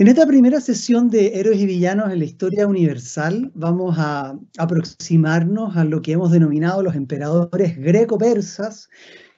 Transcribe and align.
En 0.00 0.08
esta 0.08 0.26
primera 0.26 0.62
sesión 0.62 1.10
de 1.10 1.38
Héroes 1.38 1.60
y 1.60 1.66
Villanos 1.66 2.10
en 2.10 2.20
la 2.20 2.24
historia 2.24 2.66
universal 2.66 3.52
vamos 3.54 3.96
a 3.98 4.34
aproximarnos 4.56 5.76
a 5.76 5.84
lo 5.84 6.00
que 6.00 6.12
hemos 6.12 6.32
denominado 6.32 6.82
los 6.82 6.94
emperadores 6.94 7.76
greco-persas 7.76 8.88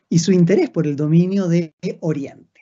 y 0.09 0.21
su 0.21 0.31
interés 0.31 0.71
por 0.71 0.87
el 0.87 0.95
dominio 0.95 1.49
de 1.49 1.75
Oriente. 1.99 2.61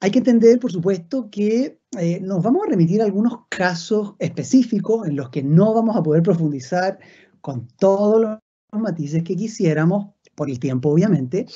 Hay 0.00 0.10
que 0.10 0.18
entender, 0.18 0.58
por 0.58 0.72
supuesto, 0.72 1.30
que 1.30 1.78
eh, 2.00 2.18
nos 2.20 2.42
vamos 2.42 2.64
a 2.66 2.70
remitir 2.70 3.00
a 3.00 3.04
algunos 3.04 3.46
casos 3.48 4.16
específicos 4.18 5.06
en 5.06 5.14
los 5.14 5.30
que 5.30 5.44
no 5.44 5.72
vamos 5.72 5.94
a 5.96 6.02
poder 6.02 6.24
profundizar 6.24 6.98
con 7.40 7.68
todos 7.78 8.22
los 8.22 8.82
matices 8.82 9.22
que 9.22 9.36
quisiéramos, 9.36 10.08
por 10.34 10.50
el 10.50 10.58
tiempo 10.58 10.88
obviamente, 10.88 11.46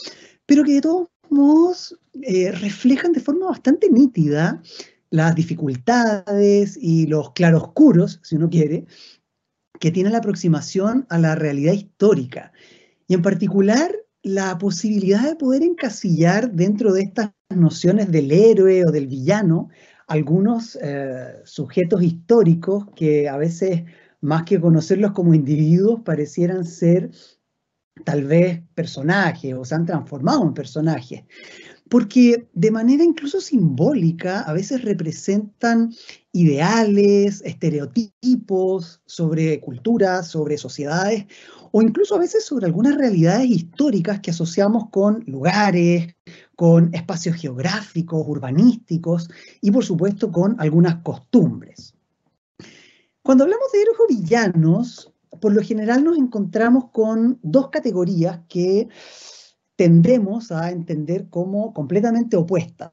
pero 0.47 0.63
que 0.63 0.75
de 0.75 0.83
todos 0.83 1.09
modos 1.31 1.99
eh, 2.23 2.53
reflejan 2.53 3.11
de 3.11 3.19
forma 3.19 3.47
bastante 3.47 3.91
nítida 3.91 4.63
las 5.11 5.35
dificultades 5.35 6.79
y 6.81 7.07
los 7.07 7.33
claroscuros, 7.33 8.21
si 8.23 8.37
uno 8.37 8.51
quiere, 8.51 8.87
que 9.81 9.91
tiene 9.91 10.11
la 10.11 10.19
aproximación 10.19 11.07
a 11.09 11.19
la 11.19 11.35
realidad 11.35 11.73
histórica. 11.73 12.53
Y 13.07 13.15
en 13.15 13.23
particular, 13.23 13.91
la 14.23 14.59
posibilidad 14.59 15.23
de 15.23 15.37
poder 15.37 15.63
encasillar 15.63 16.53
dentro 16.53 16.93
de 16.93 17.03
estas 17.03 17.31
nociones 17.55 18.11
del 18.11 18.31
héroe 18.33 18.85
o 18.87 18.91
del 18.91 19.07
villano 19.07 19.69
algunos 20.07 20.79
eh, 20.81 21.35
sujetos 21.45 22.03
históricos 22.03 22.87
que 22.97 23.29
a 23.29 23.37
veces, 23.37 23.85
más 24.21 24.45
que 24.45 24.61
conocerlos 24.61 25.13
como 25.13 25.35
individuos, 25.35 26.01
parecieran 26.05 26.65
ser 26.65 27.11
tal 28.05 28.25
vez 28.25 28.63
personajes 28.75 29.55
o 29.55 29.65
se 29.65 29.75
han 29.75 29.85
transformado 29.85 30.43
en 30.45 30.55
personajes 30.55 31.25
porque 31.89 32.49
de 32.53 32.71
manera 32.71 33.05
incluso 33.05 33.41
simbólica 33.41 34.41
a 34.41 34.53
veces 34.53 34.83
representan 34.83 35.95
ideales, 36.33 37.43
estereotipos 37.45 39.01
sobre 39.07 39.61
culturas, 39.61 40.29
sobre 40.29 40.59
sociedades, 40.59 41.27
o 41.73 41.83
incluso 41.83 42.15
a 42.15 42.19
veces 42.19 42.45
sobre 42.45 42.67
algunas 42.67 42.97
realidades 42.97 43.49
históricas 43.49 44.21
que 44.21 44.31
asociamos 44.31 44.91
con 44.91 45.25
lugares, 45.27 46.15
con 46.57 46.95
espacios 46.95 47.37
geográficos, 47.37 48.25
urbanísticos 48.27 49.29
y 49.61 49.71
por 49.71 49.85
supuesto 49.85 50.31
con 50.31 50.57
algunas 50.59 50.97
costumbres. 51.03 51.95
Cuando 53.23 53.45
hablamos 53.45 53.71
de 53.73 53.83
héroes 53.83 53.99
o 54.01 54.07
villanos, 54.09 55.13
por 55.41 55.53
lo 55.53 55.63
general 55.63 56.05
nos 56.05 56.17
encontramos 56.17 56.91
con 56.93 57.39
dos 57.43 57.69
categorías 57.69 58.41
que 58.49 58.89
tendemos 59.79 60.51
a 60.51 60.73
entender 60.73 61.29
como 61.31 61.73
completamente 61.73 62.37
opuestas 62.37 62.91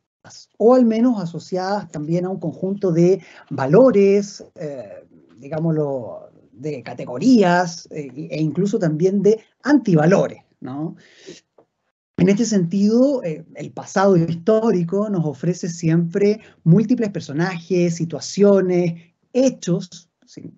o 0.59 0.75
al 0.75 0.85
menos 0.85 1.19
asociadas 1.19 1.91
también 1.91 2.25
a 2.25 2.29
un 2.29 2.39
conjunto 2.39 2.91
de 2.91 3.23
valores, 3.49 4.45
eh, 4.53 5.03
digámoslo, 5.39 6.29
de 6.51 6.83
categorías 6.83 7.87
eh, 7.89 8.11
e 8.29 8.39
incluso 8.39 8.77
también 8.77 9.23
de 9.23 9.39
antivalores, 9.63 10.43
¿no? 10.59 10.95
En 12.17 12.29
este 12.29 12.45
sentido, 12.45 13.23
eh, 13.23 13.43
el 13.55 13.71
pasado 13.71 14.15
histórico 14.15 15.09
nos 15.09 15.25
ofrece 15.25 15.69
siempre 15.69 16.39
múltiples 16.63 17.09
personajes, 17.09 17.95
situaciones, 17.95 18.93
hechos, 19.33 20.11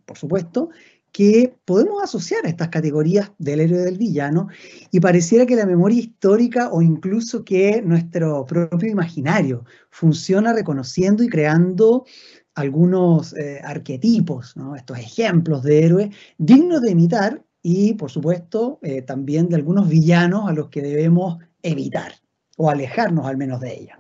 por 0.05 0.17
supuesto, 0.17 0.70
que 1.17 1.57
podemos 1.65 2.03
asociar 2.03 2.45
a 2.45 2.49
estas 2.49 2.67
categorías 2.67 3.31
del 3.39 3.61
héroe 3.61 3.79
y 3.79 3.85
del 3.85 3.97
villano 3.97 4.49
y 4.91 4.99
pareciera 4.99 5.47
que 5.47 5.55
la 5.55 5.65
memoria 5.65 5.97
histórica 5.99 6.69
o 6.71 6.83
incluso 6.83 7.43
que 7.43 7.81
nuestro 7.81 8.45
propio 8.45 8.87
imaginario 8.87 9.65
funciona 9.89 10.53
reconociendo 10.53 11.23
y 11.23 11.27
creando 11.27 12.05
algunos 12.53 13.35
eh, 13.35 13.59
arquetipos, 13.63 14.53
estos 14.75 14.99
ejemplos 14.99 15.63
de 15.63 15.85
héroes 15.85 16.15
dignos 16.37 16.83
de 16.83 16.91
imitar 16.91 17.43
y, 17.63 17.95
por 17.95 18.11
supuesto, 18.11 18.77
eh, 18.83 19.02
también 19.02 19.49
de 19.49 19.55
algunos 19.55 19.89
villanos 19.89 20.47
a 20.47 20.53
los 20.53 20.69
que 20.69 20.83
debemos 20.83 21.39
evitar 21.63 22.13
o 22.58 22.69
alejarnos 22.69 23.25
al 23.25 23.37
menos 23.37 23.59
de 23.59 23.73
ellos. 23.73 23.97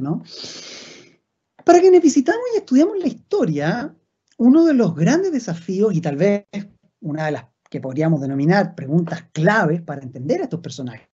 Para 1.65 1.79
quienes 1.79 2.03
visitamos 2.03 2.43
y 2.53 2.57
estudiamos 2.57 2.99
la 2.99 3.07
historia, 3.07 3.95
uno 4.37 4.65
de 4.65 4.75
los 4.75 4.93
grandes 4.93 5.31
desafíos, 5.31 5.95
y 5.95 6.01
tal 6.01 6.15
vez 6.15 6.45
una 7.07 7.25
de 7.25 7.31
las 7.33 7.45
que 7.69 7.81
podríamos 7.81 8.21
denominar 8.21 8.75
preguntas 8.75 9.25
claves 9.31 9.81
para 9.81 10.01
entender 10.01 10.41
a 10.41 10.45
estos 10.45 10.61
personajes, 10.61 11.07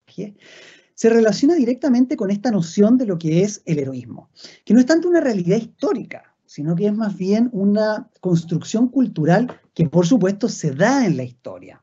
se 0.95 1.09
relaciona 1.09 1.55
directamente 1.55 2.17
con 2.17 2.31
esta 2.31 2.51
noción 2.51 2.99
de 2.99 3.07
lo 3.07 3.19
que 3.19 3.43
es 3.43 3.63
el 3.65 3.79
heroísmo, 3.79 4.31
que 4.65 4.75
no 4.75 4.81
es 4.81 4.87
tanto 4.87 5.09
una 5.09 5.21
realidad 5.21 5.57
histórica, 5.57 6.35
sino 6.45 6.77
que 6.77 6.87
es 6.87 6.95
más 6.95 7.17
bien 7.17 7.49
una 7.53 8.11
construcción 8.21 8.89
cultural 8.89 9.61
que 9.75 9.89
por 9.89 10.07
supuesto 10.07 10.49
se 10.49 10.73
da 10.73 11.07
en 11.07 11.17
la 11.17 11.25
historia. 11.25 11.83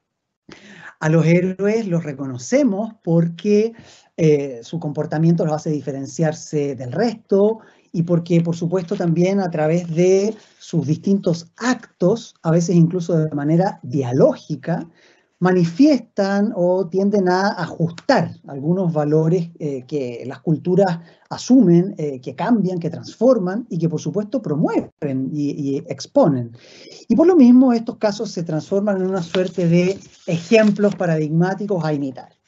A 1.00 1.10
los 1.10 1.26
héroes 1.26 1.88
los 1.88 2.04
reconocemos 2.04 2.94
porque 3.04 3.74
eh, 4.18 4.60
su 4.64 4.80
comportamiento 4.80 5.46
los 5.46 5.56
hace 5.56 5.70
diferenciarse 5.70 6.76
del 6.76 6.92
resto 6.92 7.60
y 7.92 8.04
porque, 8.04 8.42
por 8.42 8.56
supuesto, 8.56 8.96
también 8.96 9.40
a 9.40 9.50
través 9.50 9.94
de 9.94 10.36
sus 10.60 10.86
distintos 10.86 11.48
actos, 11.58 12.36
a 12.44 12.52
veces 12.52 12.76
incluso 12.76 13.18
de 13.18 13.36
manera 13.36 13.80
dialógica, 13.84 14.88
manifiestan 15.40 16.52
o 16.56 16.88
tienden 16.88 17.30
a 17.30 17.48
ajustar 17.50 18.36
algunos 18.48 18.92
valores 18.92 19.50
eh, 19.60 19.86
que 19.88 20.24
las 20.26 20.42
culturas 20.42 21.00
asumen, 21.30 21.96
eh, 21.98 22.20
que 22.20 22.36
cambian, 22.36 22.78
que 22.78 22.90
transforman 22.90 23.66
y 23.70 23.80
que 23.80 23.88
por 23.88 24.02
supuesto 24.02 24.42
promueven 24.42 25.30
y, 25.32 25.52
y, 25.52 25.78
exponen. 25.88 26.52
Y 27.08 27.16
por 27.16 27.26
lo 27.26 27.38
mismo 27.38 27.72
estos 27.72 27.98
casos 27.98 28.32
se 28.32 28.44
transforman 28.44 28.98
en 28.98 29.08
una 29.08 29.24
suerte 29.24 29.68
de 29.68 29.98
ejemplos 30.28 30.96
paradigmáticos 30.96 31.84
a 31.86 31.94
imitar. 31.94 32.39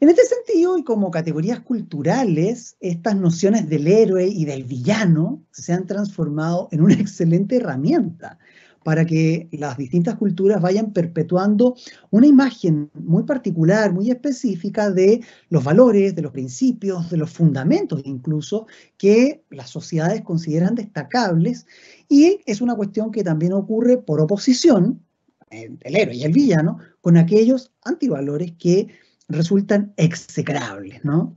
En 0.00 0.08
este 0.08 0.22
sentido, 0.24 0.78
y 0.78 0.82
como 0.82 1.10
categorías 1.10 1.60
culturales, 1.60 2.74
estas 2.80 3.16
nociones 3.16 3.68
del 3.68 3.86
héroe 3.86 4.26
y 4.26 4.46
del 4.46 4.64
villano 4.64 5.44
se 5.50 5.74
han 5.74 5.86
transformado 5.86 6.68
en 6.72 6.80
una 6.80 6.94
excelente 7.00 7.56
herramienta 7.56 8.38
para 8.82 9.04
que 9.04 9.50
las 9.52 9.76
distintas 9.76 10.14
culturas 10.16 10.62
vayan 10.62 10.94
perpetuando 10.94 11.76
una 12.08 12.26
imagen 12.26 12.90
muy 12.94 13.24
particular, 13.24 13.92
muy 13.92 14.10
específica 14.10 14.90
de 14.90 15.20
los 15.50 15.62
valores, 15.62 16.14
de 16.14 16.22
los 16.22 16.32
principios, 16.32 17.10
de 17.10 17.18
los 17.18 17.30
fundamentos 17.30 18.00
incluso, 18.06 18.66
que 18.96 19.44
las 19.50 19.68
sociedades 19.68 20.22
consideran 20.22 20.76
destacables. 20.76 21.66
Y 22.08 22.40
es 22.46 22.62
una 22.62 22.74
cuestión 22.74 23.10
que 23.10 23.22
también 23.22 23.52
ocurre 23.52 23.98
por 23.98 24.22
oposición, 24.22 25.04
el 25.50 25.96
héroe 25.96 26.16
y 26.16 26.22
el 26.22 26.32
villano, 26.32 26.78
con 27.02 27.18
aquellos 27.18 27.70
antivalores 27.84 28.52
que 28.52 28.88
resultan 29.30 29.92
execrables, 29.96 31.04
¿no? 31.04 31.36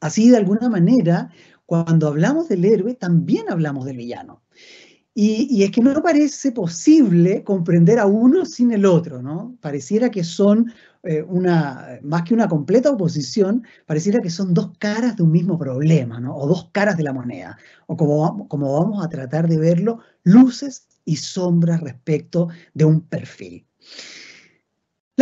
Así, 0.00 0.30
de 0.30 0.36
alguna 0.36 0.68
manera, 0.68 1.30
cuando 1.66 2.08
hablamos 2.08 2.48
del 2.48 2.64
héroe, 2.64 2.94
también 2.94 3.48
hablamos 3.48 3.84
del 3.84 3.96
villano. 3.96 4.42
Y, 5.14 5.62
es 5.62 5.70
que 5.70 5.82
no 5.82 6.02
parece 6.02 6.52
posible 6.52 7.44
comprender 7.44 7.98
a 7.98 8.06
uno 8.06 8.46
sin 8.46 8.72
el 8.72 8.86
otro, 8.86 9.20
¿no? 9.20 9.58
Pareciera 9.60 10.10
que 10.10 10.24
son 10.24 10.72
eh, 11.02 11.22
una, 11.22 11.98
más 12.02 12.22
que 12.22 12.32
una 12.32 12.48
completa 12.48 12.90
oposición, 12.90 13.62
pareciera 13.84 14.20
que 14.22 14.30
son 14.30 14.54
dos 14.54 14.70
caras 14.78 15.16
de 15.16 15.22
un 15.22 15.30
mismo 15.30 15.58
problema, 15.58 16.18
¿no? 16.18 16.34
O 16.34 16.46
dos 16.46 16.70
caras 16.72 16.96
de 16.96 17.02
la 17.02 17.12
moneda, 17.12 17.58
o 17.86 17.96
como, 17.96 18.48
como 18.48 18.72
vamos 18.80 19.04
a 19.04 19.08
tratar 19.10 19.48
de 19.48 19.58
verlo, 19.58 19.98
luces 20.24 20.88
y 21.04 21.16
sombras 21.16 21.82
respecto 21.82 22.48
de 22.72 22.86
un 22.86 23.02
perfil. 23.02 23.66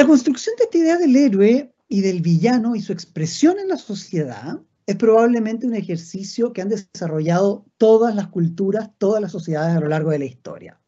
La 0.01 0.07
construcción 0.07 0.55
de 0.57 0.65
esta 0.65 0.79
idea 0.79 0.97
del 0.97 1.15
héroe 1.15 1.75
y 1.87 2.01
del 2.01 2.23
villano 2.23 2.75
y 2.75 2.81
su 2.81 2.91
expresión 2.91 3.59
en 3.59 3.69
la 3.69 3.77
sociedad 3.77 4.59
es 4.87 4.97
probablemente 4.97 5.67
un 5.67 5.75
ejercicio 5.75 6.55
que 6.55 6.63
han 6.63 6.71
desarrollado 6.71 7.67
todas 7.77 8.15
las 8.15 8.29
culturas, 8.29 8.89
todas 8.97 9.21
las 9.21 9.31
sociedades 9.31 9.77
a 9.77 9.81
lo 9.81 9.89
largo 9.89 10.09
de 10.09 10.21
la 10.21 10.25
historia. 10.25 10.81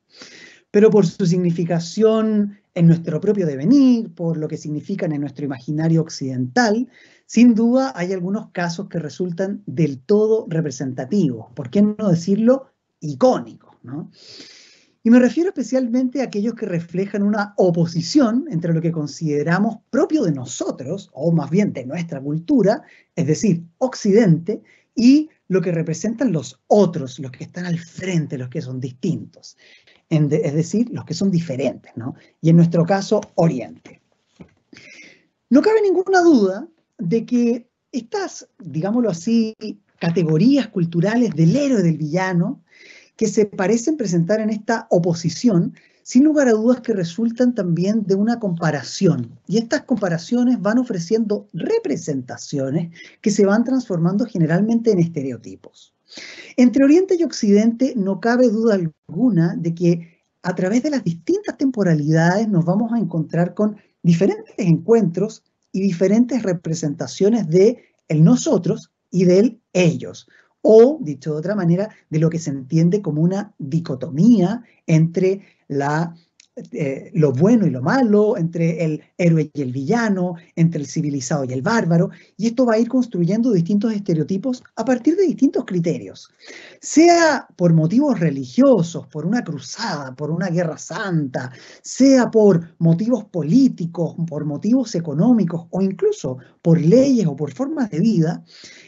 Pero 0.71 0.89
por 0.89 1.07
su 1.07 1.27
significación 1.27 2.59
en 2.73 2.87
nuestro 2.87 3.21
propio 3.21 3.45
devenir, 3.45 4.15
por 4.15 4.39
lo 4.39 4.49
que 4.49 4.57
significan 4.57 5.13
en 5.13 5.21
nuestro 5.21 5.45
imaginario 5.45 6.01
occidental, 6.01 6.89
sin 7.27 7.55
duda 7.55 7.93
hay 7.95 8.15
algunos 8.15 8.49
casos 8.53 8.89
que 8.89 8.99
resultan 8.99 9.63
del 9.67 10.01
todo 10.01 10.47
representativos, 10.49 11.53
por 11.53 11.69
qué 11.69 11.83
no 11.83 12.09
decirlo 12.09 12.73
icónicos. 13.01 13.77
¿no? 13.83 14.11
Y 15.05 15.11
me 15.11 15.19
refiero 15.19 15.49
especialmente 15.49 16.21
a 16.21 16.25
aquellos 16.25 16.55
que 16.55 16.67
reflejan 16.67 17.23
una 17.23 17.55
oposición 17.57 18.47
entre 18.51 18.73
lo 18.73 18.81
que 18.81 18.93
consideramos 18.93 19.79
propio 19.91 20.23
de 20.23 20.33
nosotros, 20.33 21.11
o 21.13 21.33
más 21.33 21.51
bien 21.51 21.73
de 21.73 21.85
nuestra 21.85 22.21
cultura, 22.21 22.83
es 23.17 23.27
decir, 23.27 23.65
Occidente, 23.79 24.63
y 24.95 25.29
lo 25.49 25.61
que 25.61 25.73
representan 25.73 26.33
los 26.33 26.61
otros, 26.69 27.19
los 27.19 27.33
que 27.33 27.45
están 27.45 27.67
al 27.67 27.79
frente, 27.79 28.39
los 28.39 28.49
que 28.49 28.63
son 28.63 28.79
distintos, 28.79 29.57
es 30.09 30.55
decir, 30.55 30.89
los 30.91 31.05
que 31.05 31.15
son 31.15 31.31
diferentes, 31.31 31.93
¿no? 31.97 32.15
Y 32.41 32.51
en 32.51 32.57
nuestro 32.57 32.85
caso, 32.85 33.21
Oriente. 33.35 34.01
No 35.51 35.63
cabe 35.63 35.83
ninguna 35.83 36.21
duda 36.21 36.69
de 36.99 37.27
que 37.27 37.69
estas, 37.91 38.49
digámoslo 38.59 39.11
así, 39.11 39.55
categorías 39.99 40.69
culturales 40.69 41.35
del 41.35 41.57
héroe 41.57 41.81
y 41.81 41.85
del 41.85 41.97
villano 41.97 42.63
que 43.17 43.29
se 43.29 43.47
parecen 43.47 43.97
presentar 43.97 44.41
en 44.41 44.51
esta 44.51 44.87
oposición, 44.91 45.75
sin 46.03 46.25
lugar 46.25 46.49
a 46.49 46.53
dudas 46.53 46.81
que 46.81 46.93
resultan 46.93 47.55
también 47.55 48.05
de 48.05 48.15
una 48.15 48.41
comparación. 48.41 49.39
Y 49.47 49.59
estas 49.59 49.83
comparaciones 49.83 50.61
van 50.61 50.79
ofreciendo 50.79 51.49
representaciones 51.53 52.91
que 53.21 53.31
se 53.31 53.47
van 53.47 53.65
transformando 53.65 54.27
generalmente 54.27 54.91
en 54.91 54.99
estereotipos. 54.99 55.95
Entre 56.57 56.85
Oriente 56.85 57.17
y 57.19 57.23
Occidente 57.23 57.95
no 57.97 58.21
cabe 58.21 58.49
duda 58.49 58.75
alguna 58.75 59.55
de 59.57 59.75
que 59.75 60.23
a 60.43 60.55
través 60.55 60.83
de 60.83 60.91
las 60.91 61.05
distintas 61.05 61.57
temporalidades 61.57 62.49
nos 62.49 62.65
vamos 62.65 62.93
a 62.93 62.99
encontrar 62.99 63.55
con 63.55 63.77
diferentes 64.03 64.55
encuentros 64.59 65.45
y 65.71 65.81
diferentes 65.81 66.43
representaciones 66.43 67.49
de 67.49 67.85
el 68.09 68.25
nosotros 68.25 68.91
y 69.11 69.25
del 69.25 69.61
ellos. 69.73 70.29
O, 70.63 70.99
dicho 71.01 71.33
de 71.33 71.39
otra 71.39 71.55
manera, 71.55 71.91
de 72.09 72.19
lo 72.19 72.31
que 72.31 72.39
se 72.39 72.51
entiende 72.51 73.03
como 73.03 73.23
una 73.23 73.55
dicotomía 73.59 74.63
entre 74.87 75.43
la 75.69 76.15
eh, 76.73 77.11
lo 77.15 77.33
bueno 77.33 77.67
y 77.67 77.71
lo 77.71 77.81
malo, 77.81 78.37
entre 78.37 78.85
el 78.85 79.03
héroe 79.17 79.51
y 79.55 79.63
el 79.63 79.73
villano, 79.73 80.35
entre 80.55 80.83
el 80.83 80.87
civilizado 80.87 81.45
y 81.45 81.53
el 81.55 81.63
bárbaro, 81.63 82.11
y 82.37 82.47
esto 82.47 82.67
va 82.67 82.75
a 82.75 82.79
ir 82.79 82.89
construyendo 82.89 83.53
distintos 83.53 83.91
estereotipos 83.95 84.63
a 84.77 84.85
partir 84.85 85.17
de 85.17 85.27
distintos 85.27 85.65
criterios, 85.65 86.29
sea 86.79 87.49
por 87.57 87.73
motivos 87.73 88.21
religiosos, 88.21 89.07
por 89.07 89.25
una 89.25 89.43
cruzada, 89.43 90.15
por 90.15 90.31
una 90.31 90.49
guerra 90.49 90.77
santa, 90.77 91.51
sea 91.81 92.31
por 92.31 92.75
motivos 92.79 93.25
políticos, 93.25 94.15
por 94.29 94.45
motivos 94.45 94.95
económicos 94.95 95.69
o 95.71 95.81
incluso 95.81 96.37
por 96.61 96.79
leyes 96.79 97.27
o 97.27 97.35
por 97.35 97.55
formas 97.55 97.89
de 97.89 98.01
vida, 98.01 98.45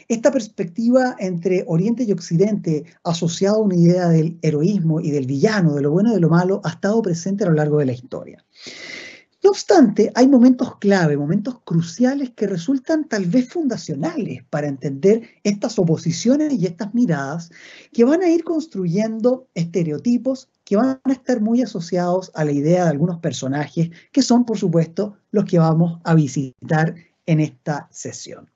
esta 0.07 0.31
perspectiva 0.31 1.15
entre 1.17 1.63
Oriente 1.65 2.03
y 2.03 2.11
Occidente, 2.11 2.85
asociada 3.03 3.57
a 3.57 3.61
una 3.61 3.75
idea 3.75 4.07
del 4.09 4.37
heroísmo 4.43 4.99
y 5.01 5.09
del 5.09 5.25
villano, 5.25 5.73
de 5.73 5.81
lo 5.81 5.89
bueno 5.89 6.11
y 6.11 6.15
de 6.15 6.21
lo 6.21 6.29
malo, 6.29 6.61
ha 6.63 6.69
estado 6.69 7.01
presente 7.01 7.43
a 7.43 7.47
lo 7.47 7.54
largo 7.55 7.79
de 7.79 7.85
la 7.85 7.93
historia. 7.93 8.45
No 9.45 9.51
obstante, 9.51 10.11
hay 10.15 10.27
momentos 10.27 10.77
clave, 10.77 11.15
momentos 11.17 11.59
cruciales 11.63 12.31
que 12.31 12.47
resultan 12.47 13.07
tal 13.07 13.27
vez 13.27 13.47
fundacionales 13.47 14.43
para 14.49 14.67
entender 14.67 15.21
estas 15.43 15.77
oposiciones 15.77 16.51
y 16.53 16.65
estas 16.65 16.95
miradas 16.95 17.51
que 17.93 18.03
van 18.05 18.23
a 18.23 18.29
ir 18.29 18.43
construyendo 18.43 19.47
estereotipos 19.53 20.49
que 20.63 20.77
van 20.77 20.99
a 21.03 21.11
estar 21.11 21.41
muy 21.41 21.61
asociados 21.61 22.31
a 22.33 22.43
la 22.43 22.53
idea 22.53 22.85
de 22.85 22.89
algunos 22.89 23.19
personajes 23.19 23.91
que 24.11 24.23
son, 24.23 24.45
por 24.45 24.57
supuesto, 24.57 25.15
los 25.29 25.45
que 25.45 25.59
vamos 25.59 26.01
a 26.03 26.15
visitar 26.15 26.95
en 27.27 27.39
esta 27.39 27.87
sesión. 27.91 28.49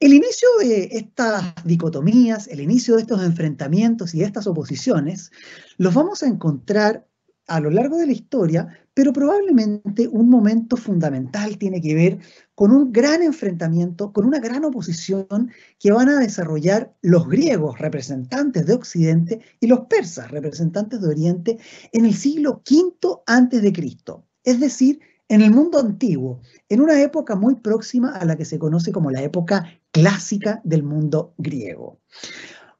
El 0.00 0.12
inicio 0.12 0.48
de 0.58 0.88
estas 0.92 1.54
dicotomías, 1.64 2.48
el 2.48 2.60
inicio 2.60 2.96
de 2.96 3.02
estos 3.02 3.22
enfrentamientos 3.22 4.14
y 4.14 4.18
de 4.18 4.24
estas 4.24 4.48
oposiciones, 4.48 5.30
los 5.78 5.94
vamos 5.94 6.24
a 6.24 6.26
encontrar 6.26 7.05
a 7.46 7.60
lo 7.60 7.70
largo 7.70 7.98
de 7.98 8.06
la 8.06 8.12
historia, 8.12 8.68
pero 8.94 9.12
probablemente 9.12 10.08
un 10.08 10.28
momento 10.28 10.76
fundamental 10.76 11.58
tiene 11.58 11.80
que 11.80 11.94
ver 11.94 12.18
con 12.54 12.72
un 12.72 12.92
gran 12.92 13.22
enfrentamiento, 13.22 14.12
con 14.12 14.26
una 14.26 14.40
gran 14.40 14.64
oposición 14.64 15.50
que 15.78 15.92
van 15.92 16.08
a 16.08 16.18
desarrollar 16.18 16.94
los 17.02 17.28
griegos, 17.28 17.78
representantes 17.78 18.66
de 18.66 18.74
Occidente, 18.74 19.40
y 19.60 19.66
los 19.66 19.80
persas, 19.80 20.30
representantes 20.30 21.00
de 21.00 21.08
Oriente, 21.08 21.58
en 21.92 22.06
el 22.06 22.14
siglo 22.14 22.62
V 22.68 23.22
antes 23.26 23.62
de 23.62 23.72
Cristo, 23.72 24.24
es 24.42 24.60
decir, 24.60 25.00
en 25.28 25.42
el 25.42 25.50
mundo 25.50 25.78
antiguo, 25.78 26.40
en 26.68 26.80
una 26.80 27.00
época 27.02 27.34
muy 27.34 27.56
próxima 27.56 28.10
a 28.10 28.24
la 28.24 28.36
que 28.36 28.44
se 28.44 28.58
conoce 28.58 28.92
como 28.92 29.10
la 29.10 29.22
época 29.22 29.66
clásica 29.90 30.60
del 30.64 30.84
mundo 30.84 31.34
griego. 31.36 32.00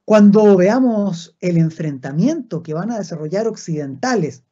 Cuando 0.05 0.57
veamos 0.57 1.37
el 1.41 1.57
enfrentamiento 1.57 2.63
que 2.63 2.75
van 2.75 2.93
a 2.93 2.99
desarrollar 2.99 3.49
occidentales 3.49 4.45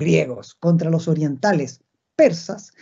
griegos 0.00 0.56
contra 0.56 0.90
los 0.90 1.06
orientales 1.06 1.80
persas, 2.16 2.72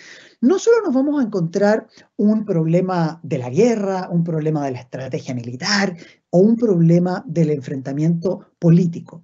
no 0.40 0.58
solo 0.58 0.78
nos 0.84 0.94
vamos 0.94 1.20
a 1.20 1.24
encontrar 1.24 1.86
un 2.16 2.44
problema 2.44 3.20
de 3.22 3.38
la 3.38 3.50
guerra, 3.50 4.08
un 4.10 4.24
problema 4.24 4.64
de 4.64 4.72
la 4.72 4.80
estrategia 4.80 5.34
militar 5.34 5.96
o 6.30 6.38
un 6.38 6.56
problema 6.56 7.22
del 7.26 7.50
enfrentamiento 7.50 8.46
político, 8.58 9.22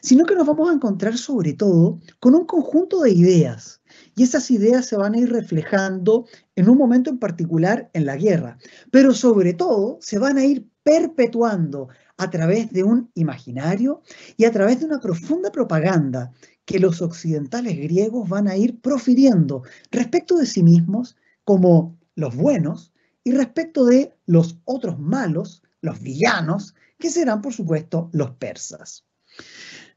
sino 0.00 0.24
que 0.24 0.36
nos 0.36 0.46
vamos 0.46 0.70
a 0.70 0.74
encontrar 0.74 1.18
sobre 1.18 1.54
todo 1.54 2.00
con 2.20 2.34
un 2.36 2.44
conjunto 2.46 3.00
de 3.00 3.10
ideas 3.10 3.80
y 4.14 4.22
esas 4.22 4.50
ideas 4.50 4.86
se 4.86 4.96
van 4.96 5.14
a 5.14 5.18
ir 5.18 5.30
reflejando 5.30 6.26
en 6.54 6.68
un 6.68 6.78
momento 6.78 7.10
en 7.10 7.18
particular 7.18 7.90
en 7.92 8.06
la 8.06 8.16
guerra, 8.16 8.58
pero 8.92 9.14
sobre 9.14 9.52
todo 9.52 9.98
se 10.00 10.18
van 10.18 10.38
a 10.38 10.44
ir 10.44 10.68
perpetuando 10.84 11.88
a 12.18 12.30
través 12.30 12.72
de 12.72 12.84
un 12.84 13.10
imaginario 13.14 14.02
y 14.36 14.44
a 14.44 14.52
través 14.52 14.80
de 14.80 14.86
una 14.86 15.00
profunda 15.00 15.50
propaganda 15.50 16.32
que 16.66 16.78
los 16.78 17.00
occidentales 17.00 17.76
griegos 17.78 18.28
van 18.28 18.48
a 18.48 18.56
ir 18.56 18.80
profiriendo 18.80 19.62
respecto 19.90 20.36
de 20.36 20.44
sí 20.44 20.62
mismos 20.62 21.16
como 21.44 21.96
los 22.14 22.36
buenos 22.36 22.92
y 23.24 23.32
respecto 23.32 23.86
de 23.86 24.12
los 24.26 24.58
otros 24.64 24.98
malos, 24.98 25.62
los 25.80 26.00
villanos, 26.00 26.74
que 26.98 27.10
serán 27.10 27.40
por 27.40 27.54
supuesto 27.54 28.10
los 28.12 28.32
persas. 28.32 29.06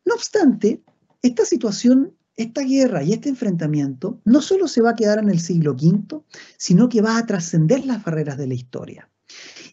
No 0.06 0.16
obstante, 0.16 0.81
esta 1.21 1.44
situación 1.44 2.16
esta 2.39 2.62
guerra 2.62 3.04
y 3.04 3.12
este 3.12 3.27
enfrentamiento 3.27 4.21
no 4.24 4.42
solo 4.42 4.69
se 4.69 4.81
va 4.81 4.92
a 4.92 4.95
quedar 4.95 5.19
en 5.19 5.30
el 5.30 5.42
siglo 5.42 5.74
V, 5.74 6.21
sino 6.56 6.88
que 6.88 7.01
va 7.01 7.18
a 7.18 7.25
trascender 7.25 7.86
las 7.86 8.01
barreras 8.01 8.38
de 8.38 8.48
la 8.48 8.54
historia. 8.54 9.10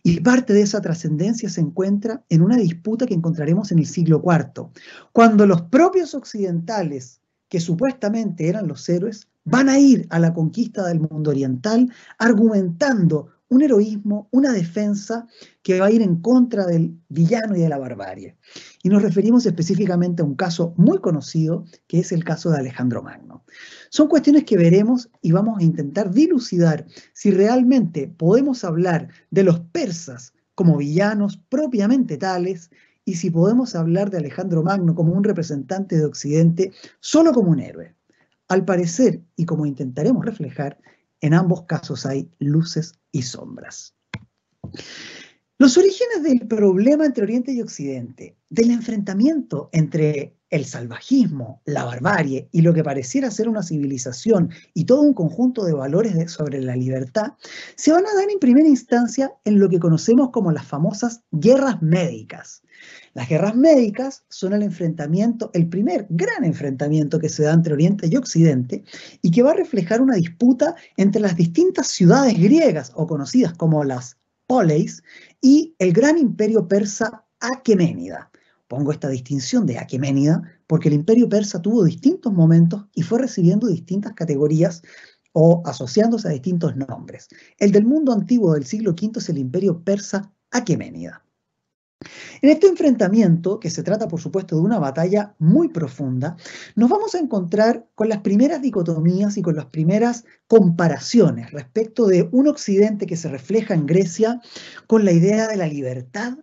Y 0.03 0.21
parte 0.21 0.53
de 0.53 0.63
esa 0.63 0.81
trascendencia 0.81 1.49
se 1.49 1.61
encuentra 1.61 2.25
en 2.29 2.43
una 2.43 2.57
disputa 2.57 3.07
que 3.07 3.15
encontraremos 3.15 3.73
en 3.73 3.79
el 3.79 3.87
siglo 3.87 4.23
IV, 4.25 4.69
cuando 5.13 5.47
los 5.47 5.63
propios 5.63 6.15
occidentales, 6.15 7.21
que 7.49 7.61
supuestamente 7.61 8.49
eran 8.49 8.69
los 8.69 8.89
héroes, 8.89 9.29
van 9.45 9.69
a 9.69 9.79
ir 9.79 10.07
a 10.11 10.19
la 10.19 10.35
conquista 10.35 10.87
del 10.87 11.01
mundo 11.01 11.31
oriental 11.31 11.93
argumentando 12.19 13.29
un 13.49 13.63
heroísmo, 13.63 14.29
una 14.33 14.53
defensa 14.53 15.27
que 15.63 15.79
va 15.79 15.87
a 15.87 15.91
ir 15.91 16.03
en 16.03 16.17
contra 16.17 16.67
del 16.67 16.99
villano 17.09 17.57
y 17.57 17.61
de 17.61 17.69
la 17.69 17.79
barbarie. 17.79 18.37
Y 18.83 18.89
nos 18.89 19.03
referimos 19.03 19.47
específicamente 19.47 20.23
a 20.23 20.25
un 20.25 20.35
caso 20.35 20.75
muy 20.77 20.99
conocido, 20.99 21.65
que 21.87 22.01
es 22.01 22.13
el 22.13 22.25
caso 22.25 22.51
de 22.51 22.59
Alejandro 22.59 23.03
Magno. 23.03 23.45
Son 23.91 24.09
cuestiones 24.09 24.45
que 24.45 24.57
veremos 24.57 25.11
y 25.23 25.33
vamos 25.33 25.59
a 25.59 25.63
intentar 25.63 26.11
dilucidar 26.11 26.87
si 27.13 27.31
realmente 27.31 28.09
podemos 28.09 28.65
hablar 28.65 29.09
de 29.31 29.45
los 29.45 29.61
persas 29.61 30.33
como 30.55 30.79
villanos 30.79 31.37
propiamente 31.49 32.17
tales 32.17 32.71
y 33.05 33.15
si 33.15 33.31
podemos 33.31 33.77
hablar 33.77 34.11
de 34.11 34.19
Alejandro 34.19 34.63
Magno 34.65 34.95
como 34.95 35.13
un 35.13 35.23
representante 35.23 35.97
de 35.97 36.05
Occidente 36.05 36.73
solo 36.99 37.33
como 37.33 37.53
un 37.53 37.61
héroe. 37.61 37.95
Al 38.49 38.65
parecer, 38.65 39.23
y 39.37 39.45
como 39.45 39.67
intentaremos 39.67 40.25
reflejar, 40.25 40.79
en 41.21 41.35
ambos 41.35 41.63
casos 41.63 42.05
hay 42.07 42.31
luces 42.39 42.95
y 43.17 43.23
sombras. 43.23 43.95
Los 45.59 45.79
orígenes 45.79 46.23
del 46.23 46.47
problema 46.47 47.07
entre 47.07 47.25
Oriente 47.25 47.51
y 47.51 47.63
Occidente, 47.63 48.37
del 48.51 48.71
enfrentamiento 48.73 49.71
entre 49.73 50.37
el 50.51 50.67
salvajismo, 50.67 51.63
la 51.65 51.87
barbarie 51.87 52.51
y 52.53 52.61
lo 52.61 52.75
que 52.75 52.85
pareciera 52.85 53.31
ser 53.31 53.49
una 53.49 53.63
civilización 53.63 54.51
y 54.75 54.85
todo 54.85 55.01
un 55.01 55.15
conjunto 55.15 55.65
de 55.65 55.73
valores 55.73 56.31
sobre 56.31 56.61
la 56.61 56.77
libertad, 56.77 57.33
se 57.75 57.91
van 57.91 58.05
a 58.05 58.15
dar 58.15 58.31
en 58.31 58.39
primera 58.39 58.69
instancia 58.69 59.33
en 59.47 59.59
lo 59.59 59.71
que 59.71 59.81
conocemos 59.81 60.29
como 60.29 60.53
las 60.53 60.67
famosas 60.67 61.23
guerras 61.33 61.81
médicas. 61.81 62.63
Las 63.15 63.27
guerras 63.27 63.57
médicas 63.57 64.25
son 64.29 64.53
el 64.53 64.63
enfrentamiento, 64.63 65.51
el 65.55 65.71
primer 65.71 66.07
gran 66.11 66.45
enfrentamiento 66.45 67.19
que 67.19 67.31
se 67.31 67.45
da 67.45 67.55
entre 67.55 67.73
Oriente 67.73 68.09
y 68.09 68.17
Occidente 68.17 68.85
y 69.23 69.31
que 69.31 69.43
va 69.43 69.53
a 69.53 69.55
reflejar 69.55 70.03
una 70.03 70.17
disputa 70.17 70.77
entre 70.99 71.23
las 71.23 71.35
distintas 71.35 71.87
ciudades 71.87 72.39
griegas 72.39 72.93
o 72.95 73.07
conocidas 73.07 73.55
como 73.55 73.85
las 73.85 74.19
poleis 74.47 75.03
y 75.47 75.77
el 75.79 75.93
gran 75.93 76.19
imperio 76.19 76.67
persa 76.67 77.25
Aqueménida. 77.39 78.33
Pongo 78.67 78.91
esta 78.91 79.09
distinción 79.09 79.65
de 79.65 79.79
Aqueménida 79.79 80.43
porque 80.67 80.89
el 80.89 80.95
imperio 80.95 81.29
persa 81.29 81.63
tuvo 81.63 81.85
distintos 81.85 82.33
momentos 82.33 82.85
y 82.97 83.03
fue 83.03 83.21
recibiendo 83.21 83.69
distintas 83.69 84.15
categorías 84.15 84.83
o 85.31 85.63
asociándose 85.65 86.27
a 86.27 86.33
distintos 86.33 86.75
nombres. 86.75 87.29
El 87.59 87.71
del 87.71 87.85
mundo 87.85 88.13
antiguo 88.13 88.55
del 88.55 88.67
siglo 88.67 88.91
V 88.91 89.21
es 89.21 89.29
el 89.29 89.39
imperio 89.39 89.85
persa 89.85 90.33
Aqueménida. 90.51 91.25
En 92.43 92.51
este 92.51 92.67
enfrentamiento, 92.67 93.59
que 93.59 93.71
se 93.71 93.83
trata 93.83 94.07
por 94.07 94.21
supuesto 94.21 94.57
de 94.57 94.63
una 94.63 94.79
batalla 94.79 95.35
muy 95.39 95.69
profunda, 95.69 96.37
nos 96.75 96.91
vamos 96.91 97.15
a 97.15 97.19
encontrar 97.19 97.87
con 97.95 98.09
las 98.11 98.21
primeras 98.21 98.61
dicotomías 98.61 99.39
y 99.39 99.43
con 99.43 99.57
las 99.57 99.67
primeras 99.67 100.25
comparaciones 100.47 101.51
respecto 101.53 102.07
de 102.07 102.29
un 102.33 102.49
occidente 102.49 103.07
que 103.07 103.17
se 103.17 103.29
refleja 103.29 103.73
en 103.75 103.87
Grecia 103.87 104.41
con 104.87 105.05
la 105.05 105.13
idea 105.13 105.49
de 105.49 105.57
la 105.57 105.67
libertad 105.67 106.39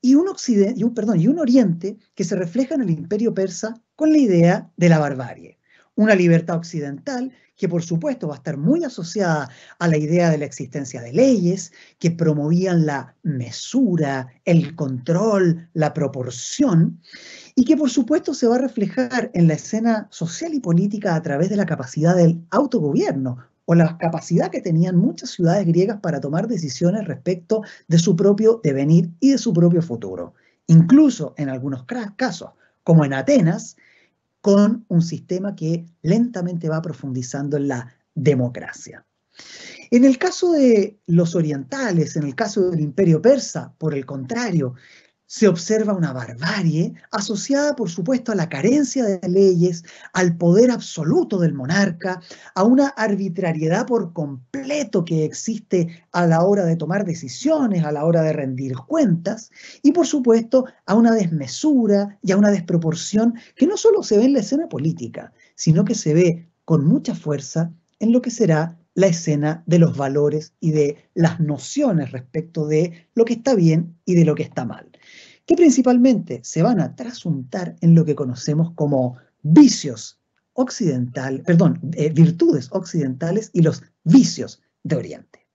y 0.00 0.14
un, 0.14 0.28
occidente, 0.28 0.80
y 0.80 0.84
un, 0.84 0.94
perdón, 0.94 1.20
y 1.20 1.28
un 1.28 1.38
oriente 1.38 1.98
que 2.14 2.24
se 2.24 2.36
refleja 2.36 2.74
en 2.74 2.82
el 2.82 2.90
imperio 2.90 3.34
persa 3.34 3.82
con 3.96 4.12
la 4.12 4.18
idea 4.18 4.70
de 4.76 4.88
la 4.88 4.98
barbarie. 4.98 5.58
Una 5.94 6.14
libertad 6.14 6.56
occidental 6.56 7.32
que 7.56 7.68
por 7.68 7.82
supuesto 7.82 8.28
va 8.28 8.34
a 8.34 8.38
estar 8.38 8.56
muy 8.56 8.84
asociada 8.84 9.48
a 9.78 9.88
la 9.88 9.96
idea 9.96 10.30
de 10.30 10.38
la 10.38 10.44
existencia 10.44 11.00
de 11.00 11.12
leyes 11.12 11.72
que 11.98 12.10
promovían 12.10 12.86
la 12.86 13.14
mesura, 13.22 14.28
el 14.44 14.76
control, 14.76 15.68
la 15.72 15.94
proporción, 15.94 17.00
y 17.54 17.64
que 17.64 17.76
por 17.76 17.90
supuesto 17.90 18.34
se 18.34 18.46
va 18.46 18.56
a 18.56 18.60
reflejar 18.60 19.30
en 19.34 19.48
la 19.48 19.54
escena 19.54 20.08
social 20.10 20.54
y 20.54 20.60
política 20.60 21.14
a 21.14 21.22
través 21.22 21.48
de 21.48 21.56
la 21.56 21.66
capacidad 21.66 22.14
del 22.14 22.40
autogobierno 22.50 23.38
o 23.64 23.74
la 23.74 23.98
capacidad 23.98 24.50
que 24.50 24.60
tenían 24.60 24.96
muchas 24.96 25.30
ciudades 25.30 25.66
griegas 25.66 25.98
para 26.00 26.20
tomar 26.20 26.46
decisiones 26.46 27.06
respecto 27.06 27.62
de 27.88 27.98
su 27.98 28.14
propio 28.14 28.60
devenir 28.62 29.10
y 29.18 29.30
de 29.30 29.38
su 29.38 29.52
propio 29.52 29.82
futuro. 29.82 30.34
Incluso 30.68 31.34
en 31.36 31.48
algunos 31.48 31.84
casos, 32.16 32.50
como 32.84 33.04
en 33.04 33.12
Atenas, 33.12 33.76
con 34.46 34.84
un 34.86 35.02
sistema 35.02 35.56
que 35.56 35.86
lentamente 36.02 36.68
va 36.68 36.80
profundizando 36.80 37.56
en 37.56 37.66
la 37.66 37.92
democracia. 38.14 39.04
En 39.90 40.04
el 40.04 40.18
caso 40.18 40.52
de 40.52 41.00
los 41.06 41.34
orientales, 41.34 42.14
en 42.14 42.22
el 42.22 42.36
caso 42.36 42.70
del 42.70 42.78
imperio 42.78 43.20
persa, 43.20 43.74
por 43.76 43.92
el 43.92 44.06
contrario, 44.06 44.74
se 45.26 45.48
observa 45.48 45.92
una 45.92 46.12
barbarie 46.12 46.94
asociada, 47.10 47.74
por 47.74 47.90
supuesto, 47.90 48.32
a 48.32 48.36
la 48.36 48.48
carencia 48.48 49.04
de 49.04 49.28
leyes, 49.28 49.84
al 50.12 50.36
poder 50.36 50.70
absoluto 50.70 51.38
del 51.38 51.52
monarca, 51.52 52.20
a 52.54 52.62
una 52.62 52.88
arbitrariedad 52.88 53.86
por 53.86 54.12
completo 54.12 55.04
que 55.04 55.24
existe 55.24 56.04
a 56.12 56.26
la 56.26 56.42
hora 56.42 56.64
de 56.64 56.76
tomar 56.76 57.04
decisiones, 57.04 57.84
a 57.84 57.92
la 57.92 58.04
hora 58.04 58.22
de 58.22 58.32
rendir 58.32 58.76
cuentas, 58.86 59.50
y 59.82 59.92
por 59.92 60.06
supuesto 60.06 60.66
a 60.86 60.94
una 60.94 61.12
desmesura 61.12 62.18
y 62.22 62.32
a 62.32 62.36
una 62.36 62.50
desproporción 62.50 63.34
que 63.56 63.66
no 63.66 63.76
solo 63.76 64.02
se 64.02 64.18
ve 64.18 64.24
en 64.24 64.34
la 64.34 64.40
escena 64.40 64.68
política, 64.68 65.32
sino 65.54 65.84
que 65.84 65.94
se 65.94 66.14
ve 66.14 66.48
con 66.64 66.86
mucha 66.86 67.14
fuerza 67.14 67.72
en 67.98 68.12
lo 68.12 68.22
que 68.22 68.30
será 68.30 68.78
la 68.96 69.08
escena 69.08 69.62
de 69.66 69.78
los 69.78 69.96
valores 69.96 70.54
y 70.58 70.70
de 70.70 70.96
las 71.14 71.38
nociones 71.38 72.12
respecto 72.12 72.66
de 72.66 73.08
lo 73.14 73.26
que 73.26 73.34
está 73.34 73.54
bien 73.54 73.98
y 74.06 74.14
de 74.14 74.24
lo 74.24 74.34
que 74.34 74.42
está 74.42 74.64
mal, 74.64 74.90
que 75.46 75.56
principalmente 75.56 76.40
se 76.42 76.62
van 76.62 76.80
a 76.80 76.94
trasuntar 76.94 77.76
en 77.80 77.94
lo 77.94 78.04
que 78.04 78.14
conocemos 78.14 78.72
como 78.74 79.16
vicios 79.42 80.20
occidentales, 80.54 81.42
perdón, 81.44 81.80
eh, 81.94 82.10
virtudes 82.10 82.68
occidentales 82.72 83.50
y 83.52 83.62
los 83.62 83.82
vicios 84.04 84.60
de 84.82 84.96
Oriente. 84.96 85.46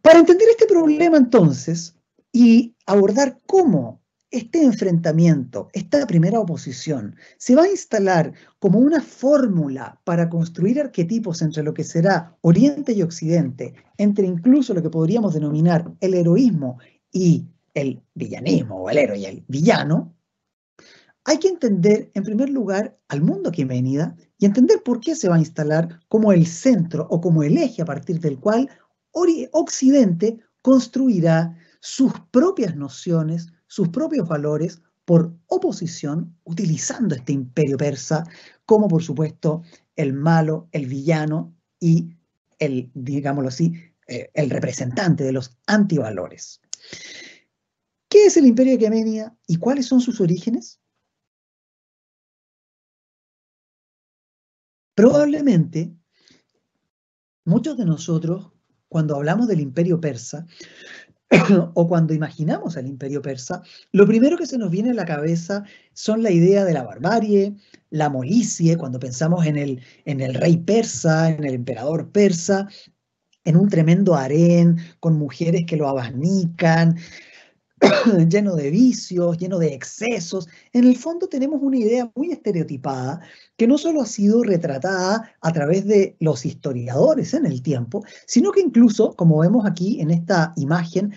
Para 0.00 0.18
entender 0.18 0.48
este 0.48 0.66
problema 0.66 1.16
entonces 1.16 1.94
y 2.32 2.74
abordar 2.86 3.38
cómo 3.46 4.00
este 4.30 4.64
enfrentamiento, 4.64 5.68
esta 5.74 6.06
primera 6.06 6.40
oposición, 6.40 7.16
se 7.36 7.54
va 7.54 7.64
a 7.64 7.70
instalar 7.70 8.32
como 8.58 8.78
una 8.78 9.02
fórmula 9.02 10.00
para 10.04 10.30
construir 10.30 10.80
arquetipos 10.80 11.42
entre 11.42 11.62
lo 11.62 11.74
que 11.74 11.84
será 11.84 12.34
Oriente 12.40 12.92
y 12.92 13.02
Occidente, 13.02 13.74
entre 13.98 14.26
incluso 14.26 14.72
lo 14.72 14.82
que 14.82 14.88
podríamos 14.88 15.34
denominar 15.34 15.92
el 16.00 16.14
heroísmo 16.14 16.78
y 17.12 17.46
el 17.74 18.02
villanismo, 18.14 18.82
o 18.82 18.90
el 18.90 18.98
héroe 18.98 19.18
y 19.18 19.26
el 19.26 19.44
villano, 19.48 20.14
hay 21.24 21.38
que 21.38 21.48
entender, 21.48 22.10
en 22.14 22.24
primer 22.24 22.50
lugar, 22.50 22.98
al 23.08 23.22
mundo 23.22 23.52
venida 23.64 24.16
y 24.38 24.46
entender 24.46 24.82
por 24.82 25.00
qué 25.00 25.14
se 25.14 25.28
va 25.28 25.36
a 25.36 25.40
instalar 25.40 26.00
como 26.08 26.32
el 26.32 26.46
centro 26.46 27.06
o 27.10 27.20
como 27.20 27.42
el 27.42 27.56
eje 27.58 27.82
a 27.82 27.84
partir 27.84 28.18
del 28.18 28.40
cual 28.40 28.68
Occidente 29.52 30.38
construirá 30.62 31.56
sus 31.80 32.12
propias 32.30 32.76
nociones, 32.76 33.48
sus 33.66 33.88
propios 33.88 34.26
valores 34.26 34.82
por 35.04 35.36
oposición, 35.46 36.36
utilizando 36.44 37.14
este 37.14 37.32
imperio 37.32 37.76
persa 37.76 38.24
como, 38.64 38.88
por 38.88 39.02
supuesto, 39.02 39.62
el 39.96 40.12
malo, 40.12 40.68
el 40.72 40.86
villano 40.86 41.54
y 41.78 42.16
el, 42.58 42.90
digámoslo 42.94 43.48
así, 43.48 43.74
eh, 44.06 44.30
el 44.34 44.50
representante 44.50 45.24
de 45.24 45.32
los 45.32 45.56
antivalores. 45.66 46.60
¿Qué 48.22 48.28
es 48.28 48.36
el 48.36 48.46
imperio 48.46 48.78
de 48.78 48.86
Aquemenia 48.86 49.36
y 49.48 49.56
cuáles 49.56 49.86
son 49.86 50.00
sus 50.00 50.20
orígenes? 50.20 50.80
Probablemente 54.94 55.92
muchos 57.44 57.76
de 57.76 57.84
nosotros, 57.84 58.52
cuando 58.86 59.16
hablamos 59.16 59.48
del 59.48 59.58
imperio 59.58 60.00
persa, 60.00 60.46
o 61.74 61.88
cuando 61.88 62.14
imaginamos 62.14 62.76
al 62.76 62.86
imperio 62.86 63.22
persa, 63.22 63.60
lo 63.90 64.06
primero 64.06 64.36
que 64.36 64.46
se 64.46 64.56
nos 64.56 64.70
viene 64.70 64.90
a 64.90 64.94
la 64.94 65.04
cabeza 65.04 65.64
son 65.92 66.22
la 66.22 66.30
idea 66.30 66.64
de 66.64 66.74
la 66.74 66.84
barbarie, 66.84 67.56
la 67.90 68.08
molicie, 68.08 68.78
cuando 68.78 69.00
pensamos 69.00 69.46
en 69.46 69.56
el, 69.56 69.82
en 70.04 70.20
el 70.20 70.34
rey 70.34 70.58
persa, 70.58 71.28
en 71.28 71.42
el 71.42 71.54
emperador 71.54 72.12
persa, 72.12 72.68
en 73.42 73.56
un 73.56 73.68
tremendo 73.68 74.14
harén 74.14 74.76
con 75.00 75.18
mujeres 75.18 75.64
que 75.66 75.76
lo 75.76 75.88
abanican, 75.88 76.96
lleno 78.28 78.54
de 78.54 78.70
vicios, 78.70 79.38
lleno 79.38 79.58
de 79.58 79.74
excesos. 79.74 80.48
En 80.72 80.84
el 80.84 80.96
fondo 80.96 81.28
tenemos 81.28 81.60
una 81.62 81.78
idea 81.78 82.10
muy 82.14 82.30
estereotipada 82.32 83.20
que 83.56 83.66
no 83.66 83.78
solo 83.78 84.02
ha 84.02 84.06
sido 84.06 84.42
retratada 84.42 85.34
a 85.40 85.52
través 85.52 85.86
de 85.86 86.16
los 86.20 86.46
historiadores 86.46 87.34
en 87.34 87.46
el 87.46 87.62
tiempo, 87.62 88.04
sino 88.26 88.52
que 88.52 88.60
incluso, 88.60 89.14
como 89.14 89.38
vemos 89.38 89.66
aquí 89.66 90.00
en 90.00 90.10
esta 90.10 90.52
imagen, 90.56 91.14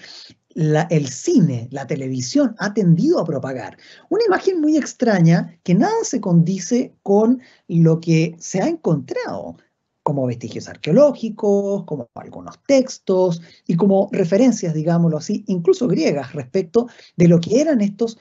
el 0.56 1.10
cine, 1.10 1.68
la 1.72 1.86
televisión 1.86 2.56
ha 2.60 2.74
tendido 2.74 3.20
a 3.20 3.26
propagar. 3.26 3.78
Una 4.10 4.24
imagen 4.26 4.62
muy 4.62 4.78
extraña 4.78 5.60
que 5.64 5.76
nada 5.76 6.04
se 6.04 6.22
condice 6.22 6.96
con 7.04 7.42
lo 7.68 8.00
que 8.00 8.36
se 8.40 8.62
ha 8.62 8.68
encontrado 8.68 9.58
como 10.06 10.28
vestigios 10.28 10.70
arqueológicos, 10.70 11.84
como 11.86 12.12
algunos 12.14 12.62
textos 12.68 13.42
y 13.66 13.76
como 13.76 14.08
referencias, 14.12 14.76
digámoslo 14.76 15.18
así, 15.18 15.44
incluso 15.48 15.88
griegas 15.88 16.34
respecto 16.34 16.88
de 17.16 17.28
lo 17.28 17.40
que 17.40 17.60
eran 17.60 17.82
estos 17.82 18.20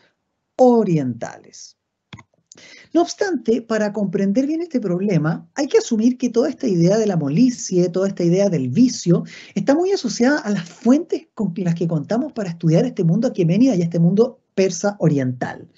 orientales. 0.56 1.76
No 2.94 3.02
obstante, 3.02 3.60
para 3.60 3.92
comprender 3.92 4.46
bien 4.46 4.62
este 4.62 4.80
problema, 4.80 5.46
hay 5.54 5.66
que 5.66 5.76
asumir 5.76 6.16
que 6.16 6.30
toda 6.30 6.48
esta 6.48 6.66
idea 6.66 6.96
de 6.96 7.06
la 7.06 7.18
molicie, 7.18 7.90
toda 7.90 8.08
esta 8.08 8.24
idea 8.24 8.48
del 8.48 8.70
vicio, 8.70 9.24
está 9.54 9.74
muy 9.74 9.92
asociada 9.92 10.38
a 10.38 10.48
las 10.48 10.66
fuentes 10.66 11.28
con 11.34 11.52
las 11.58 11.74
que 11.74 11.86
contamos 11.86 12.32
para 12.32 12.48
estudiar 12.48 12.86
este 12.86 13.04
mundo 13.04 13.28
aquemenida 13.28 13.76
y 13.76 13.82
este 13.82 13.98
mundo 13.98 14.43
persa 14.54 14.96
oriental. 14.98 15.68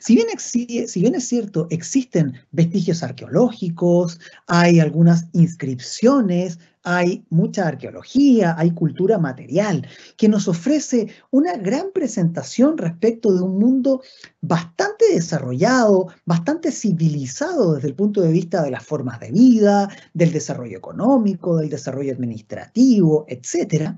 Si 0.00 0.14
bien, 0.14 1.14
es 1.14 1.28
cierto, 1.28 1.66
existen 1.70 2.34
vestigios 2.50 3.02
arqueológicos, 3.02 4.18
hay 4.46 4.80
algunas 4.80 5.26
inscripciones, 5.32 6.58
hay 6.82 7.24
mucha 7.30 7.68
arqueología, 7.68 8.54
hay 8.58 8.72
cultura 8.72 9.18
material, 9.18 9.86
que 10.16 10.28
nos 10.28 10.48
ofrece 10.48 11.08
una 11.30 11.56
gran 11.56 11.92
presentación 11.92 12.76
respecto 12.76 13.32
de 13.32 13.42
un 13.42 13.58
mundo 13.58 14.02
bastante 14.40 15.04
desarrollado, 15.12 16.08
bastante 16.24 16.72
civilizado 16.72 17.74
desde 17.74 17.88
el 17.88 17.94
punto 17.94 18.20
de 18.20 18.32
vista 18.32 18.62
de 18.62 18.70
las 18.70 18.84
formas 18.84 19.20
de 19.20 19.30
vida, 19.30 19.88
del 20.14 20.32
desarrollo 20.32 20.76
económico, 20.76 21.56
del 21.56 21.70
desarrollo 21.70 22.12
administrativo, 22.12 23.24
etc. 23.28 23.92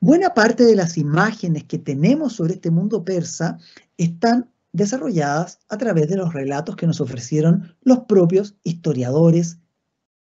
Buena 0.00 0.34
parte 0.34 0.64
de 0.64 0.76
las 0.76 0.96
imágenes 0.98 1.64
que 1.64 1.78
tenemos 1.78 2.34
sobre 2.34 2.54
este 2.54 2.70
mundo 2.70 3.04
persa 3.04 3.58
están 3.96 4.50
desarrolladas 4.72 5.58
a 5.68 5.78
través 5.78 6.08
de 6.08 6.16
los 6.16 6.32
relatos 6.32 6.76
que 6.76 6.86
nos 6.86 7.00
ofrecieron 7.00 7.74
los 7.82 8.00
propios 8.00 8.56
historiadores 8.62 9.58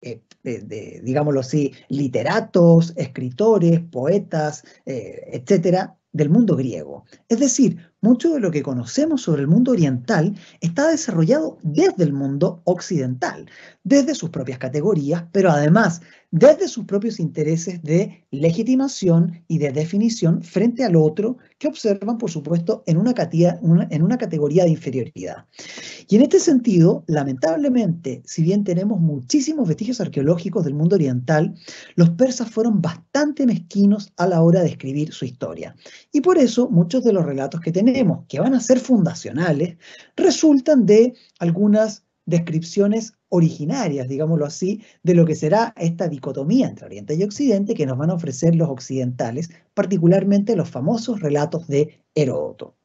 eh, 0.04 0.20
de, 0.42 1.00
digámoslo 1.02 1.40
así, 1.40 1.72
literatos, 1.88 2.92
escritores, 2.96 3.80
poetas, 3.80 4.62
eh, 4.84 5.22
etcétera, 5.32 5.96
del 6.12 6.28
mundo 6.28 6.56
griego. 6.56 7.04
Es 7.28 7.40
decir, 7.40 7.78
mucho 8.04 8.34
de 8.34 8.40
lo 8.40 8.50
que 8.50 8.62
conocemos 8.62 9.22
sobre 9.22 9.40
el 9.40 9.48
mundo 9.48 9.72
oriental 9.72 10.34
está 10.60 10.88
desarrollado 10.88 11.56
desde 11.62 12.04
el 12.04 12.12
mundo 12.12 12.60
occidental, 12.64 13.46
desde 13.82 14.14
sus 14.14 14.28
propias 14.28 14.58
categorías, 14.58 15.24
pero 15.32 15.50
además 15.50 16.02
desde 16.36 16.66
sus 16.66 16.84
propios 16.84 17.20
intereses 17.20 17.80
de 17.84 18.26
legitimación 18.32 19.44
y 19.46 19.58
de 19.58 19.70
definición 19.70 20.42
frente 20.42 20.82
al 20.82 20.96
otro 20.96 21.38
que 21.60 21.68
observan, 21.68 22.18
por 22.18 22.28
supuesto, 22.28 22.82
en 22.86 22.96
una, 22.96 23.14
en 23.88 24.02
una 24.02 24.18
categoría 24.18 24.64
de 24.64 24.70
inferioridad. 24.70 25.46
Y 26.08 26.16
en 26.16 26.22
este 26.22 26.40
sentido, 26.40 27.04
lamentablemente, 27.06 28.20
si 28.26 28.42
bien 28.42 28.64
tenemos 28.64 29.00
muchísimos 29.00 29.68
vestigios 29.68 30.00
arqueológicos 30.00 30.64
del 30.64 30.74
mundo 30.74 30.96
oriental, 30.96 31.54
los 31.94 32.10
persas 32.10 32.50
fueron 32.50 32.82
bastante 32.82 33.46
mezquinos 33.46 34.12
a 34.16 34.26
la 34.26 34.42
hora 34.42 34.62
de 34.62 34.70
escribir 34.70 35.12
su 35.12 35.26
historia. 35.26 35.76
Y 36.10 36.20
por 36.20 36.36
eso 36.38 36.68
muchos 36.68 37.04
de 37.04 37.12
los 37.12 37.24
relatos 37.24 37.60
que 37.60 37.70
tenemos, 37.70 37.93
que 38.28 38.40
van 38.40 38.54
a 38.54 38.60
ser 38.60 38.80
fundacionales, 38.80 39.76
resultan 40.16 40.86
de 40.86 41.14
algunas 41.38 42.04
descripciones 42.26 43.12
originarias, 43.28 44.08
digámoslo 44.08 44.46
así, 44.46 44.82
de 45.02 45.14
lo 45.14 45.24
que 45.24 45.34
será 45.34 45.74
esta 45.76 46.08
dicotomía 46.08 46.68
entre 46.68 46.86
Oriente 46.86 47.14
y 47.14 47.22
Occidente 47.22 47.74
que 47.74 47.86
nos 47.86 47.98
van 47.98 48.10
a 48.10 48.14
ofrecer 48.14 48.54
los 48.54 48.68
occidentales, 48.68 49.50
particularmente 49.74 50.56
los 50.56 50.70
famosos 50.70 51.20
relatos 51.20 51.66
de 51.68 52.00
Heródoto. 52.14 52.76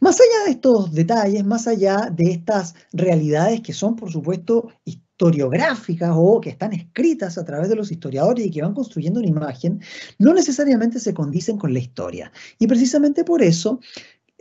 Más 0.00 0.20
allá 0.20 0.44
de 0.46 0.50
estos 0.52 0.92
detalles, 0.92 1.44
más 1.44 1.66
allá 1.66 2.10
de 2.12 2.30
estas 2.30 2.74
realidades 2.92 3.62
que 3.62 3.72
son, 3.72 3.96
por 3.96 4.12
supuesto, 4.12 4.68
historiográficas 5.16 6.12
o 6.14 6.40
que 6.42 6.50
están 6.50 6.74
escritas 6.74 7.38
a 7.38 7.44
través 7.44 7.70
de 7.70 7.76
los 7.76 7.90
historiadores 7.90 8.46
y 8.46 8.50
que 8.50 8.60
van 8.60 8.74
construyendo 8.74 9.18
una 9.18 9.30
imagen, 9.30 9.80
no 10.18 10.34
necesariamente 10.34 11.00
se 11.00 11.14
condicen 11.14 11.56
con 11.56 11.72
la 11.72 11.78
historia. 11.78 12.30
Y 12.58 12.66
precisamente 12.66 13.24
por 13.24 13.40
eso 13.42 13.80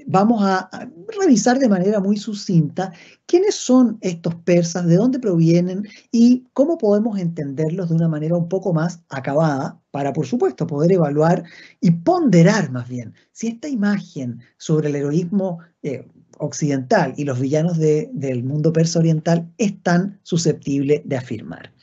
vamos 0.05 0.43
a, 0.43 0.69
revisar 1.17 1.59
de 1.59 1.69
manera 1.69 2.01
muy 2.01 2.17
sucinta 2.17 2.91
quiénes 3.25 3.55
son 3.55 3.97
estos 4.01 4.35
persas, 4.35 4.85
de 4.85 4.97
dónde 4.97 5.17
provienen 5.19 5.87
y 6.11 6.45
cómo 6.51 6.77
podemos 6.77 7.17
entenderlos 7.19 7.87
de 7.87 7.95
una 7.95 8.09
manera 8.09 8.35
un 8.35 8.49
poco 8.49 8.73
más 8.73 9.01
acabada 9.07 9.79
para, 9.91 10.11
por 10.11 10.27
supuesto, 10.27 10.67
poder 10.67 10.91
evaluar 10.91 11.45
y 11.79 11.91
ponderar 11.91 12.69
más 12.71 12.89
bien 12.89 13.13
si 13.31 13.47
esta 13.47 13.69
imagen 13.69 14.41
sobre 14.57 14.89
el 14.89 14.97
heroísmo 14.97 15.59
eh, 15.83 16.05
occidental 16.37 17.13
y 17.17 17.23
los 17.23 17.39
villanos 17.39 17.77
del 17.77 18.43
mundo 18.43 18.73
persa 18.73 18.99
oriental 18.99 19.51
es 19.57 19.81
tan 19.81 20.19
susceptible 20.23 21.01
de 21.05 21.17
afirmar. 21.17 21.73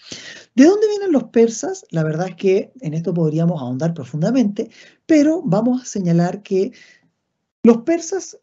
¿De 0.54 0.64
dónde 0.64 0.86
vienen 0.88 1.12
los 1.12 1.24
persas? 1.24 1.84
La 1.90 2.02
verdad 2.04 2.28
es 2.28 2.36
que 2.36 2.72
en 2.80 2.94
esto 2.94 3.14
podríamos 3.14 3.60
ahondar 3.60 3.94
profundamente, 3.94 4.70
pero 5.06 5.42
vamos 5.42 5.82
a 5.82 5.86
señalar 5.86 6.42
que 6.42 6.72
los 7.62 7.78
persas 7.78 8.38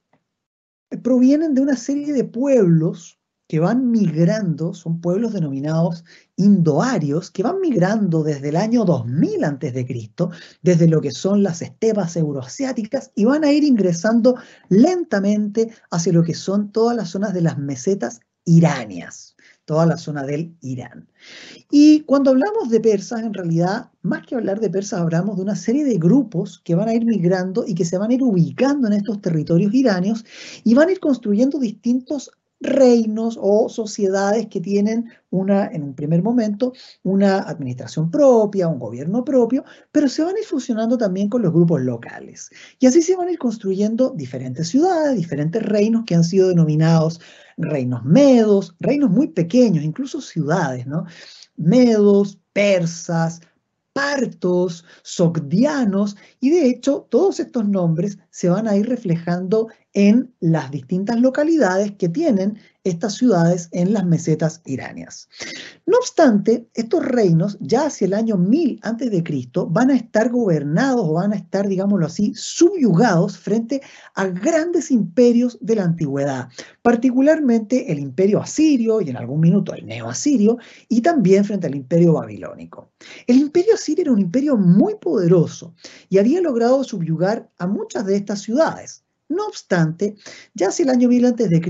provienen 1.03 1.53
de 1.53 1.61
una 1.61 1.75
serie 1.75 2.13
de 2.13 2.23
pueblos 2.23 3.18
que 3.49 3.59
van 3.59 3.89
migrando, 3.89 4.75
son 4.75 5.01
pueblos 5.01 5.33
denominados 5.33 6.05
indoarios, 6.35 7.31
que 7.31 7.41
van 7.41 7.59
migrando 7.59 8.21
desde 8.21 8.49
el 8.49 8.55
año 8.55 8.85
2000 8.85 9.43
a.C., 9.43 10.09
desde 10.61 10.87
lo 10.87 11.01
que 11.01 11.09
son 11.09 11.41
las 11.41 11.63
estepas 11.63 12.15
euroasiáticas, 12.15 13.11
y 13.15 13.25
van 13.25 13.43
a 13.43 13.51
ir 13.51 13.63
ingresando 13.63 14.35
lentamente 14.69 15.73
hacia 15.89 16.13
lo 16.13 16.21
que 16.21 16.35
son 16.35 16.71
todas 16.71 16.95
las 16.95 17.09
zonas 17.09 17.33
de 17.33 17.41
las 17.41 17.57
mesetas 17.57 18.19
iranias 18.45 19.35
toda 19.65 19.85
la 19.85 19.97
zona 19.97 20.23
del 20.23 20.55
Irán. 20.61 21.07
Y 21.69 21.99
cuando 22.01 22.31
hablamos 22.31 22.71
de 22.71 22.79
persas, 22.79 23.21
en 23.21 23.35
realidad, 23.35 23.91
más 24.01 24.25
que 24.25 24.33
hablar 24.33 24.59
de 24.59 24.71
persas, 24.71 24.99
hablamos 24.99 25.35
de 25.35 25.43
una 25.43 25.55
serie 25.55 25.85
de 25.85 25.99
grupos 25.99 26.59
que 26.65 26.73
van 26.73 26.89
a 26.89 26.95
ir 26.95 27.05
migrando 27.05 27.63
y 27.67 27.75
que 27.75 27.85
se 27.85 27.99
van 27.99 28.09
a 28.09 28.15
ir 28.15 28.23
ubicando 28.23 28.87
en 28.87 28.93
estos 28.93 29.21
territorios 29.21 29.71
iranios 29.75 30.25
y 30.63 30.73
van 30.73 30.89
a 30.89 30.91
ir 30.91 30.99
construyendo 30.99 31.59
distintos 31.59 32.31
reinos 32.59 33.37
o 33.41 33.69
sociedades 33.69 34.47
que 34.47 34.59
tienen 34.59 35.09
una, 35.29 35.67
en 35.67 35.83
un 35.83 35.93
primer 35.93 36.21
momento, 36.21 36.73
una 37.03 37.39
administración 37.39 38.11
propia, 38.11 38.67
un 38.67 38.79
gobierno 38.79 39.23
propio, 39.23 39.63
pero 39.91 40.09
se 40.09 40.23
van 40.23 40.35
a 40.35 40.39
ir 40.39 40.45
fusionando 40.45 40.97
también 40.97 41.29
con 41.29 41.41
los 41.41 41.53
grupos 41.53 41.81
locales. 41.81 42.49
Y 42.79 42.87
así 42.87 43.01
se 43.01 43.15
van 43.15 43.29
a 43.29 43.31
ir 43.31 43.39
construyendo 43.39 44.09
diferentes 44.09 44.67
ciudades, 44.69 45.15
diferentes 45.15 45.63
reinos 45.63 46.03
que 46.05 46.15
han 46.15 46.23
sido 46.23 46.49
denominados 46.49 47.21
reinos 47.57 48.03
medos, 48.05 48.75
reinos 48.79 49.09
muy 49.09 49.27
pequeños, 49.27 49.83
incluso 49.83 50.21
ciudades, 50.21 50.87
¿no? 50.87 51.05
Medos, 51.57 52.39
persas, 52.53 53.41
partos, 53.93 54.85
sogdianos, 55.01 56.15
y 56.39 56.51
de 56.51 56.69
hecho 56.69 57.05
todos 57.09 57.39
estos 57.39 57.67
nombres 57.67 58.17
se 58.31 58.49
van 58.49 58.67
a 58.67 58.75
ir 58.75 58.87
reflejando 58.87 59.67
en 59.93 60.33
las 60.39 60.69
distintas 60.71 61.19
localidades 61.19 61.93
que 61.93 62.09
tienen 62.09 62.59
estas 62.83 63.15
ciudades 63.15 63.69
en 63.71 63.93
las 63.93 64.05
mesetas 64.05 64.61
iranias. 64.65 65.27
No 65.85 65.97
obstante, 65.97 66.67
estos 66.73 67.03
reinos 67.03 67.57
ya 67.59 67.87
hacia 67.87 68.05
el 68.05 68.13
año 68.13 68.37
1000 68.37 68.79
a.C. 68.83 69.23
van 69.67 69.89
a 69.89 69.95
estar 69.95 70.29
gobernados 70.29 71.05
o 71.05 71.13
van 71.13 71.33
a 71.33 71.35
estar, 71.35 71.67
digámoslo 71.67 72.05
así, 72.05 72.33
subyugados 72.35 73.37
frente 73.37 73.81
a 74.15 74.27
grandes 74.27 74.91
imperios 74.91 75.57
de 75.61 75.75
la 75.75 75.83
antigüedad, 75.83 76.47
particularmente 76.81 77.91
el 77.91 77.99
imperio 77.99 78.39
asirio 78.39 79.01
y 79.01 79.09
en 79.09 79.17
algún 79.17 79.41
minuto 79.41 79.73
el 79.73 79.85
neoasirio 79.85 80.57
y 80.87 81.01
también 81.01 81.43
frente 81.43 81.67
al 81.67 81.75
imperio 81.75 82.13
babilónico. 82.13 82.91
El 83.27 83.37
imperio 83.37 83.73
asirio 83.73 84.03
era 84.03 84.11
un 84.13 84.21
imperio 84.21 84.55
muy 84.55 84.95
poderoso 84.95 85.73
y 86.07 86.17
había 86.17 86.41
logrado 86.41 86.83
subyugar 86.83 87.49
a 87.57 87.67
muchas 87.67 88.05
de 88.05 88.18
estas 88.19 88.41
ciudades. 88.41 89.03
No 89.27 89.45
obstante, 89.47 90.15
ya 90.53 90.69
hacia 90.69 90.83
el 90.83 90.89
año 90.89 91.09
1000 91.09 91.25
a.C., 91.25 91.61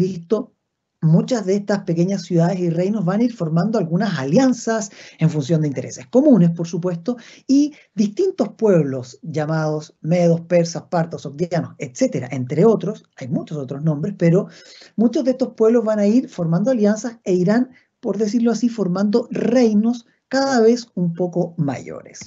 muchas 1.01 1.45
de 1.45 1.55
estas 1.55 1.83
pequeñas 1.83 2.23
ciudades 2.23 2.59
y 2.59 2.69
reinos 2.69 3.05
van 3.05 3.21
a 3.21 3.23
ir 3.23 3.33
formando 3.33 3.77
algunas 3.77 4.19
alianzas 4.19 4.91
en 5.17 5.29
función 5.29 5.61
de 5.61 5.67
intereses 5.67 6.07
comunes, 6.07 6.51
por 6.51 6.67
supuesto, 6.67 7.17
y 7.47 7.73
distintos 7.95 8.49
pueblos 8.49 9.19
llamados 9.21 9.95
medos, 10.01 10.41
persas, 10.41 10.83
partos, 10.83 11.21
sogdianos, 11.21 11.75
etcétera, 11.77 12.27
entre 12.31 12.65
otros, 12.65 13.05
hay 13.15 13.29
muchos 13.29 13.57
otros 13.57 13.83
nombres, 13.83 14.15
pero 14.17 14.47
muchos 14.95 15.23
de 15.23 15.31
estos 15.31 15.53
pueblos 15.53 15.85
van 15.85 15.99
a 15.99 16.07
ir 16.07 16.29
formando 16.29 16.71
alianzas 16.71 17.17
e 17.23 17.33
irán, 17.33 17.71
por 17.99 18.17
decirlo 18.17 18.51
así, 18.51 18.67
formando 18.67 19.27
reinos 19.31 20.05
cada 20.27 20.61
vez 20.61 20.87
un 20.95 21.13
poco 21.13 21.55
mayores. 21.57 22.19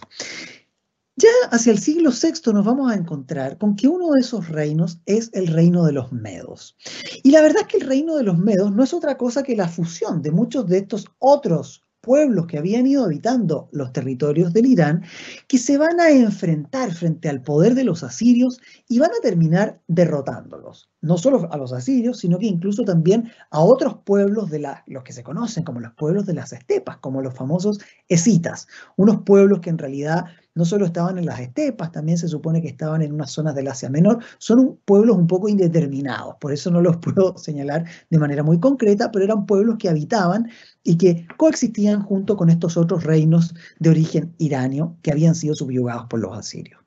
Ya 1.16 1.28
hacia 1.50 1.72
el 1.72 1.78
siglo 1.78 2.10
VI 2.10 2.52
nos 2.54 2.64
vamos 2.64 2.90
a 2.90 2.94
encontrar 2.94 3.58
con 3.58 3.76
que 3.76 3.86
uno 3.86 4.12
de 4.12 4.20
esos 4.20 4.48
reinos 4.48 4.98
es 5.04 5.28
el 5.34 5.46
reino 5.48 5.84
de 5.84 5.92
los 5.92 6.10
medos. 6.10 6.74
Y 7.22 7.32
la 7.32 7.42
verdad 7.42 7.62
es 7.62 7.68
que 7.68 7.76
el 7.76 7.86
reino 7.86 8.16
de 8.16 8.22
los 8.22 8.38
medos 8.38 8.72
no 8.72 8.82
es 8.82 8.94
otra 8.94 9.18
cosa 9.18 9.42
que 9.42 9.54
la 9.54 9.68
fusión 9.68 10.22
de 10.22 10.30
muchos 10.30 10.66
de 10.66 10.78
estos 10.78 11.04
otros 11.18 11.82
pueblos 12.02 12.46
que 12.46 12.58
habían 12.58 12.86
ido 12.86 13.04
habitando 13.04 13.68
los 13.72 13.92
territorios 13.92 14.52
del 14.52 14.66
Irán, 14.66 15.04
que 15.46 15.56
se 15.56 15.78
van 15.78 16.00
a 16.00 16.10
enfrentar 16.10 16.92
frente 16.92 17.28
al 17.28 17.42
poder 17.42 17.74
de 17.74 17.84
los 17.84 18.02
asirios 18.02 18.60
y 18.88 18.98
van 18.98 19.10
a 19.10 19.22
terminar 19.22 19.80
derrotándolos. 19.86 20.90
No 21.00 21.16
solo 21.16 21.48
a 21.52 21.56
los 21.56 21.72
asirios, 21.72 22.18
sino 22.18 22.38
que 22.38 22.46
incluso 22.46 22.84
también 22.84 23.30
a 23.50 23.60
otros 23.60 23.98
pueblos 24.04 24.50
de 24.50 24.58
la, 24.58 24.82
los 24.86 25.04
que 25.04 25.12
se 25.12 25.22
conocen 25.22 25.62
como 25.62 25.78
los 25.78 25.94
pueblos 25.94 26.26
de 26.26 26.34
las 26.34 26.52
estepas, 26.52 26.98
como 26.98 27.22
los 27.22 27.34
famosos 27.34 27.78
esitas, 28.08 28.66
unos 28.96 29.22
pueblos 29.22 29.60
que 29.60 29.70
en 29.70 29.78
realidad 29.78 30.24
no 30.54 30.64
solo 30.64 30.86
estaban 30.86 31.18
en 31.18 31.26
las 31.26 31.40
estepas, 31.40 31.92
también 31.92 32.18
se 32.18 32.28
supone 32.28 32.60
que 32.60 32.68
estaban 32.68 33.02
en 33.02 33.12
unas 33.12 33.30
zonas 33.30 33.54
del 33.54 33.68
Asia 33.68 33.88
Menor. 33.88 34.22
Son 34.38 34.78
pueblos 34.84 35.16
un 35.16 35.26
poco 35.26 35.48
indeterminados, 35.48 36.36
por 36.40 36.52
eso 36.52 36.70
no 36.70 36.80
los 36.80 36.96
puedo 36.98 37.36
señalar 37.38 37.84
de 38.10 38.18
manera 38.18 38.42
muy 38.42 38.60
concreta, 38.60 39.10
pero 39.10 39.24
eran 39.24 39.46
pueblos 39.46 39.76
que 39.78 39.88
habitaban 39.88 40.50
y 40.82 40.96
que 40.96 41.26
coexistían 41.36 42.02
junto 42.02 42.36
con 42.36 42.50
estos 42.50 42.76
otros 42.76 43.04
reinos 43.04 43.54
de 43.78 43.90
origen 43.90 44.34
iranio 44.38 44.96
que 45.02 45.12
habían 45.12 45.34
sido 45.34 45.54
subyugados 45.54 46.06
por 46.06 46.20
los 46.20 46.36
asirios. 46.36 46.81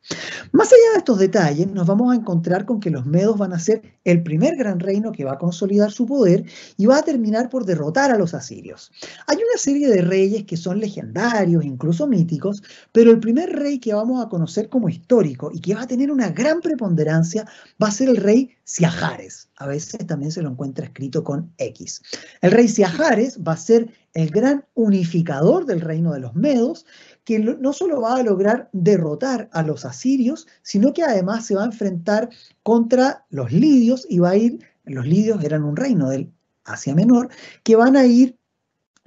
Más 0.51 0.67
allá 0.67 0.93
de 0.93 0.97
estos 0.99 1.19
detalles, 1.19 1.67
nos 1.67 1.87
vamos 1.87 2.11
a 2.11 2.15
encontrar 2.15 2.65
con 2.65 2.79
que 2.79 2.89
los 2.89 3.05
medos 3.05 3.37
van 3.37 3.53
a 3.53 3.59
ser 3.59 3.81
el 4.03 4.21
primer 4.23 4.55
gran 4.55 4.79
reino 4.79 5.11
que 5.11 5.25
va 5.25 5.33
a 5.33 5.37
consolidar 5.37 5.91
su 5.91 6.05
poder 6.05 6.45
y 6.77 6.85
va 6.85 6.97
a 6.97 7.03
terminar 7.03 7.49
por 7.49 7.65
derrotar 7.65 8.11
a 8.11 8.17
los 8.17 8.33
asirios. 8.33 8.91
Hay 9.27 9.37
una 9.37 9.57
serie 9.57 9.89
de 9.89 10.01
reyes 10.01 10.45
que 10.45 10.57
son 10.57 10.79
legendarios, 10.79 11.65
incluso 11.65 12.07
míticos, 12.07 12.61
pero 12.91 13.11
el 13.11 13.19
primer 13.19 13.49
rey 13.51 13.79
que 13.79 13.93
vamos 13.93 14.23
a 14.23 14.29
conocer 14.29 14.69
como 14.69 14.89
histórico 14.89 15.49
y 15.53 15.59
que 15.59 15.75
va 15.75 15.81
a 15.81 15.87
tener 15.87 16.11
una 16.11 16.29
gran 16.29 16.61
preponderancia 16.61 17.47
va 17.81 17.87
a 17.87 17.91
ser 17.91 18.09
el 18.09 18.17
rey 18.17 18.51
Siajares. 18.63 19.49
A 19.57 19.67
veces 19.67 20.05
también 20.07 20.31
se 20.31 20.41
lo 20.41 20.49
encuentra 20.49 20.85
escrito 20.85 21.23
con 21.23 21.53
X. 21.57 22.01
El 22.41 22.51
rey 22.51 22.67
Siajares 22.67 23.39
va 23.45 23.53
a 23.53 23.57
ser 23.57 23.89
el 24.15 24.29
gran 24.29 24.65
unificador 24.73 25.65
del 25.65 25.81
reino 25.81 26.13
de 26.13 26.21
los 26.21 26.35
medos, 26.35 26.85
que 27.25 27.39
no 27.39 27.73
solo 27.73 27.99
va 27.99 28.17
a 28.17 28.23
lograr 28.23 28.69
derrotar 28.71 29.49
a 29.51 29.63
los 29.63 29.83
asirios, 29.83 30.47
sino 30.61 30.93
que 30.93 31.03
además 31.03 31.45
se 31.45 31.55
va 31.55 31.63
a 31.63 31.65
enfrentar 31.65 32.29
contra 32.63 33.25
los 33.29 33.51
lidios 33.51 34.05
y 34.09 34.19
va 34.19 34.29
a 34.29 34.37
ir, 34.37 34.59
los 34.85 35.05
lidios 35.05 35.43
eran 35.43 35.63
un 35.63 35.75
reino 35.75 36.09
del 36.09 36.31
Asia 36.63 36.95
Menor, 36.95 37.29
que 37.63 37.75
van 37.75 37.95
a 37.95 38.05
ir 38.05 38.37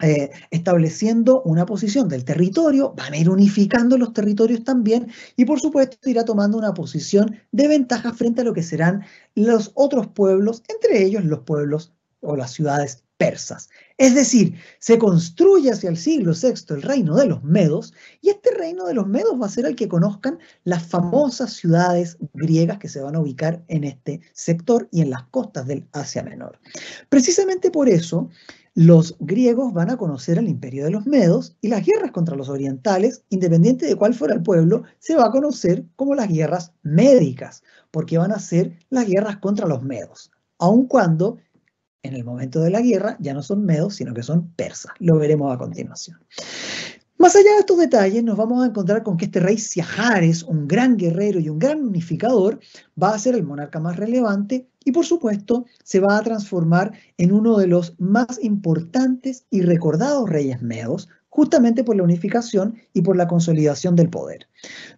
eh, 0.01 0.31
estableciendo 0.51 1.43
una 1.43 1.65
posición 1.65 2.09
del 2.09 2.25
territorio, 2.25 2.93
van 2.97 3.15
a 3.15 3.19
ir 3.19 3.31
unificando 3.31 3.97
los 3.97 4.13
territorios 4.13 4.63
también 4.63 5.11
y 5.37 5.45
por 5.45 5.61
supuesto 5.61 6.09
irá 6.09 6.25
tomando 6.25 6.59
una 6.59 6.75
posición 6.75 7.37
de 7.51 7.69
ventaja 7.69 8.13
frente 8.13 8.43
a 8.43 8.45
lo 8.45 8.55
que 8.55 8.63
serán 8.63 9.05
los 9.35 9.73
otros 9.75 10.09
pueblos, 10.09 10.63
entre 10.69 11.05
ellos 11.05 11.25
los 11.25 11.41
pueblos 11.41 11.93
o 12.21 12.37
las 12.37 12.53
ciudades 12.53 13.05
persas. 13.19 13.69
Es 13.99 14.15
decir, 14.15 14.55
se 14.79 14.97
construye 14.97 15.71
hacia 15.71 15.91
el 15.91 15.97
siglo 15.97 16.33
VI 16.33 16.75
el 16.75 16.83
reino 16.83 17.17
de 17.17 17.27
los 17.27 17.43
medos 17.43 17.93
y 18.23 18.31
este 18.31 18.55
reino 18.55 18.87
de 18.87 18.95
los 18.95 19.07
medos 19.07 19.41
va 19.41 19.47
a 19.47 19.51
ser 19.51 19.67
el 19.67 19.77
que 19.77 19.89
conozcan 19.89 20.39
las 20.65 20.87
famosas 20.87 21.53
ciudades 21.53 22.17
griegas 22.33 22.79
que 22.79 22.89
se 22.89 23.03
van 23.03 23.17
a 23.17 23.21
ubicar 23.21 23.63
en 23.69 23.85
este 23.85 24.21
sector 24.33 24.89
y 24.93 25.03
en 25.03 25.11
las 25.11 25.25
costas 25.25 25.67
del 25.67 25.87
Asia 25.93 26.23
Menor. 26.23 26.59
Precisamente 27.09 27.71
por 27.71 27.89
eso, 27.89 28.31
los 28.75 29.17
griegos 29.19 29.73
van 29.73 29.91
a 29.91 29.97
conocer 29.97 30.39
el 30.39 30.49
imperio 30.49 30.85
de 30.85 30.93
los 30.93 31.05
medos 31.05 31.57
y 31.61 31.67
las 31.67 31.85
guerras 31.85 32.13
contra 32.13 32.37
los 32.37 32.49
orientales, 32.49 33.25
independiente 33.29 33.87
de 33.87 33.97
cuál 33.97 34.15
fuera 34.15 34.35
el 34.35 34.43
pueblo, 34.45 34.85
se 35.01 35.17
va 35.17 35.27
a 35.27 35.33
conocer 35.33 35.85
como 35.97 36.15
las 36.15 36.29
guerras 36.29 36.73
médicas, 36.85 37.65
porque 37.91 38.19
van 38.19 38.31
a 38.31 38.39
ser 38.39 38.79
las 38.89 39.09
guerras 39.09 39.39
contra 39.39 39.67
los 39.67 39.83
medos, 39.83 40.31
aun 40.59 40.87
cuando 40.87 41.39
en 42.03 42.15
el 42.15 42.25
momento 42.25 42.61
de 42.61 42.71
la 42.71 42.81
guerra 42.81 43.17
ya 43.21 43.35
no 43.35 43.43
son 43.43 43.65
medos, 43.65 43.97
sino 43.97 44.15
que 44.15 44.23
son 44.23 44.51
persas. 44.53 44.93
Lo 44.99 45.17
veremos 45.17 45.53
a 45.53 45.59
continuación. 45.59 46.19
Más 47.19 47.35
allá 47.35 47.53
de 47.55 47.59
estos 47.59 47.79
detalles, 47.79 48.23
nos 48.23 48.37
vamos 48.37 48.63
a 48.63 48.67
encontrar 48.67 49.03
con 49.03 49.17
que 49.17 49.25
este 49.25 49.41
rey 49.41 49.59
Siajares, 49.59 50.45
un 50.45 50.69
gran 50.69 50.97
guerrero 50.97 51.41
y 51.41 51.49
un 51.49 51.59
gran 51.59 51.83
unificador, 51.83 52.61
va 53.01 53.11
a 53.11 53.19
ser 53.19 53.35
el 53.35 53.43
monarca 53.43 53.81
más 53.81 53.97
relevante 53.97 54.69
y 54.85 54.93
por 54.93 55.05
supuesto 55.05 55.67
se 55.83 55.99
va 55.99 56.17
a 56.17 56.23
transformar 56.23 56.93
en 57.17 57.33
uno 57.33 57.59
de 57.59 57.67
los 57.67 57.97
más 57.99 58.39
importantes 58.41 59.47
y 59.51 59.63
recordados 59.63 60.31
reyes 60.31 60.63
medos, 60.63 61.09
justamente 61.29 61.83
por 61.83 61.97
la 61.97 62.05
unificación 62.05 62.77
y 62.93 63.03
por 63.03 63.17
la 63.17 63.27
consolidación 63.27 63.97
del 63.97 64.11
poder. 64.11 64.47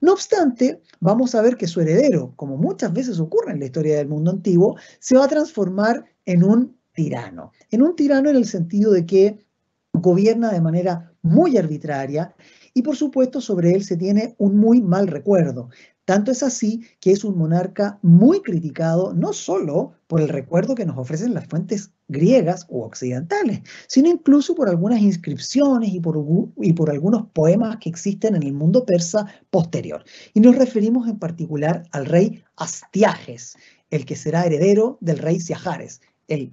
No 0.02 0.12
obstante, 0.12 0.82
vamos 1.00 1.34
a 1.34 1.40
ver 1.40 1.56
que 1.56 1.68
su 1.68 1.80
heredero, 1.80 2.34
como 2.36 2.58
muchas 2.58 2.92
veces 2.92 3.18
ocurre 3.18 3.52
en 3.52 3.60
la 3.60 3.64
historia 3.64 3.96
del 3.96 4.08
mundo 4.08 4.30
antiguo, 4.30 4.76
se 4.98 5.16
va 5.16 5.24
a 5.24 5.28
transformar 5.28 6.04
en 6.26 6.44
un 6.44 6.79
tirano. 6.92 7.52
En 7.70 7.82
un 7.82 7.96
tirano 7.96 8.30
en 8.30 8.36
el 8.36 8.46
sentido 8.46 8.92
de 8.92 9.06
que 9.06 9.44
gobierna 9.92 10.52
de 10.52 10.60
manera 10.60 11.12
muy 11.22 11.56
arbitraria 11.56 12.34
y 12.74 12.82
por 12.82 12.96
supuesto 12.96 13.40
sobre 13.40 13.72
él 13.72 13.84
se 13.84 13.96
tiene 13.96 14.34
un 14.38 14.56
muy 14.56 14.80
mal 14.80 15.08
recuerdo. 15.08 15.70
Tanto 16.04 16.32
es 16.32 16.42
así 16.42 16.82
que 17.00 17.12
es 17.12 17.22
un 17.22 17.38
monarca 17.38 17.98
muy 18.02 18.40
criticado 18.42 19.12
no 19.14 19.32
solo 19.32 19.92
por 20.08 20.20
el 20.20 20.28
recuerdo 20.28 20.74
que 20.74 20.84
nos 20.84 20.98
ofrecen 20.98 21.34
las 21.34 21.46
fuentes 21.46 21.92
griegas 22.08 22.66
u 22.68 22.82
occidentales, 22.82 23.60
sino 23.86 24.08
incluso 24.08 24.56
por 24.56 24.68
algunas 24.68 25.00
inscripciones 25.00 25.92
y 25.92 26.00
por, 26.00 26.16
y 26.60 26.72
por 26.72 26.90
algunos 26.90 27.26
poemas 27.32 27.76
que 27.76 27.90
existen 27.90 28.34
en 28.34 28.42
el 28.42 28.52
mundo 28.52 28.84
persa 28.84 29.26
posterior. 29.50 30.02
Y 30.34 30.40
nos 30.40 30.56
referimos 30.56 31.06
en 31.06 31.18
particular 31.18 31.84
al 31.92 32.06
rey 32.06 32.42
Astiages, 32.56 33.56
el 33.90 34.04
que 34.04 34.16
será 34.16 34.44
heredero 34.44 34.98
del 35.00 35.18
rey 35.18 35.38
Siajares, 35.38 36.00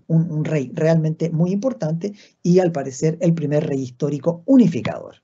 un, 0.08 0.32
un 0.32 0.46
rey 0.46 0.72
realmente 0.74 1.30
muy 1.30 1.52
importante 1.52 2.14
y 2.44 2.60
al 2.60 2.72
parecer 2.72 3.18
el 3.22 3.34
primer 3.34 3.68
rey 3.68 3.82
histórico 3.82 4.44
unificador. 4.46 5.16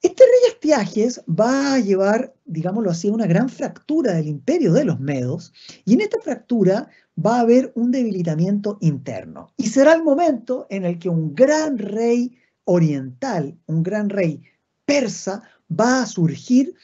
Este 0.00 0.22
rey 0.22 0.52
Astiages 0.52 1.20
va 1.28 1.74
a 1.74 1.80
llevar, 1.80 2.34
digámoslo 2.44 2.90
así, 2.90 3.10
una 3.10 3.26
gran 3.26 3.48
fractura 3.48 4.14
del 4.14 4.28
imperio 4.28 4.72
de 4.72 4.84
los 4.84 5.00
medos 5.00 5.52
y 5.84 5.94
en 5.94 6.02
esta 6.02 6.20
fractura 6.20 6.88
va 7.18 7.38
a 7.38 7.40
haber 7.40 7.72
un 7.74 7.90
debilitamiento 7.90 8.78
interno. 8.80 9.52
Y 9.56 9.68
será 9.68 9.94
el 9.94 10.04
momento 10.04 10.66
en 10.70 10.84
el 10.84 10.98
que 11.00 11.08
un 11.08 11.34
gran 11.34 11.78
rey 11.78 12.36
oriental, 12.64 13.58
un 13.66 13.82
gran 13.82 14.08
rey 14.08 14.42
persa, 14.84 15.42
va 15.68 16.02
a 16.02 16.06
surgir 16.06 16.74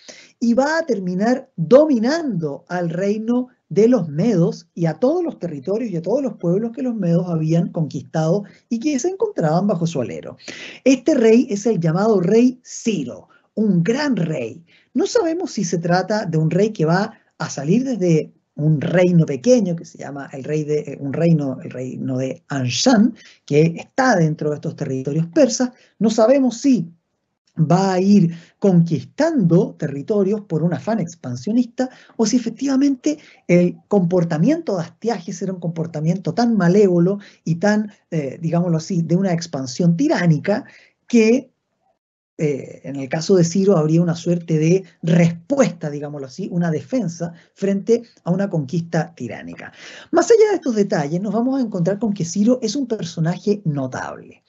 y 0.40 0.54
va 0.54 0.78
a 0.78 0.86
terminar 0.86 1.52
dominando 1.56 2.64
al 2.68 2.90
reino 2.90 3.48
de 3.74 3.88
los 3.88 4.08
medos 4.08 4.68
y 4.74 4.86
a 4.86 4.94
todos 4.94 5.22
los 5.24 5.38
territorios 5.38 5.90
y 5.90 5.96
a 5.96 6.02
todos 6.02 6.22
los 6.22 6.34
pueblos 6.34 6.70
que 6.72 6.82
los 6.82 6.94
medos 6.94 7.26
habían 7.28 7.68
conquistado 7.70 8.44
y 8.68 8.78
que 8.78 8.98
se 8.98 9.08
encontraban 9.08 9.66
bajo 9.66 9.86
su 9.86 10.00
alero. 10.00 10.36
Este 10.84 11.14
rey 11.14 11.46
es 11.50 11.66
el 11.66 11.80
llamado 11.80 12.20
rey 12.20 12.60
Ciro, 12.64 13.28
un 13.54 13.82
gran 13.82 14.16
rey. 14.16 14.64
No 14.94 15.06
sabemos 15.06 15.50
si 15.52 15.64
se 15.64 15.78
trata 15.78 16.24
de 16.24 16.38
un 16.38 16.50
rey 16.50 16.70
que 16.70 16.84
va 16.84 17.18
a 17.38 17.50
salir 17.50 17.84
desde 17.84 18.32
un 18.54 18.80
reino 18.80 19.26
pequeño 19.26 19.74
que 19.74 19.84
se 19.84 19.98
llama 19.98 20.30
el 20.32 20.44
rey 20.44 20.62
de 20.62 20.78
eh, 20.80 20.96
un 21.00 21.12
reino 21.12 21.58
el 21.60 21.70
reino 21.70 22.18
de 22.18 22.44
Anshan 22.46 23.14
que 23.44 23.74
está 23.76 24.14
dentro 24.14 24.50
de 24.50 24.56
estos 24.56 24.76
territorios 24.76 25.26
persas 25.26 25.70
no 25.98 26.08
sabemos 26.08 26.60
si 26.60 26.88
va 27.56 27.92
a 27.92 28.00
ir 28.00 28.36
conquistando 28.58 29.74
territorios 29.78 30.42
por 30.42 30.62
un 30.62 30.74
afán 30.74 30.98
expansionista 31.00 31.88
o 32.16 32.26
si 32.26 32.36
efectivamente 32.36 33.18
el 33.46 33.76
comportamiento 33.88 34.76
de 34.76 34.82
Astiages 34.82 35.40
era 35.42 35.52
un 35.52 35.60
comportamiento 35.60 36.34
tan 36.34 36.56
malévolo 36.56 37.18
y 37.44 37.56
tan, 37.56 37.92
eh, 38.10 38.38
digámoslo 38.40 38.78
así, 38.78 39.02
de 39.02 39.16
una 39.16 39.32
expansión 39.32 39.96
tiránica 39.96 40.64
que 41.06 41.53
eh, 42.36 42.80
en 42.82 42.96
el 42.96 43.08
caso 43.08 43.36
de 43.36 43.44
Ciro 43.44 43.76
habría 43.76 44.02
una 44.02 44.16
suerte 44.16 44.58
de 44.58 44.82
respuesta, 45.02 45.88
digámoslo 45.88 46.26
así, 46.26 46.48
una 46.50 46.72
defensa 46.72 47.32
frente 47.54 48.02
a 48.24 48.32
una 48.32 48.50
conquista 48.50 49.14
tiránica. 49.14 49.72
Más 50.10 50.30
allá 50.30 50.50
de 50.50 50.56
estos 50.56 50.74
detalles, 50.74 51.20
nos 51.20 51.32
vamos 51.32 51.60
a 51.60 51.62
encontrar 51.62 52.00
con 52.00 52.12
que 52.12 52.24
Ciro 52.24 52.58
es 52.60 52.74
un 52.74 52.88
personaje 52.88 53.62
notable. 53.64 54.42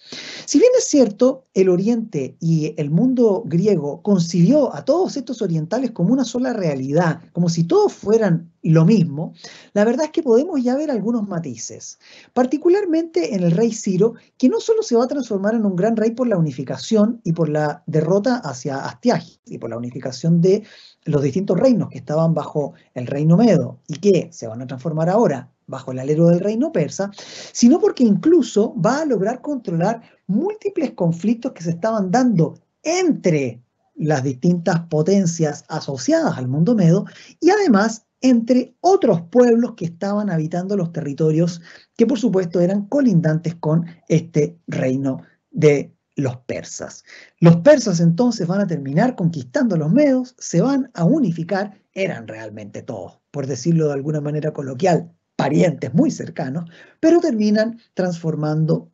Si 0.45 0.57
bien 0.57 0.71
es 0.77 0.85
cierto, 0.85 1.45
el 1.53 1.69
Oriente 1.69 2.37
y 2.39 2.73
el 2.77 2.89
mundo 2.89 3.43
griego 3.45 4.01
concibió 4.01 4.73
a 4.73 4.83
todos 4.83 5.15
estos 5.15 5.43
orientales 5.43 5.91
como 5.91 6.11
una 6.11 6.25
sola 6.25 6.53
realidad, 6.53 7.21
como 7.33 7.49
si 7.49 7.65
todos 7.65 7.93
fueran 7.93 8.51
lo 8.71 8.85
mismo, 8.85 9.33
la 9.73 9.85
verdad 9.85 10.05
es 10.05 10.11
que 10.11 10.23
podemos 10.23 10.61
ya 10.63 10.75
ver 10.75 10.91
algunos 10.91 11.27
matices, 11.27 11.99
particularmente 12.33 13.35
en 13.35 13.43
el 13.43 13.51
rey 13.51 13.71
Ciro, 13.71 14.15
que 14.37 14.49
no 14.49 14.59
solo 14.59 14.81
se 14.83 14.95
va 14.95 15.03
a 15.03 15.07
transformar 15.07 15.55
en 15.55 15.65
un 15.65 15.75
gran 15.75 15.95
rey 15.95 16.11
por 16.11 16.27
la 16.27 16.37
unificación 16.37 17.21
y 17.23 17.33
por 17.33 17.49
la 17.49 17.83
derrota 17.85 18.37
hacia 18.37 18.85
Astiages 18.85 19.39
y 19.45 19.57
por 19.57 19.69
la 19.69 19.77
unificación 19.77 20.41
de 20.41 20.63
los 21.03 21.21
distintos 21.21 21.59
reinos 21.59 21.89
que 21.89 21.99
estaban 21.99 22.33
bajo 22.33 22.73
el 22.93 23.07
reino 23.07 23.37
medo 23.37 23.79
y 23.87 23.97
que 23.97 24.29
se 24.31 24.47
van 24.47 24.61
a 24.61 24.67
transformar 24.67 25.09
ahora 25.09 25.51
bajo 25.67 25.91
el 25.91 25.99
alero 25.99 26.27
del 26.27 26.39
reino 26.39 26.71
persa, 26.71 27.11
sino 27.51 27.79
porque 27.79 28.03
incluso 28.03 28.75
va 28.79 29.01
a 29.01 29.05
lograr 29.05 29.41
controlar 29.41 30.01
múltiples 30.27 30.91
conflictos 30.91 31.53
que 31.53 31.63
se 31.63 31.71
estaban 31.71 32.11
dando 32.11 32.59
entre 32.83 33.61
las 33.95 34.23
distintas 34.23 34.81
potencias 34.81 35.63
asociadas 35.67 36.37
al 36.37 36.47
mundo 36.47 36.75
medo 36.75 37.05
y 37.39 37.49
además 37.49 38.05
entre 38.21 38.75
otros 38.81 39.21
pueblos 39.23 39.73
que 39.75 39.85
estaban 39.85 40.29
habitando 40.29 40.75
los 40.75 40.91
territorios 40.91 41.61
que 41.95 42.07
por 42.07 42.19
supuesto 42.19 42.59
eran 42.61 42.87
colindantes 42.87 43.55
con 43.55 43.85
este 44.07 44.57
reino 44.67 45.21
de 45.51 45.95
los 46.15 46.37
persas. 46.37 47.03
Los 47.39 47.57
persas 47.57 47.99
entonces 47.99 48.47
van 48.47 48.61
a 48.61 48.67
terminar 48.67 49.15
conquistando 49.15 49.77
los 49.77 49.91
medos, 49.91 50.35
se 50.39 50.61
van 50.61 50.89
a 50.93 51.03
unificar, 51.03 51.77
eran 51.93 52.27
realmente 52.27 52.81
todos, 52.81 53.19
por 53.31 53.47
decirlo 53.47 53.87
de 53.87 53.93
alguna 53.93 54.21
manera 54.21 54.51
coloquial, 54.51 55.11
parientes 55.35 55.93
muy 55.93 56.11
cercanos, 56.11 56.69
pero 56.99 57.19
terminan 57.19 57.79
transformando 57.93 58.89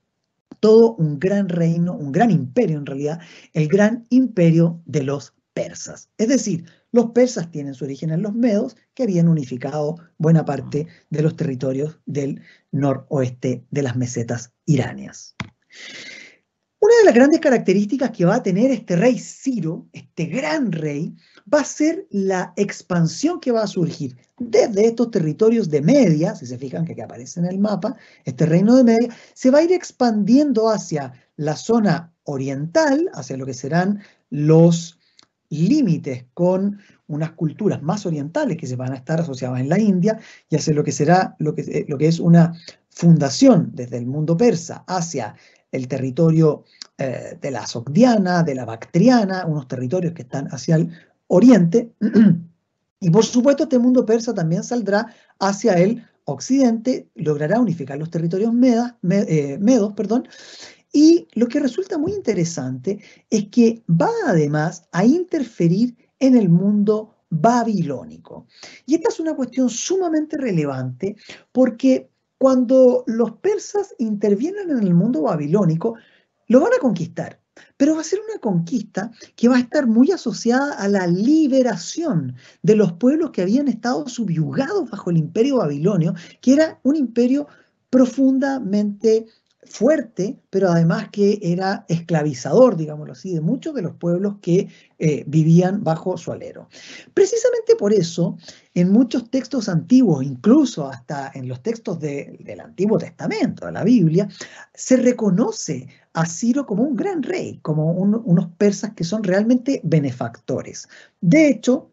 todo 0.60 0.96
un 0.96 1.20
gran 1.20 1.50
reino, 1.50 1.94
un 1.94 2.12
gran 2.12 2.32
imperio 2.32 2.78
en 2.78 2.86
realidad, 2.86 3.20
el 3.54 3.68
gran 3.68 4.06
imperio 4.10 4.82
de 4.86 5.04
los 5.04 5.34
persas. 5.54 6.10
Es 6.18 6.28
decir, 6.28 6.66
los 6.92 7.12
persas 7.12 7.52
tienen 7.52 7.74
su 7.74 7.86
origen 7.86 8.12
en 8.12 8.22
los 8.22 8.34
medos, 8.34 8.76
que 8.94 9.04
habían 9.04 9.28
unificado 9.28 9.96
buena 10.18 10.46
parte 10.46 10.88
de 11.10 11.22
los 11.22 11.36
territorios 11.36 12.00
del 12.06 12.42
noroeste 12.72 13.66
de 13.70 13.82
las 13.82 13.96
mesetas 13.96 14.54
iranias. 14.66 15.36
Una 16.80 16.96
de 16.98 17.06
las 17.06 17.14
grandes 17.14 17.40
características 17.40 18.10
que 18.10 18.26
va 18.26 18.36
a 18.36 18.44
tener 18.44 18.72
este 18.72 18.96
rey 18.96 19.20
Ciro, 19.20 19.88
este 19.94 20.26
gran 20.26 20.72
rey, 20.72 21.16
va 21.52 21.62
a 21.62 21.66
ser 21.66 22.08
la 22.10 22.54
expansión 22.56 23.40
que 23.40 23.52
va 23.52 23.62
a 23.62 23.68
surgir 23.68 24.18
desde 24.40 24.88
estos 24.88 25.12
territorios 25.12 25.70
de 25.70 25.82
Media, 25.82 26.36
si 26.36 26.48
se 26.48 26.58
fijan 26.58 26.84
que 26.84 26.94
aquí 26.94 27.02
aparece 27.02 27.40
en 27.40 27.46
el 27.46 27.60
mapa, 27.60 27.96
este 28.26 28.48
reino 28.48 28.76
de 28.76 28.84
Media, 28.84 29.16
se 29.36 29.52
va 29.52 29.60
a 29.60 29.64
ir 29.64 29.72
expandiendo 29.72 30.70
hacia 30.70 31.14
la 31.36 31.56
zona 31.56 32.16
oriental, 32.24 33.12
hacia 33.14 33.38
lo 33.38 33.46
que 33.46 33.54
serán 33.54 34.02
los 34.32 34.98
límites 35.52 36.26
con 36.34 36.80
unas 37.08 37.32
culturas 37.32 37.82
más 37.84 38.06
orientales 38.06 38.58
que 38.58 38.68
se 38.68 38.76
van 38.76 38.94
a 38.94 38.96
estar 38.96 39.20
asociadas 39.20 39.60
en 39.60 39.70
la 39.70 39.80
India 39.80 40.20
y 40.50 40.56
hacia 40.56 40.74
lo 40.74 40.84
que 40.84 40.92
será 40.92 41.36
lo 41.40 41.54
que, 41.54 41.62
eh, 41.62 41.86
lo 41.88 41.98
que 41.98 42.08
es 42.08 42.20
una 42.20 42.54
fundación 42.90 43.72
desde 43.74 43.98
el 43.98 44.06
mundo 44.06 44.38
persa 44.38 44.84
hacia 44.88 45.36
el 45.72 45.88
territorio 45.88 46.64
eh, 46.98 47.38
de 47.42 47.52
la 47.52 47.66
Sogdiana, 47.66 48.44
de 48.44 48.56
la 48.56 48.66
Bactriana, 48.66 49.46
unos 49.46 49.68
territorios 49.68 50.14
que 50.14 50.24
están 50.24 50.48
hacia 50.48 50.76
el 50.76 50.92
oriente. 51.28 51.92
Y 53.04 53.10
por 53.10 53.26
supuesto 53.26 53.64
este 53.64 53.80
mundo 53.80 54.06
persa 54.06 54.32
también 54.32 54.64
saldrá 54.64 55.08
hacia 55.40 55.74
el 55.74 56.06
occidente, 56.26 57.10
logrará 57.16 57.60
unificar 57.60 57.98
los 57.98 58.12
territorios 58.12 58.54
eh, 58.54 59.58
medos, 59.60 59.94
perdón, 59.94 60.28
y 60.92 61.28
lo 61.34 61.48
que 61.48 61.60
resulta 61.60 61.98
muy 61.98 62.14
interesante 62.14 63.00
es 63.30 63.48
que 63.50 63.84
va 63.90 64.12
además 64.28 64.84
a 64.92 65.06
interferir 65.06 65.96
en 66.20 66.36
el 66.36 66.50
mundo 66.50 67.16
babilónico. 67.30 68.48
Y 68.86 68.96
esta 68.96 69.10
es 69.10 69.20
una 69.20 69.36
cuestión 69.36 69.70
sumamente 69.70 70.38
relevante 70.38 71.16
porque 71.52 72.10
cuando 72.38 73.04
los 73.08 73.32
persas 73.34 73.96
intervienen 74.00 74.72
en 74.72 74.80
el 74.80 74.94
mundo 74.94 75.22
babilónico, 75.22 75.96
lo 76.48 76.60
van 76.60 76.74
a 76.74 76.80
conquistar, 76.80 77.40
pero 77.78 77.96
va 77.96 78.02
a 78.02 78.04
ser 78.04 78.20
una 78.28 78.40
conquista 78.40 79.12
que 79.36 79.48
va 79.48 79.56
a 79.58 79.60
estar 79.60 79.88
muy 79.88 80.12
asociada 80.12 80.74
a 80.74 80.88
la 80.88 81.08
liberación 81.08 82.36
de 82.64 82.76
los 82.76 82.94
pueblos 82.94 83.32
que 83.32 83.44
habían 83.44 83.68
estado 83.68 84.08
subyugados 84.08 84.90
bajo 84.90 85.12
el 85.12 85.18
imperio 85.18 85.58
babilonio, 85.58 86.16
que 86.42 86.54
era 86.54 86.80
un 86.84 86.96
imperio 86.96 87.48
profundamente 87.90 89.28
fuerte, 89.64 90.40
pero 90.50 90.70
además 90.70 91.10
que 91.12 91.40
era 91.42 91.86
esclavizador, 91.88 92.76
digámoslo 92.76 93.14
así, 93.14 93.34
de 93.34 93.42
muchos 93.42 93.76
de 93.76 93.84
los 93.84 93.94
pueblos 93.94 94.38
que 94.42 94.68
eh, 94.98 95.24
vivían 95.28 95.84
bajo 95.84 96.18
su 96.18 96.32
alero. 96.32 96.68
Precisamente 97.14 97.76
por 97.76 97.94
eso, 97.94 98.38
en 98.74 98.92
muchos 98.92 99.30
textos 99.30 99.70
antiguos, 99.70 100.24
incluso 100.24 100.88
hasta 100.88 101.32
en 101.36 101.48
los 101.48 101.62
textos 101.62 102.00
del 102.00 102.60
Antiguo 102.60 102.98
Testamento, 102.98 103.66
de 103.66 103.72
la 103.72 103.84
Biblia, 103.84 104.28
se 104.74 104.98
reconoce 104.98 105.88
a 106.14 106.26
Ciro 106.26 106.66
como 106.66 106.84
un 106.84 106.96
gran 106.96 107.22
rey, 107.24 107.60
como 107.62 107.92
unos 107.92 108.48
persas 108.58 108.94
que 108.94 109.04
son 109.04 109.24
realmente 109.24 109.80
benefactores. 109.84 110.88
De 111.22 111.48
hecho, 111.48 111.91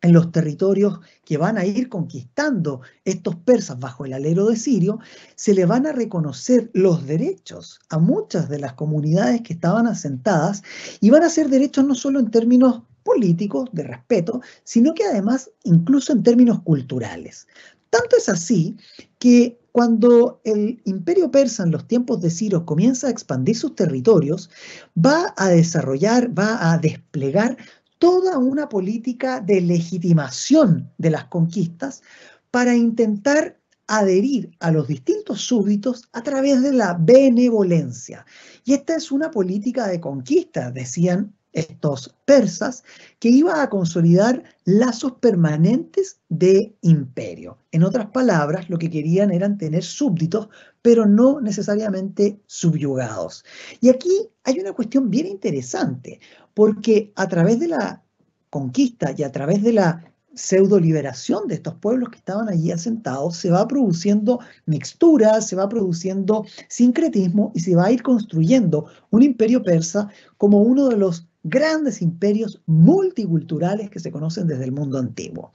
en 0.00 0.12
los 0.12 0.30
territorios 0.30 1.00
que 1.24 1.38
van 1.38 1.58
a 1.58 1.64
ir 1.64 1.88
conquistando 1.88 2.82
estos 3.04 3.36
persas 3.36 3.78
bajo 3.78 4.04
el 4.04 4.12
alero 4.12 4.46
de 4.46 4.56
Sirio, 4.56 5.00
se 5.34 5.54
le 5.54 5.66
van 5.66 5.86
a 5.86 5.92
reconocer 5.92 6.70
los 6.72 7.06
derechos 7.06 7.80
a 7.88 7.98
muchas 7.98 8.48
de 8.48 8.58
las 8.58 8.74
comunidades 8.74 9.42
que 9.42 9.52
estaban 9.52 9.86
asentadas 9.86 10.62
y 11.00 11.10
van 11.10 11.24
a 11.24 11.30
ser 11.30 11.48
derechos 11.48 11.84
no 11.84 11.94
solo 11.94 12.20
en 12.20 12.30
términos 12.30 12.82
políticos, 13.02 13.70
de 13.72 13.84
respeto, 13.84 14.42
sino 14.64 14.92
que 14.92 15.04
además 15.04 15.50
incluso 15.64 16.12
en 16.12 16.22
términos 16.22 16.60
culturales. 16.62 17.46
Tanto 17.90 18.16
es 18.18 18.28
así 18.28 18.76
que 19.18 19.58
cuando 19.72 20.40
el 20.44 20.80
imperio 20.84 21.30
persa 21.30 21.62
en 21.62 21.70
los 21.70 21.86
tiempos 21.86 22.20
de 22.20 22.30
Ciro 22.30 22.66
comienza 22.66 23.06
a 23.06 23.10
expandir 23.10 23.56
sus 23.56 23.74
territorios, 23.74 24.50
va 24.94 25.32
a 25.36 25.48
desarrollar, 25.48 26.36
va 26.36 26.72
a 26.72 26.78
desplegar 26.78 27.56
toda 27.98 28.38
una 28.38 28.68
política 28.68 29.40
de 29.40 29.60
legitimación 29.60 30.90
de 30.98 31.10
las 31.10 31.24
conquistas 31.24 32.02
para 32.50 32.74
intentar 32.74 33.58
adherir 33.86 34.54
a 34.60 34.70
los 34.70 34.86
distintos 34.86 35.40
súbditos 35.40 36.08
a 36.12 36.22
través 36.22 36.62
de 36.62 36.72
la 36.72 36.94
benevolencia. 36.94 38.26
Y 38.64 38.74
esta 38.74 38.96
es 38.96 39.10
una 39.10 39.30
política 39.30 39.86
de 39.86 40.00
conquista, 40.00 40.70
decían 40.70 41.34
estos 41.52 42.14
persas, 42.24 42.84
que 43.18 43.28
iba 43.28 43.62
a 43.62 43.70
consolidar 43.70 44.44
lazos 44.64 45.12
permanentes 45.20 46.20
de 46.28 46.76
imperio. 46.82 47.58
En 47.72 47.82
otras 47.82 48.06
palabras, 48.10 48.68
lo 48.68 48.78
que 48.78 48.90
querían 48.90 49.30
eran 49.32 49.58
tener 49.58 49.82
súbditos, 49.82 50.48
pero 50.82 51.06
no 51.06 51.40
necesariamente 51.40 52.40
subyugados. 52.46 53.44
Y 53.80 53.88
aquí 53.88 54.28
hay 54.44 54.60
una 54.60 54.72
cuestión 54.72 55.10
bien 55.10 55.26
interesante, 55.26 56.20
porque 56.54 57.12
a 57.16 57.26
través 57.28 57.58
de 57.60 57.68
la 57.68 58.02
conquista 58.50 59.14
y 59.16 59.22
a 59.22 59.32
través 59.32 59.62
de 59.62 59.72
la 59.72 60.08
pseudo 60.38 60.78
liberación 60.78 61.48
de 61.48 61.56
estos 61.56 61.74
pueblos 61.74 62.10
que 62.10 62.18
estaban 62.18 62.48
allí 62.48 62.70
asentados, 62.70 63.36
se 63.36 63.50
va 63.50 63.66
produciendo 63.66 64.38
mixturas, 64.66 65.48
se 65.48 65.56
va 65.56 65.68
produciendo 65.68 66.44
sincretismo 66.68 67.50
y 67.54 67.60
se 67.60 67.74
va 67.74 67.86
a 67.86 67.92
ir 67.92 68.02
construyendo 68.02 68.86
un 69.10 69.22
imperio 69.22 69.62
persa 69.62 70.08
como 70.36 70.60
uno 70.60 70.88
de 70.88 70.96
los 70.96 71.26
grandes 71.48 72.02
imperios 72.02 72.60
multiculturales 72.66 73.90
que 73.90 74.00
se 74.00 74.10
conocen 74.10 74.46
desde 74.46 74.64
el 74.64 74.72
mundo 74.72 74.98
antiguo. 74.98 75.52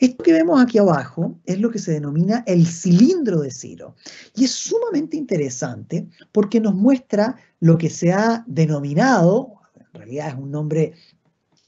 Esto 0.00 0.22
que 0.22 0.32
vemos 0.32 0.60
aquí 0.60 0.78
abajo 0.78 1.38
es 1.44 1.60
lo 1.60 1.70
que 1.70 1.78
se 1.78 1.92
denomina 1.92 2.44
el 2.46 2.66
cilindro 2.66 3.40
de 3.40 3.50
Ciro 3.50 3.94
y 4.34 4.44
es 4.44 4.52
sumamente 4.52 5.16
interesante 5.16 6.08
porque 6.32 6.60
nos 6.60 6.74
muestra 6.74 7.36
lo 7.60 7.78
que 7.78 7.90
se 7.90 8.12
ha 8.12 8.44
denominado, 8.46 9.54
en 9.74 10.00
realidad 10.00 10.28
es 10.28 10.34
un 10.34 10.50
nombre 10.50 10.94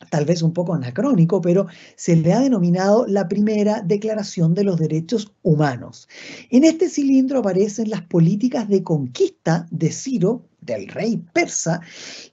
tal 0.08 0.24
vez 0.24 0.42
un 0.42 0.52
poco 0.52 0.74
anacrónico, 0.74 1.40
pero 1.40 1.66
se 1.96 2.16
le 2.16 2.32
ha 2.32 2.40
denominado 2.40 3.06
la 3.06 3.28
primera 3.28 3.82
declaración 3.82 4.54
de 4.54 4.64
los 4.64 4.78
derechos 4.78 5.32
humanos. 5.42 6.08
En 6.50 6.64
este 6.64 6.88
cilindro 6.88 7.40
aparecen 7.40 7.90
las 7.90 8.02
políticas 8.02 8.68
de 8.68 8.82
conquista 8.82 9.66
de 9.70 9.92
Ciro, 9.92 10.46
del 10.60 10.88
rey 10.88 11.22
persa, 11.32 11.80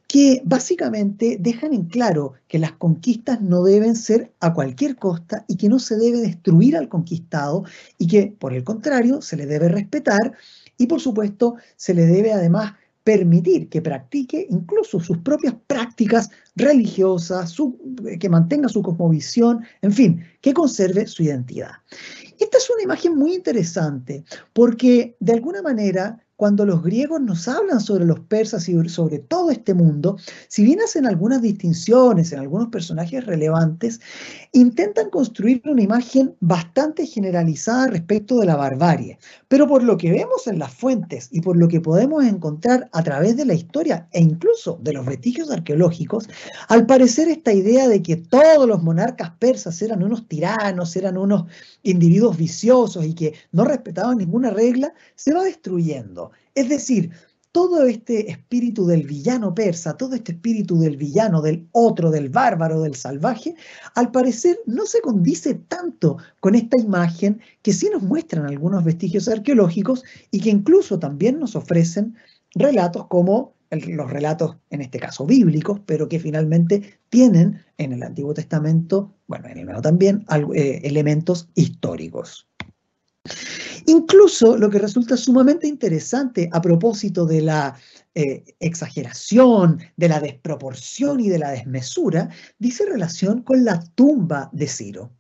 que 0.07 0.41
básicamente 0.45 1.37
dejan 1.39 1.73
en 1.73 1.85
claro 1.85 2.33
que 2.47 2.59
las 2.59 2.71
conquistas 2.71 3.41
no 3.41 3.63
deben 3.63 3.95
ser 3.95 4.33
a 4.39 4.53
cualquier 4.53 4.95
costa 4.95 5.43
y 5.47 5.57
que 5.57 5.67
no 5.67 5.79
se 5.79 5.97
debe 5.97 6.19
destruir 6.19 6.77
al 6.77 6.87
conquistado 6.87 7.65
y 7.97 8.07
que, 8.07 8.33
por 8.39 8.53
el 8.53 8.63
contrario, 8.63 9.21
se 9.21 9.35
le 9.35 9.45
debe 9.45 9.67
respetar 9.67 10.33
y, 10.77 10.87
por 10.87 11.01
supuesto, 11.01 11.55
se 11.75 11.93
le 11.93 12.05
debe 12.05 12.31
además 12.31 12.73
permitir 13.03 13.69
que 13.69 13.81
practique 13.81 14.47
incluso 14.49 14.99
sus 14.99 15.17
propias 15.19 15.55
prácticas 15.65 16.29
religiosas, 16.57 17.55
que 18.19 18.29
mantenga 18.29 18.67
su 18.67 18.81
cosmovisión, 18.81 19.63
en 19.81 19.93
fin, 19.93 20.23
que 20.41 20.53
conserve 20.53 21.07
su 21.07 21.23
identidad. 21.23 21.71
Esta 22.37 22.57
es 22.57 22.69
una 22.69 22.83
imagen 22.83 23.15
muy 23.15 23.33
interesante 23.33 24.23
porque 24.51 25.15
de 25.19 25.33
alguna 25.33 25.61
manera 25.61 26.21
cuando 26.37 26.67
los 26.67 26.83
griegos 26.83 27.19
nos 27.19 27.47
hablan 27.47 27.81
sobre 27.81 28.05
los 28.05 28.19
persas 28.19 28.69
y 28.69 28.89
sobre 28.89 29.17
todo 29.17 29.49
este 29.49 29.73
mundo, 29.73 30.17
si 30.47 30.63
bien 30.63 30.79
hacen 30.81 31.07
algunas 31.07 31.41
distinciones 31.41 32.31
en 32.31 32.39
algunos 32.39 32.69
personajes 32.69 33.25
relevantes, 33.25 33.99
intentan 34.51 35.09
construir 35.09 35.63
una 35.65 35.81
imagen 35.81 36.35
bastante 36.39 37.07
generalizada 37.07 37.87
respecto 37.87 38.39
de 38.39 38.45
la 38.45 38.55
barbarie. 38.55 39.17
Pero 39.47 39.67
por 39.67 39.81
lo 39.81 39.97
que 39.97 40.11
vemos 40.11 40.45
en 40.45 40.59
las 40.59 40.71
fuentes 40.71 41.27
y 41.31 41.41
por 41.41 41.57
lo 41.57 41.67
que 41.67 41.81
podemos 41.81 42.23
encontrar 42.23 42.87
a 42.93 43.01
través 43.01 43.35
de 43.35 43.45
la 43.45 43.55
historia 43.55 44.07
e 44.11 44.21
incluso 44.21 44.79
de 44.83 44.93
los 44.93 45.07
vestigios 45.07 45.49
arqueológicos, 45.49 46.29
al 46.67 46.85
parecer 46.85 47.29
esta 47.29 47.51
idea 47.51 47.87
de 47.87 48.03
que 48.03 48.15
todos 48.15 48.67
los 48.67 48.83
monarcas 48.83 49.31
persas 49.39 49.81
eran 49.81 50.03
unos 50.03 50.27
tiranos, 50.27 50.95
eran 50.95 51.17
unos 51.17 51.45
individuos 51.81 52.37
viciosos 52.37 53.03
y 53.05 53.15
que 53.15 53.33
no 53.51 53.65
respetaban 53.65 54.19
ninguna 54.19 54.51
regla, 54.51 54.93
se 55.15 55.33
va 55.33 55.43
destruyendo. 55.43 56.26
Es 56.57 56.69
decir, 56.69 57.11
todo 57.51 57.85
este 57.85 58.31
espíritu 58.31 58.87
del 58.87 59.03
villano 59.03 59.53
persa, 59.53 59.95
todo 59.95 60.15
este 60.15 60.31
espíritu 60.31 60.79
del 60.79 60.97
villano, 60.97 61.43
del 61.43 61.67
otro, 61.71 62.09
del 62.09 62.29
bárbaro, 62.29 62.81
del 62.81 62.95
salvaje, 62.95 63.53
al 63.93 64.09
parecer 64.09 64.57
no 64.65 64.87
se 64.87 64.99
condice 65.01 65.53
tanto 65.53 66.17
con 66.39 66.55
esta 66.55 66.81
imagen 66.81 67.39
que 67.61 67.73
sí 67.73 67.91
nos 67.93 68.01
muestran 68.01 68.47
algunos 68.47 68.83
vestigios 68.83 69.27
arqueológicos 69.27 70.03
y 70.31 70.39
que 70.39 70.49
incluso 70.49 70.97
también 70.97 71.39
nos 71.39 71.55
ofrecen 71.55 72.15
relatos 72.55 73.05
como 73.05 73.53
los 73.69 74.09
relatos, 74.09 74.57
en 74.71 74.81
este 74.81 74.97
caso 74.97 75.27
bíblicos, 75.27 75.79
pero 75.85 76.09
que 76.09 76.19
finalmente 76.19 76.99
tienen 77.09 77.63
en 77.77 77.93
el 77.93 78.01
Antiguo 78.01 78.33
Testamento, 78.33 79.13
bueno, 79.27 79.47
en 79.47 79.59
el 79.59 79.65
Nuevo 79.65 79.81
también, 79.83 80.25
eh, 80.55 80.81
elementos 80.83 81.49
históricos. 81.53 82.47
Incluso 83.85 84.57
lo 84.57 84.69
que 84.69 84.79
resulta 84.79 85.17
sumamente 85.17 85.67
interesante 85.67 86.49
a 86.51 86.61
propósito 86.61 87.25
de 87.25 87.41
la 87.41 87.75
eh, 88.15 88.43
exageración, 88.59 89.79
de 89.95 90.09
la 90.09 90.19
desproporción 90.19 91.19
y 91.19 91.29
de 91.29 91.39
la 91.39 91.51
desmesura, 91.51 92.29
dice 92.59 92.85
relación 92.85 93.43
con 93.43 93.63
la 93.63 93.83
tumba 93.95 94.49
de 94.51 94.67
Ciro. 94.67 95.11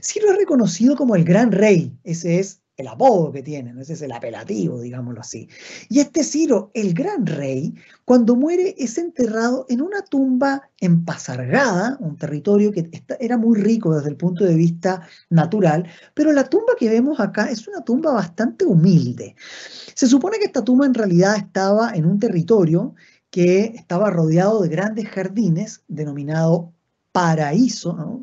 Ciro 0.00 0.30
es 0.30 0.38
reconocido 0.38 0.96
como 0.96 1.16
el 1.16 1.24
gran 1.24 1.50
rey, 1.50 1.98
ese 2.04 2.38
es 2.38 2.63
el 2.76 2.88
apodo 2.88 3.30
que 3.30 3.42
tienen, 3.42 3.78
ese 3.78 3.92
es 3.92 4.02
el 4.02 4.12
apelativo, 4.12 4.80
digámoslo 4.80 5.20
así. 5.20 5.48
Y 5.88 6.00
este 6.00 6.24
Ciro, 6.24 6.70
el 6.74 6.92
gran 6.92 7.24
rey, 7.24 7.74
cuando 8.04 8.34
muere 8.34 8.74
es 8.78 8.98
enterrado 8.98 9.66
en 9.68 9.80
una 9.80 10.02
tumba 10.02 10.70
en 10.80 11.04
Pasargada, 11.04 11.96
un 12.00 12.16
territorio 12.16 12.72
que 12.72 12.90
era 13.20 13.38
muy 13.38 13.60
rico 13.60 13.94
desde 13.94 14.10
el 14.10 14.16
punto 14.16 14.44
de 14.44 14.54
vista 14.54 15.06
natural, 15.30 15.86
pero 16.14 16.32
la 16.32 16.48
tumba 16.48 16.74
que 16.78 16.88
vemos 16.88 17.20
acá 17.20 17.50
es 17.50 17.66
una 17.68 17.84
tumba 17.84 18.12
bastante 18.12 18.64
humilde. 18.64 19.36
Se 19.94 20.06
supone 20.06 20.38
que 20.38 20.46
esta 20.46 20.64
tumba 20.64 20.86
en 20.86 20.94
realidad 20.94 21.36
estaba 21.36 21.92
en 21.94 22.06
un 22.06 22.18
territorio 22.18 22.94
que 23.30 23.72
estaba 23.76 24.10
rodeado 24.10 24.62
de 24.62 24.68
grandes 24.68 25.08
jardines, 25.08 25.82
denominado 25.88 26.72
paraíso, 27.12 27.92
¿no? 27.92 28.20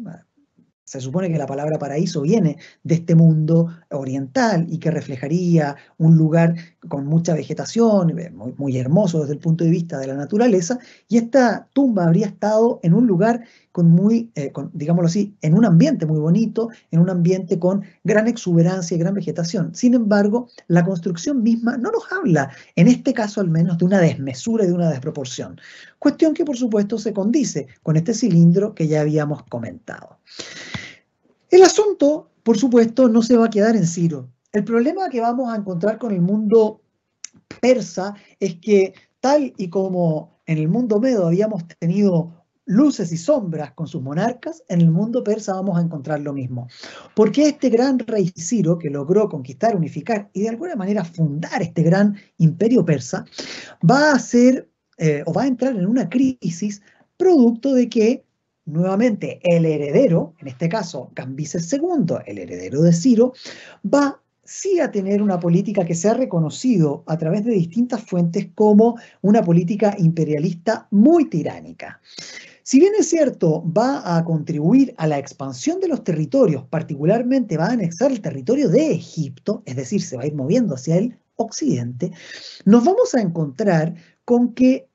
Se 0.92 1.00
supone 1.00 1.32
que 1.32 1.38
la 1.38 1.46
palabra 1.46 1.80
paraíso 1.80 2.22
viene 2.22 2.58
de 2.84 2.96
este 2.96 3.16
mundo 3.16 3.68
oriental 3.92 4.66
y 4.68 4.78
que 4.78 4.92
reflejaría 4.92 5.78
un 5.98 6.18
lugar 6.18 6.54
con 6.88 7.06
mucha 7.06 7.34
vegetación, 7.36 8.17
eh, 8.17 8.32
muy, 8.32 8.78
hermoso 8.78 9.22
desde 9.22 9.34
el 9.34 9.39
punto 9.39 9.63
de 9.63 9.70
vista 9.70 10.00
de 10.00 10.08
la 10.08 10.15
naturaleza, 10.15 10.80
y 11.08 11.17
esta 11.17 11.67
tumba 11.74 12.06
habría 12.06 12.28
estado 12.28 12.80
en 12.84 12.94
un 12.94 13.06
lugar 13.06 13.44
con 13.72 13.89
muy, 13.89 14.32
eh, 14.36 14.52
digámoslo 14.74 15.08
así, 15.08 15.36
en 15.41 15.54
un 15.54 15.65
ambiente 15.65 16.06
muy 16.06 16.20
bonito, 16.20 16.70
en 16.89 17.00
un 17.00 17.10
ambiente 17.10 17.60
con 17.60 17.84
gran 18.04 18.28
exuberancia 18.28 18.96
y 18.96 19.00
gran 19.00 19.13
vegetación. 19.13 19.76
Sin 19.76 19.94
embargo, 19.94 20.48
la 20.67 20.84
construcción 20.84 21.44
misma 21.44 21.78
no 21.78 21.91
nos 21.91 22.12
habla, 22.12 22.52
en 22.76 22.88
este 22.88 23.13
caso 23.13 23.41
al 23.41 23.50
menos, 23.50 23.78
de 23.78 23.86
una 23.86 24.00
desmesura 24.00 24.63
y 24.63 24.67
de 24.67 24.74
una 24.74 24.89
desproporción. 24.89 25.60
Cuestión 26.00 26.34
que 26.34 26.46
por 26.46 26.58
supuesto 26.58 26.98
se 26.98 27.13
condice 27.13 27.67
con 27.84 27.96
este 27.96 28.13
cilindro 28.13 28.74
que 28.74 28.88
ya 28.88 29.02
habíamos 29.02 29.44
comentado. 29.44 30.17
El 31.52 31.63
asunto, 31.63 32.30
por 32.44 32.58
supuesto, 32.58 33.08
no 33.08 33.22
se 33.22 33.38
va 33.38 33.46
a 33.46 33.50
quedar 33.50 33.76
en 33.76 33.86
Ciro. 33.86 34.30
El 34.54 34.66
problema 34.66 35.10
que 35.10 35.22
vamos 35.22 35.52
a 35.52 35.56
encontrar 35.56 35.98
con 35.98 36.12
el 36.12 36.22
mundo 36.22 36.82
persa 37.62 38.16
es 38.40 38.56
que 38.56 38.94
tal 39.22 39.54
y 39.56 39.70
como 39.70 40.42
en 40.46 40.58
el 40.58 40.68
mundo 40.68 41.00
medo 41.00 41.28
habíamos 41.28 41.66
tenido 41.80 42.42
luces 42.66 43.12
y 43.14 43.18
sombras 43.18 43.72
con 43.72 43.88
sus 43.88 44.02
monarcas, 44.02 44.64
en 44.68 44.82
el 44.82 44.92
mundo 44.92 45.24
persa 45.24 45.54
vamos 45.54 45.78
a 45.78 45.82
encontrar 45.82 46.20
lo 46.20 46.34
mismo. 46.34 46.68
Porque 47.16 47.48
este 47.48 47.70
gran 47.70 48.00
rey 48.00 48.32
Ciro, 48.38 48.78
que 48.78 48.90
logró 48.90 49.30
conquistar, 49.30 49.76
unificar 49.76 50.30
y 50.34 50.42
de 50.42 50.50
alguna 50.50 50.76
manera 50.76 51.06
fundar 51.06 51.62
este 51.62 51.84
gran 51.84 52.18
imperio 52.38 52.84
persa, 52.84 53.26
va 53.90 54.12
a 54.12 54.20
ser 54.20 54.70
eh, 54.98 55.24
o 55.26 55.34
va 55.34 55.44
a 55.44 55.48
entrar 55.48 55.76
en 55.76 55.86
una 55.86 56.10
crisis 56.10 56.82
producto 57.16 57.74
de 57.74 57.88
que 57.88 58.26
nuevamente 58.66 59.40
el 59.44 59.66
heredero, 59.66 60.36
en 60.40 60.50
este 60.50 60.68
caso 60.68 61.10
Cambises 61.14 61.72
II, 61.72 62.18
el 62.26 62.38
heredero 62.38 62.82
de 62.82 62.94
Ciro, 62.94 63.34
va 63.84 64.22
sí 64.52 64.82
a 64.82 64.92
tener 64.92 65.22
una 65.22 65.40
política 65.40 65.86
que 65.86 65.96
se 65.96 66.10
ha 66.10 66.14
reconocido 66.14 67.04
a 67.08 67.18
través 67.18 67.46
de 67.46 67.54
distintas 67.54 68.04
fuentes 68.04 68.50
como 68.54 68.98
una 69.22 69.42
política 69.42 69.96
imperialista 69.98 70.88
muy 70.92 71.30
tiránica. 71.30 72.02
Si 72.62 72.80
bien 72.80 72.92
es 73.00 73.10
cierto, 73.10 73.64
va 73.72 74.18
a 74.18 74.24
contribuir 74.26 74.94
a 74.98 75.08
la 75.08 75.18
expansión 75.18 75.80
de 75.80 75.88
los 75.88 76.04
territorios, 76.04 76.66
particularmente 76.70 77.58
va 77.58 77.68
a 77.68 77.72
anexar 77.72 78.12
el 78.12 78.22
territorio 78.22 78.68
de 78.70 78.92
Egipto, 78.92 79.64
es 79.66 79.78
decir, 79.78 80.02
se 80.02 80.18
va 80.18 80.24
a 80.24 80.28
ir 80.28 80.36
moviendo 80.36 80.76
hacia 80.76 80.98
el 80.98 81.18
occidente, 81.38 82.12
nos 82.66 82.84
vamos 82.84 83.16
a 83.16 83.22
encontrar 83.22 83.96
con 84.26 84.54
que 84.54 84.90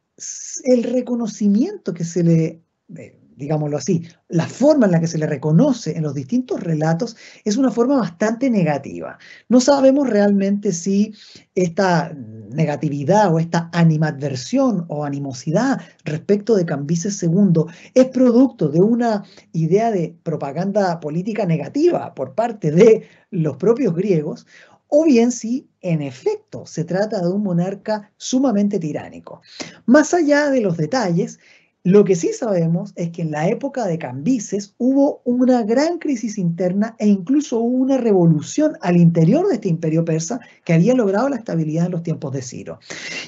el 0.65 0.85
reconocimiento 0.85 1.95
que 1.95 2.05
se 2.05 2.23
le 2.23 2.63
eh, 2.97 3.19
digámoslo 3.37 3.77
así, 3.77 4.03
la 4.29 4.47
forma 4.47 4.87
en 4.87 4.93
la 4.93 5.01
que 5.01 5.07
se 5.07 5.19
le 5.19 5.27
reconoce 5.27 5.97
en 5.97 6.03
los 6.03 6.15
distintos 6.15 6.63
relatos 6.63 7.17
es 7.45 7.57
una 7.57 7.71
forma 7.71 7.97
bastante 7.97 8.51
negativa. 8.51 9.19
No 9.49 9.61
sabemos 9.61 10.09
realmente 10.09 10.73
si 10.73 11.15
esta 11.55 12.13
negatividad 12.51 13.33
o 13.33 13.39
esta 13.39 13.71
animadversión 13.73 14.87
o 14.89 15.05
animosidad 15.05 15.81
respecto 16.05 16.57
de 16.57 16.65
Cambises 16.65 17.23
II 17.23 17.65
es 17.95 18.07
producto 18.07 18.69
de 18.69 18.81
una 18.81 19.25
idea 19.53 19.91
de 19.91 20.17
propaganda 20.23 20.99
política 20.99 21.45
negativa 21.47 22.15
por 22.15 22.35
parte 22.35 22.71
de 22.71 23.07
los 23.31 23.57
propios 23.57 23.95
griegos 23.95 24.47
o 24.89 25.05
bien 25.05 25.33
si 25.33 25.69
en 25.81 26.01
efecto 26.01 26.65
se 26.65 26.85
trata 26.85 27.21
de 27.21 27.29
un 27.29 27.43
monarca 27.43 28.11
sumamente 28.17 28.79
tiránico. 28.79 29.43
Más 29.85 30.15
allá 30.15 30.51
de 30.51 30.61
los 30.61 30.77
detalles, 30.77 31.39
lo 31.87 32.03
que 32.03 32.17
sí 32.17 32.33
sabemos 32.33 32.93
es 32.97 33.11
que 33.11 33.23
en 33.23 33.31
la 33.31 33.47
época 33.47 33.87
de 33.87 33.97
Cambises 33.97 34.75
hubo 34.77 35.23
una 35.25 35.63
gran 35.63 36.01
crisis 36.01 36.37
interna 36.37 36.97
e 36.99 37.07
incluso 37.07 37.61
hubo 37.61 37.77
una 37.77 37.97
revolución 37.97 38.73
al 38.81 38.97
interior 38.97 39.47
de 39.47 39.55
este 39.55 39.69
imperio 39.69 40.05
persa 40.05 40.41
que 40.65 40.73
había 40.73 40.97
logrado 40.97 41.29
la 41.29 41.37
estabilidad 41.37 41.87
en 41.87 41.93
los 41.93 42.03
tiempos 42.03 42.33
de 42.33 42.43
Ciro. 42.43 42.81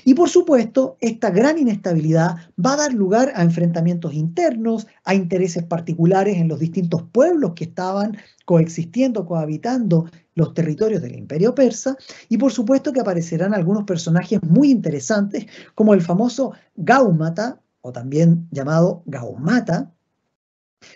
Y 0.05 0.15
por 0.15 0.29
supuesto, 0.29 0.97
esta 1.01 1.31
gran 1.31 1.57
inestabilidad 1.57 2.35
va 2.59 2.73
a 2.73 2.79
dar 2.79 2.93
lugar 2.93 3.31
a 3.37 3.45
enfrentamientos 3.45 4.13
internos, 4.13 4.89
a 5.05 5.15
intereses 5.15 5.63
particulares 5.63 6.39
en 6.39 6.49
los 6.49 6.59
distintos 6.59 7.05
pueblos 7.13 7.53
que 7.55 7.63
estaban 7.63 8.17
coexistiendo, 8.45 9.25
cohabitando 9.25 10.11
los 10.35 10.53
territorios 10.53 11.01
del 11.01 11.15
imperio 11.15 11.55
persa, 11.55 11.97
y 12.29 12.39
por 12.39 12.51
supuesto 12.51 12.93
que 12.93 12.99
aparecerán 12.99 13.55
algunos 13.55 13.85
personajes 13.85 14.43
muy 14.43 14.73
interesantes, 14.73 15.47
como 15.77 15.95
el 15.95 16.03
famoso 16.03 16.55
Gaumata, 16.75 17.61
o 17.81 17.93
también 17.93 18.49
llamado 18.51 19.03
Gaumata. 19.07 19.93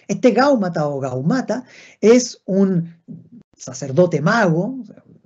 Este 0.07 0.31
Gaumata 0.31 0.87
o 0.89 1.01
Gaumata 1.01 1.65
es 2.01 2.41
un 2.47 2.95
sacerdote 3.57 4.21
mago, 4.21 4.83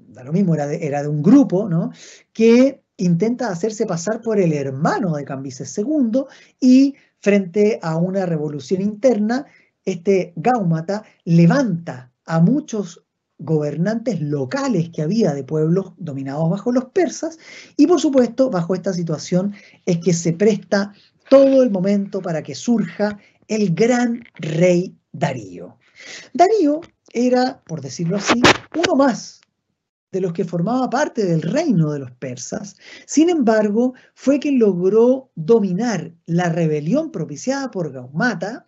da 0.09 0.25
lo 0.25 0.33
mismo, 0.33 0.55
era 0.55 0.67
de, 0.67 0.87
era 0.87 1.03
de 1.03 1.09
un 1.09 1.23
grupo, 1.23 1.69
¿no? 1.69 1.91
que 2.33 2.83
intenta 2.97 3.49
hacerse 3.49 3.87
pasar 3.87 4.21
por 4.23 4.41
el 4.41 4.53
hermano 4.53 5.17
de 5.17 5.25
Cambises 5.25 5.77
II 5.77 6.25
y 6.61 6.95
frente 7.21 7.79
a 7.83 7.97
una 7.97 8.25
revolución 8.27 8.81
interna, 8.81 9.47
este 9.85 10.33
Gaumata 10.37 11.05
levanta 11.25 12.13
a 12.25 12.41
muchos 12.41 13.05
gobernantes 13.39 14.21
locales 14.21 14.89
que 14.91 15.03
había 15.03 15.35
de 15.35 15.45
pueblos 15.45 15.93
dominados 15.99 16.49
bajo 16.49 16.73
los 16.73 16.87
persas 16.87 17.39
y 17.77 17.87
por 17.87 18.01
supuesto 18.01 18.49
bajo 18.49 18.75
esta 18.75 18.95
situación 18.95 19.55
es 19.85 19.99
que 19.99 20.15
se 20.15 20.33
presta 20.33 20.95
todo 21.29 21.63
el 21.63 21.71
momento 21.71 22.21
para 22.21 22.43
que 22.43 22.55
surja 22.55 23.19
el 23.49 23.75
gran 23.75 24.25
rey 24.35 24.97
Darío. 25.13 25.79
Darío 26.33 26.81
era, 27.13 27.63
por 27.67 27.81
decirlo 27.81 28.17
así, 28.17 28.43
uno 28.75 28.97
más 28.97 29.41
de 30.13 30.21
los 30.21 30.33
que 30.33 30.45
formaba 30.45 30.89
parte 30.89 31.25
del 31.25 31.43
reino 31.43 31.93
de 31.93 31.99
los 31.99 32.11
persas. 32.13 32.77
Sin 33.07 33.29
embargo, 33.29 33.95
fue 34.15 34.39
quien 34.39 34.59
logró 34.59 35.31
dominar 35.35 36.13
la 36.27 36.49
rebelión 36.49 37.11
propiciada 37.11 37.71
por 37.71 37.93
Gaumata 37.93 38.65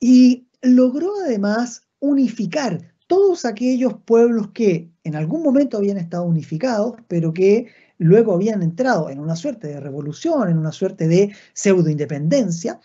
y 0.00 0.48
logró 0.60 1.12
además 1.24 1.82
unificar 2.00 2.92
todos 3.06 3.44
aquellos 3.44 3.94
pueblos 4.04 4.50
que 4.52 4.90
en 5.04 5.16
algún 5.16 5.42
momento 5.42 5.76
habían 5.76 5.98
estado 5.98 6.24
unificados, 6.24 6.96
pero 7.08 7.32
que 7.32 7.68
luego 7.98 8.34
habían 8.34 8.62
entrado 8.62 9.10
en 9.10 9.18
una 9.20 9.36
suerte 9.36 9.68
de 9.68 9.80
revolución, 9.80 10.48
en 10.48 10.58
una 10.58 10.72
suerte 10.72 11.08
de 11.08 11.34
pseudo-independencia, 11.52 12.80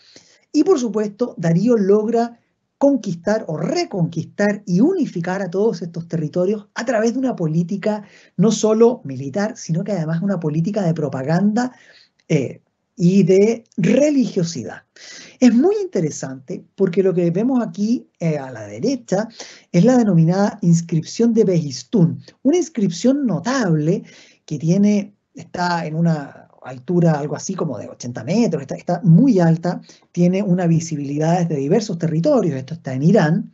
y 0.51 0.63
por 0.63 0.79
supuesto 0.79 1.35
Darío 1.37 1.77
logra 1.77 2.39
conquistar 2.77 3.45
o 3.47 3.57
reconquistar 3.57 4.63
y 4.65 4.81
unificar 4.81 5.41
a 5.41 5.49
todos 5.49 5.81
estos 5.81 6.07
territorios 6.07 6.67
a 6.75 6.85
través 6.85 7.13
de 7.13 7.19
una 7.19 7.35
política 7.35 8.03
no 8.37 8.51
solo 8.51 9.01
militar, 9.03 9.57
sino 9.57 9.83
que 9.83 9.93
además 9.93 10.21
una 10.21 10.39
política 10.39 10.83
de 10.83 10.93
propaganda 10.93 11.73
eh, 12.27 12.61
y 12.95 13.23
de 13.23 13.63
religiosidad. 13.77 14.83
Es 15.39 15.53
muy 15.53 15.75
interesante 15.81 16.65
porque 16.75 17.03
lo 17.03 17.13
que 17.13 17.29
vemos 17.29 17.65
aquí 17.65 18.09
eh, 18.19 18.37
a 18.37 18.51
la 18.51 18.65
derecha 18.65 19.27
es 19.71 19.85
la 19.85 19.97
denominada 19.97 20.57
inscripción 20.61 21.33
de 21.33 21.45
Behistún, 21.45 22.23
una 22.41 22.57
inscripción 22.57 23.25
notable 23.25 24.03
que 24.47 24.57
tiene, 24.57 25.13
está 25.35 25.85
en 25.85 25.93
una 25.93 26.47
altura 26.63 27.19
algo 27.19 27.35
así 27.35 27.53
como 27.53 27.77
de 27.77 27.89
80 27.89 28.23
metros, 28.23 28.61
está, 28.61 28.75
está 28.75 29.01
muy 29.03 29.39
alta, 29.39 29.81
tiene 30.11 30.41
una 30.41 30.67
visibilidad 30.67 31.41
desde 31.41 31.61
diversos 31.61 31.97
territorios, 31.99 32.55
esto 32.55 32.73
está 32.73 32.93
en 32.93 33.03
Irán, 33.03 33.53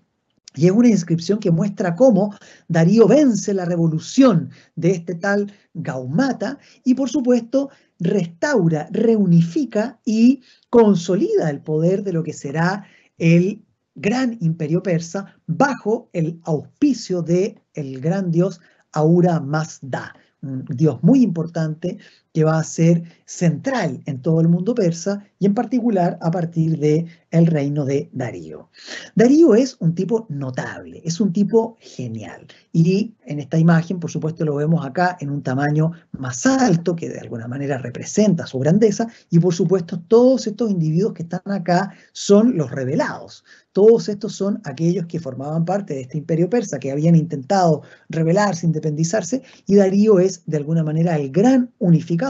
y 0.56 0.68
es 0.68 0.72
una 0.72 0.88
inscripción 0.90 1.40
que 1.40 1.50
muestra 1.50 1.96
cómo 1.96 2.36
Darío 2.68 3.08
vence 3.08 3.56
la 3.56 3.66
revolución 3.66 4.52
de 4.76 4.92
este 4.92 5.16
tal 5.16 5.52
Gaumata 5.74 6.60
y 6.84 6.94
por 6.94 7.10
supuesto 7.10 7.72
restaura, 8.00 8.88
reunifica 8.92 10.00
y 10.06 10.44
consolida 10.70 11.50
el 11.50 11.62
poder 11.62 12.04
de 12.04 12.14
lo 12.14 12.22
que 12.22 12.34
será 12.34 12.86
el 13.18 13.66
gran 13.96 14.38
imperio 14.42 14.84
persa 14.84 15.36
bajo 15.48 16.12
el 16.14 16.40
auspicio 16.44 17.24
de 17.24 17.60
el 17.74 18.00
gran 18.00 18.30
dios 18.30 18.62
Aura 18.92 19.40
Mazda 19.40 20.14
dios 20.44 21.02
muy 21.04 21.24
importante 21.24 21.98
que 22.34 22.44
va 22.44 22.58
a 22.60 22.64
ser 22.64 23.04
central 23.26 24.02
en 24.06 24.22
todo 24.22 24.42
el 24.42 24.48
mundo 24.48 24.76
persa 24.76 25.24
y 25.40 25.46
en 25.46 25.54
particular 25.54 26.18
a 26.22 26.32
partir 26.32 26.78
de 26.80 27.06
el 27.32 27.48
reino 27.48 27.86
de 27.86 28.10
Darío. 28.12 28.70
Darío 29.16 29.56
es 29.56 29.78
un 29.80 29.96
tipo 29.96 30.26
notable, 30.30 31.02
es 31.04 31.20
un 31.20 31.32
tipo 31.32 31.78
genial 31.80 32.48
y 32.72 33.14
en 33.26 33.40
esta 33.40 33.58
imagen 33.58 34.00
por 34.00 34.12
supuesto 34.12 34.46
lo 34.46 34.56
vemos 34.56 34.86
acá 34.86 35.18
en 35.20 35.30
un 35.30 35.42
tamaño 35.42 35.92
más 36.12 36.46
alto 36.46 36.96
que 36.96 37.10
de 37.10 37.20
alguna 37.20 37.48
manera 37.48 37.78
representa 37.78 38.46
su 38.48 38.60
grandeza 38.60 39.08
y 39.30 39.40
por 39.40 39.54
supuesto 39.54 40.00
todos 40.00 40.48
estos 40.48 40.70
individuos 40.70 41.14
que 41.14 41.24
están 41.24 41.42
acá 41.46 41.94
son 42.12 42.58
los 42.58 42.72
revelados, 42.72 43.44
todos 43.74 44.08
estos 44.08 44.36
son 44.36 44.62
aquellos 44.64 45.08
que 45.08 45.20
formaban 45.20 45.66
parte 45.66 45.96
de 45.96 46.02
este 46.02 46.20
imperio 46.20 46.50
persa, 46.50 46.80
que 46.80 46.92
habían 46.92 47.16
intentado 47.16 47.82
rebelarse, 48.08 48.68
independizarse, 48.68 49.42
y 49.66 49.76
Darío 49.76 50.20
es 50.20 50.44
de 50.46 50.58
alguna 50.58 50.84
manera 50.84 51.16
el 51.16 51.32
gran 51.32 51.72
unificador, 51.80 52.23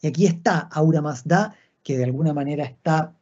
y 0.00 0.06
aquí 0.06 0.26
está 0.26 0.68
Aura 0.72 1.00
Mazda, 1.00 1.54
que 1.82 1.96
de 1.96 2.04
alguna 2.04 2.32
manera 2.32 2.64
está 2.64 3.14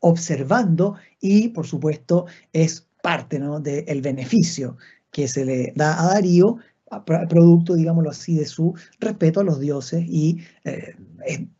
observando 0.00 0.96
y 1.20 1.48
por 1.48 1.66
supuesto 1.66 2.26
es 2.52 2.86
parte 3.02 3.38
del 3.38 4.02
beneficio 4.02 4.76
que 5.10 5.28
se 5.28 5.44
le 5.44 5.72
da 5.76 6.00
a 6.02 6.14
Darío 6.14 6.58
producto, 7.02 7.74
digámoslo 7.74 8.10
así, 8.10 8.36
de 8.36 8.46
su 8.46 8.74
respeto 9.00 9.40
a 9.40 9.44
los 9.44 9.58
dioses 9.58 10.04
y, 10.06 10.38
eh, 10.64 10.94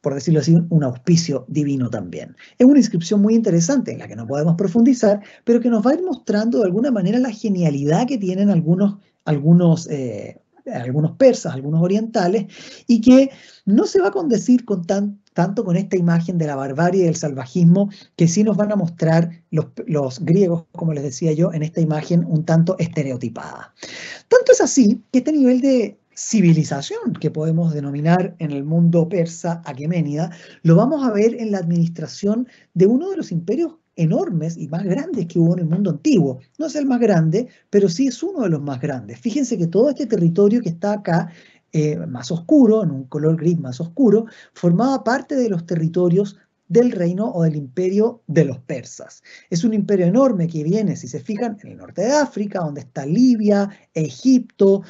por 0.01 0.15
decirlo 0.15 0.41
así, 0.41 0.55
un 0.69 0.85
auspicio 0.85 1.45
divino 1.49 1.91
también. 1.91 2.37
Es 2.59 2.67
una 2.67 2.79
inscripción 2.79 3.21
muy 3.21 3.35
interesante 3.35 3.93
en 3.93 3.99
la 3.99 4.09
que 4.09 4.17
no 4.17 4.27
podemos 4.27 4.55
profundizar, 4.57 5.21
pero 5.45 5.61
que 5.61 5.71
nos 5.71 5.85
va 5.85 5.93
a 5.93 5.95
ir 5.95 6.03
mostrando 6.03 6.59
de 6.59 6.67
alguna 6.67 6.91
manera 6.91 7.19
la 7.19 7.31
genialidad 7.31 8.07
que 8.07 8.19
tienen 8.19 8.51
algunos, 8.51 8.97
algunos 9.25 9.89
eh, 9.91 10.41
algunos 10.73 11.13
persas, 11.13 11.55
algunos 11.55 11.83
orientales, 11.83 12.47
y 12.87 13.01
que 13.01 13.31
no 13.65 13.87
se 13.87 14.01
va 14.01 14.09
a 14.09 14.13
condecir 14.13 14.65
con 14.65 14.85
tan, 14.85 15.21
tanto 15.33 15.65
con 15.65 15.77
esta 15.77 15.97
imagen 15.97 16.39
de 16.39 16.47
la 16.47 16.57
barbarie 16.57 17.03
y 17.03 17.05
del 17.07 17.17
salvajismo 17.17 17.91
que 18.17 18.29
sí 18.29 18.45
nos 18.45 18.57
van 18.57 18.73
a 18.73 18.77
mostrar 18.77 19.31
los, 19.51 19.67
los 19.87 20.25
griegos, 20.25 20.65
como 20.73 20.93
les 20.93 21.05
decía 21.05 21.33
yo, 21.33 21.53
en 21.53 21.63
esta 21.63 21.81
imagen 21.81 22.25
un 22.25 22.45
tanto 22.45 22.77
estereotipada. 22.79 23.75
Tanto 24.29 24.53
es 24.53 24.61
así 24.61 25.03
que 25.13 25.19
este 25.19 25.33
nivel 25.33 25.61
de 25.61 25.99
civilización 26.17 27.15
que 27.21 27.31
podemos 27.31 27.75
denominar 27.75 28.37
en 28.39 28.53
el 28.53 28.65
mundo 28.65 29.09
persa 29.09 29.63
aqueménida, 29.65 30.31
lo 30.63 30.77
vamos 30.77 31.05
a 31.05 31.11
ver 31.11 31.35
en 31.41 31.51
la 31.51 31.59
administración 31.59 32.49
de 32.73 32.87
uno 32.87 33.11
de 33.11 33.17
los 33.17 33.33
imperios 33.33 33.75
enormes 33.97 34.57
y 34.57 34.69
más 34.69 34.85
grandes 34.85 35.27
que 35.27 35.39
hubo 35.39 35.55
en 35.55 35.61
el 35.61 35.67
mundo 35.67 35.91
antiguo. 35.91 36.41
No 36.59 36.67
es 36.67 36.75
el 36.75 36.87
más 36.87 37.01
grande, 37.01 37.49
pero 37.71 37.89
sí 37.89 38.07
es 38.07 38.23
uno 38.23 38.43
de 38.43 38.51
los 38.51 38.63
más 38.63 38.81
grandes. 38.81 39.19
Fíjense 39.21 39.57
que 39.59 39.67
todo 39.67 39.91
este 39.91 40.07
territorio 40.07 40.61
que 40.61 40.71
está 40.71 40.93
acá, 40.93 41.31
eh, 41.73 41.97
más 41.97 42.31
oscuro, 42.31 42.83
en 42.83 42.91
un 42.91 43.05
color 43.05 43.37
gris 43.37 43.59
más 43.59 43.81
oscuro, 43.81 44.27
formaba 44.53 45.05
parte 45.05 45.37
de 45.37 45.49
los 45.49 45.67
territorios 45.67 46.37
del 46.69 46.93
reino 46.93 47.31
o 47.31 47.43
del 47.43 47.57
imperio 47.57 48.23
de 48.27 48.45
los 48.45 48.59
persas. 48.59 49.23
Es 49.51 49.65
un 49.65 49.75
imperio 49.75 50.07
enorme 50.07 50.49
que 50.49 50.65
viene, 50.65 50.97
si 50.97 51.09
se 51.09 51.21
fijan, 51.21 51.59
en 51.63 51.73
el 51.73 51.77
norte 51.79 52.03
de 52.03 52.13
África, 52.13 52.61
donde 52.61 52.81
está 52.81 53.05
Libia, 53.05 53.69
Egipto, 53.93 54.83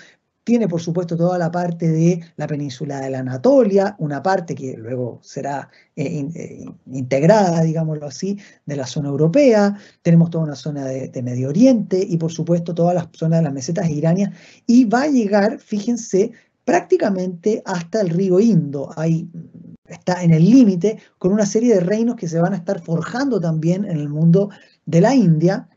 tiene 0.44 0.68
por 0.68 0.80
supuesto 0.80 1.16
toda 1.16 1.38
la 1.38 1.50
parte 1.50 1.88
de 1.88 2.20
la 2.36 2.46
península 2.46 3.00
de 3.00 3.10
la 3.10 3.20
Anatolia, 3.20 3.96
una 3.98 4.22
parte 4.22 4.54
que 4.54 4.76
luego 4.76 5.18
será 5.22 5.70
eh, 5.96 6.28
eh, 6.34 6.64
integrada, 6.92 7.62
digámoslo 7.62 8.06
así, 8.06 8.38
de 8.66 8.76
la 8.76 8.86
zona 8.86 9.08
europea, 9.08 9.76
tenemos 10.02 10.30
toda 10.30 10.44
una 10.44 10.54
zona 10.54 10.84
de, 10.84 11.22
Medio 11.24 11.48
Oriente 11.48 12.06
y 12.06 12.18
por 12.18 12.30
supuesto 12.30 12.74
toda 12.74 12.92
la 12.92 13.08
zona 13.14 13.38
de 13.38 13.44
las 13.44 13.52
mesetas 13.52 13.88
iranias. 13.88 14.30
Y 14.66 14.84
va 14.84 15.02
a 15.02 15.08
llegar, 15.08 15.58
fíjense, 15.58 16.32
prácticamente 16.66 17.62
hasta 17.64 18.02
el 18.02 18.10
río 18.10 18.38
Indo. 18.40 18.90
Ahí 18.96 19.30
está 19.86 20.22
en 20.22 20.32
el 20.32 20.44
límite 20.50 20.98
con 21.18 21.32
una 21.32 21.46
serie 21.46 21.74
de 21.74 21.80
reinos 21.80 22.16
que 22.16 22.28
se 22.28 22.40
van 22.40 22.52
a 22.52 22.58
estar 22.58 22.82
forjando 22.82 23.40
también 23.40 23.86
en 23.86 23.96
el 23.96 24.10
mundo 24.10 24.50
de 24.84 25.00
la 25.00 25.14
India 25.14 25.68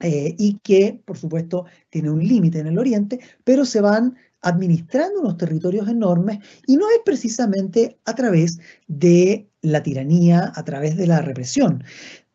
eh, 0.00 0.34
y 0.38 0.58
que, 0.62 1.00
por 1.04 1.18
supuesto, 1.18 1.66
tiene 1.90 2.10
un 2.10 2.20
límite 2.20 2.60
en 2.60 2.68
el 2.68 2.78
oriente, 2.78 3.20
pero 3.44 3.64
se 3.64 3.80
van 3.80 4.16
administrando 4.40 5.20
unos 5.20 5.36
territorios 5.36 5.88
enormes 5.88 6.38
y 6.66 6.76
no 6.76 6.88
es 6.90 7.00
precisamente 7.04 7.98
a 8.04 8.14
través 8.14 8.58
de 8.86 9.48
la 9.62 9.82
tiranía, 9.82 10.52
a 10.54 10.64
través 10.64 10.96
de 10.96 11.06
la 11.06 11.20
represión. 11.20 11.82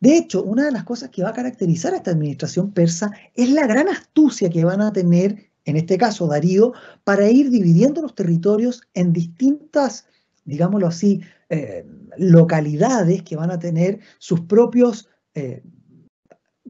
De 0.00 0.16
hecho, 0.16 0.42
una 0.42 0.66
de 0.66 0.72
las 0.72 0.84
cosas 0.84 1.08
que 1.10 1.22
va 1.22 1.30
a 1.30 1.34
caracterizar 1.34 1.94
a 1.94 1.96
esta 1.96 2.10
administración 2.10 2.72
persa 2.72 3.12
es 3.34 3.50
la 3.50 3.66
gran 3.66 3.88
astucia 3.88 4.50
que 4.50 4.64
van 4.64 4.82
a 4.82 4.92
tener, 4.92 5.50
en 5.64 5.76
este 5.76 5.96
caso 5.96 6.26
Darío, 6.26 6.74
para 7.04 7.30
ir 7.30 7.48
dividiendo 7.50 8.02
los 8.02 8.14
territorios 8.14 8.82
en 8.92 9.14
distintas, 9.14 10.06
digámoslo 10.44 10.88
así, 10.88 11.22
eh, 11.48 11.86
localidades 12.18 13.22
que 13.22 13.36
van 13.36 13.50
a 13.50 13.58
tener 13.58 14.00
sus 14.18 14.42
propios 14.42 15.08
eh, 15.34 15.62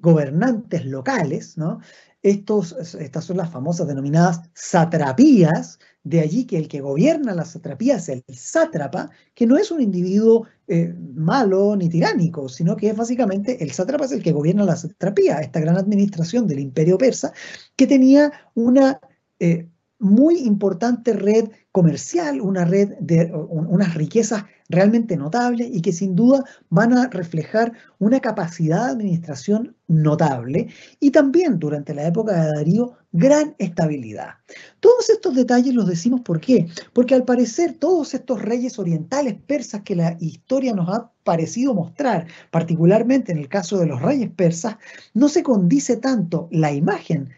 gobernantes 0.04 0.84
locales, 0.84 1.56
¿no? 1.56 1.80
Estos, 2.22 2.94
estas 2.94 3.24
son 3.24 3.38
las 3.38 3.50
famosas 3.50 3.86
denominadas 3.86 4.42
satrapías, 4.54 5.78
de 6.04 6.20
allí 6.20 6.46
que 6.46 6.58
el 6.58 6.68
que 6.68 6.80
gobierna 6.80 7.34
la 7.34 7.44
satrapía 7.44 7.96
es 7.96 8.08
el 8.10 8.22
sátrapa, 8.28 9.10
que 9.34 9.46
no 9.46 9.56
es 9.56 9.70
un 9.70 9.80
individuo 9.80 10.46
eh, 10.68 10.94
malo 11.14 11.74
ni 11.76 11.88
tiránico, 11.88 12.48
sino 12.48 12.76
que 12.76 12.90
es 12.90 12.96
básicamente 12.96 13.62
el 13.62 13.72
sátrapa 13.72 14.04
es 14.04 14.12
el 14.12 14.22
que 14.22 14.32
gobierna 14.32 14.64
la 14.64 14.76
satrapía, 14.76 15.38
esta 15.40 15.60
gran 15.60 15.76
administración 15.76 16.46
del 16.46 16.60
imperio 16.60 16.98
persa, 16.98 17.32
que 17.76 17.86
tenía 17.86 18.32
una 18.54 19.00
eh, 19.38 19.68
muy 19.98 20.38
importante 20.40 21.14
red 21.14 21.48
comercial, 21.72 22.40
una 22.40 22.64
red 22.64 22.90
de 23.00 23.32
unas 23.32 23.94
riquezas 23.94 24.44
realmente 24.68 25.16
notables 25.16 25.68
y 25.72 25.82
que 25.82 25.92
sin 25.92 26.14
duda 26.14 26.44
van 26.70 26.92
a 26.96 27.08
reflejar 27.08 27.72
una 27.98 28.20
capacidad 28.20 28.86
de 28.86 28.92
administración 28.92 29.76
notable 29.86 30.68
y 31.00 31.10
también 31.10 31.58
durante 31.58 31.94
la 31.94 32.06
época 32.06 32.32
de 32.32 32.52
Darío 32.52 32.96
gran 33.12 33.54
estabilidad. 33.58 34.30
Todos 34.80 35.10
estos 35.10 35.34
detalles 35.34 35.74
los 35.74 35.86
decimos 35.86 36.22
por 36.22 36.40
qué, 36.40 36.66
porque 36.92 37.14
al 37.14 37.24
parecer 37.24 37.74
todos 37.74 38.14
estos 38.14 38.42
reyes 38.42 38.78
orientales 38.78 39.34
persas 39.46 39.82
que 39.82 39.94
la 39.94 40.16
historia 40.20 40.74
nos 40.74 40.88
ha 40.88 41.10
parecido 41.22 41.74
mostrar, 41.74 42.26
particularmente 42.50 43.32
en 43.32 43.38
el 43.38 43.48
caso 43.48 43.78
de 43.78 43.86
los 43.86 44.02
reyes 44.02 44.30
persas, 44.30 44.76
no 45.12 45.28
se 45.28 45.42
condice 45.42 45.96
tanto 45.96 46.48
la 46.50 46.72
imagen 46.72 47.30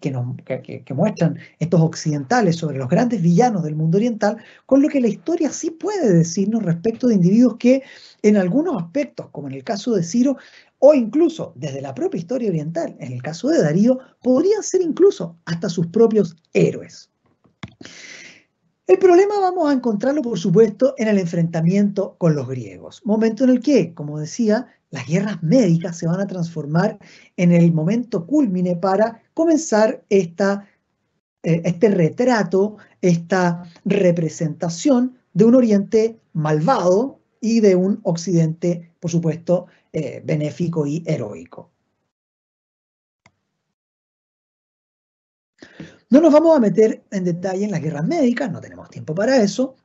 que, 0.00 0.94
muestran 0.94 1.38
estos 1.58 1.80
occidentales 1.80 2.56
sobre 2.56 2.78
los 2.78 2.88
grandes 2.88 3.20
villanos 3.20 3.64
del 3.64 3.74
mundo 3.74 3.98
oriental, 3.98 4.36
con 4.66 4.82
lo 4.82 4.88
que 4.88 5.00
la 5.00 5.08
historia 5.08 5.50
sí 5.50 5.70
puede 5.70 6.12
decirnos 6.12 6.62
respecto 6.62 7.08
de 7.08 7.14
individuos 7.14 7.56
que 7.58 7.82
en 8.22 8.36
algunos 8.36 8.80
aspectos, 8.80 9.28
como 9.30 9.48
en 9.48 9.54
el 9.54 9.64
caso 9.64 9.94
de 9.94 10.02
Ciro, 10.02 10.36
o 10.78 10.94
incluso 10.94 11.52
desde 11.56 11.80
la 11.80 11.94
propia 11.94 12.18
historia 12.18 12.50
oriental, 12.50 12.96
en 13.00 13.12
el 13.12 13.22
caso 13.22 13.48
de 13.48 13.62
Darío, 13.62 13.98
podrían 14.22 14.62
ser 14.62 14.82
incluso 14.82 15.36
hasta 15.44 15.68
sus 15.68 15.86
propios 15.88 16.36
héroes. 16.52 17.10
El 18.86 18.98
problema 18.98 19.40
vamos 19.40 19.70
a 19.70 19.72
encontrarlo, 19.72 20.20
por 20.20 20.38
supuesto, 20.38 20.94
en 20.98 21.08
el 21.08 21.18
enfrentamiento 21.18 22.16
con 22.18 22.34
los 22.34 22.46
griegos, 22.46 23.00
momento 23.04 23.44
en 23.44 23.50
el 23.50 23.60
que, 23.60 23.94
como 23.94 24.20
decía, 24.20 24.68
las 24.90 25.06
guerras 25.06 25.42
médicas 25.42 25.98
se 25.98 26.06
van 26.06 26.20
a 26.20 26.26
transformar 26.26 26.98
en 27.36 27.50
el 27.50 27.72
momento 27.72 28.26
culmine 28.26 28.76
para 28.76 29.23
comenzar 29.34 30.04
esta, 30.08 30.68
eh, 31.42 31.62
este 31.64 31.88
retrato, 31.88 32.76
esta 33.02 33.64
representación 33.84 35.18
de 35.32 35.44
un 35.44 35.54
Oriente 35.56 36.20
malvado 36.32 37.20
y 37.40 37.60
de 37.60 37.76
un 37.76 38.00
Occidente, 38.04 38.92
por 39.00 39.10
supuesto, 39.10 39.66
eh, 39.92 40.22
benéfico 40.24 40.86
y 40.86 41.02
heroico. 41.06 41.70
No 46.10 46.20
nos 46.20 46.32
vamos 46.32 46.56
a 46.56 46.60
meter 46.60 47.04
en 47.10 47.24
detalle 47.24 47.64
en 47.64 47.70
las 47.72 47.82
guerras 47.82 48.06
médicas, 48.06 48.50
no 48.50 48.60
tenemos 48.60 48.88
tiempo 48.88 49.14
para 49.14 49.42
eso. 49.42 49.76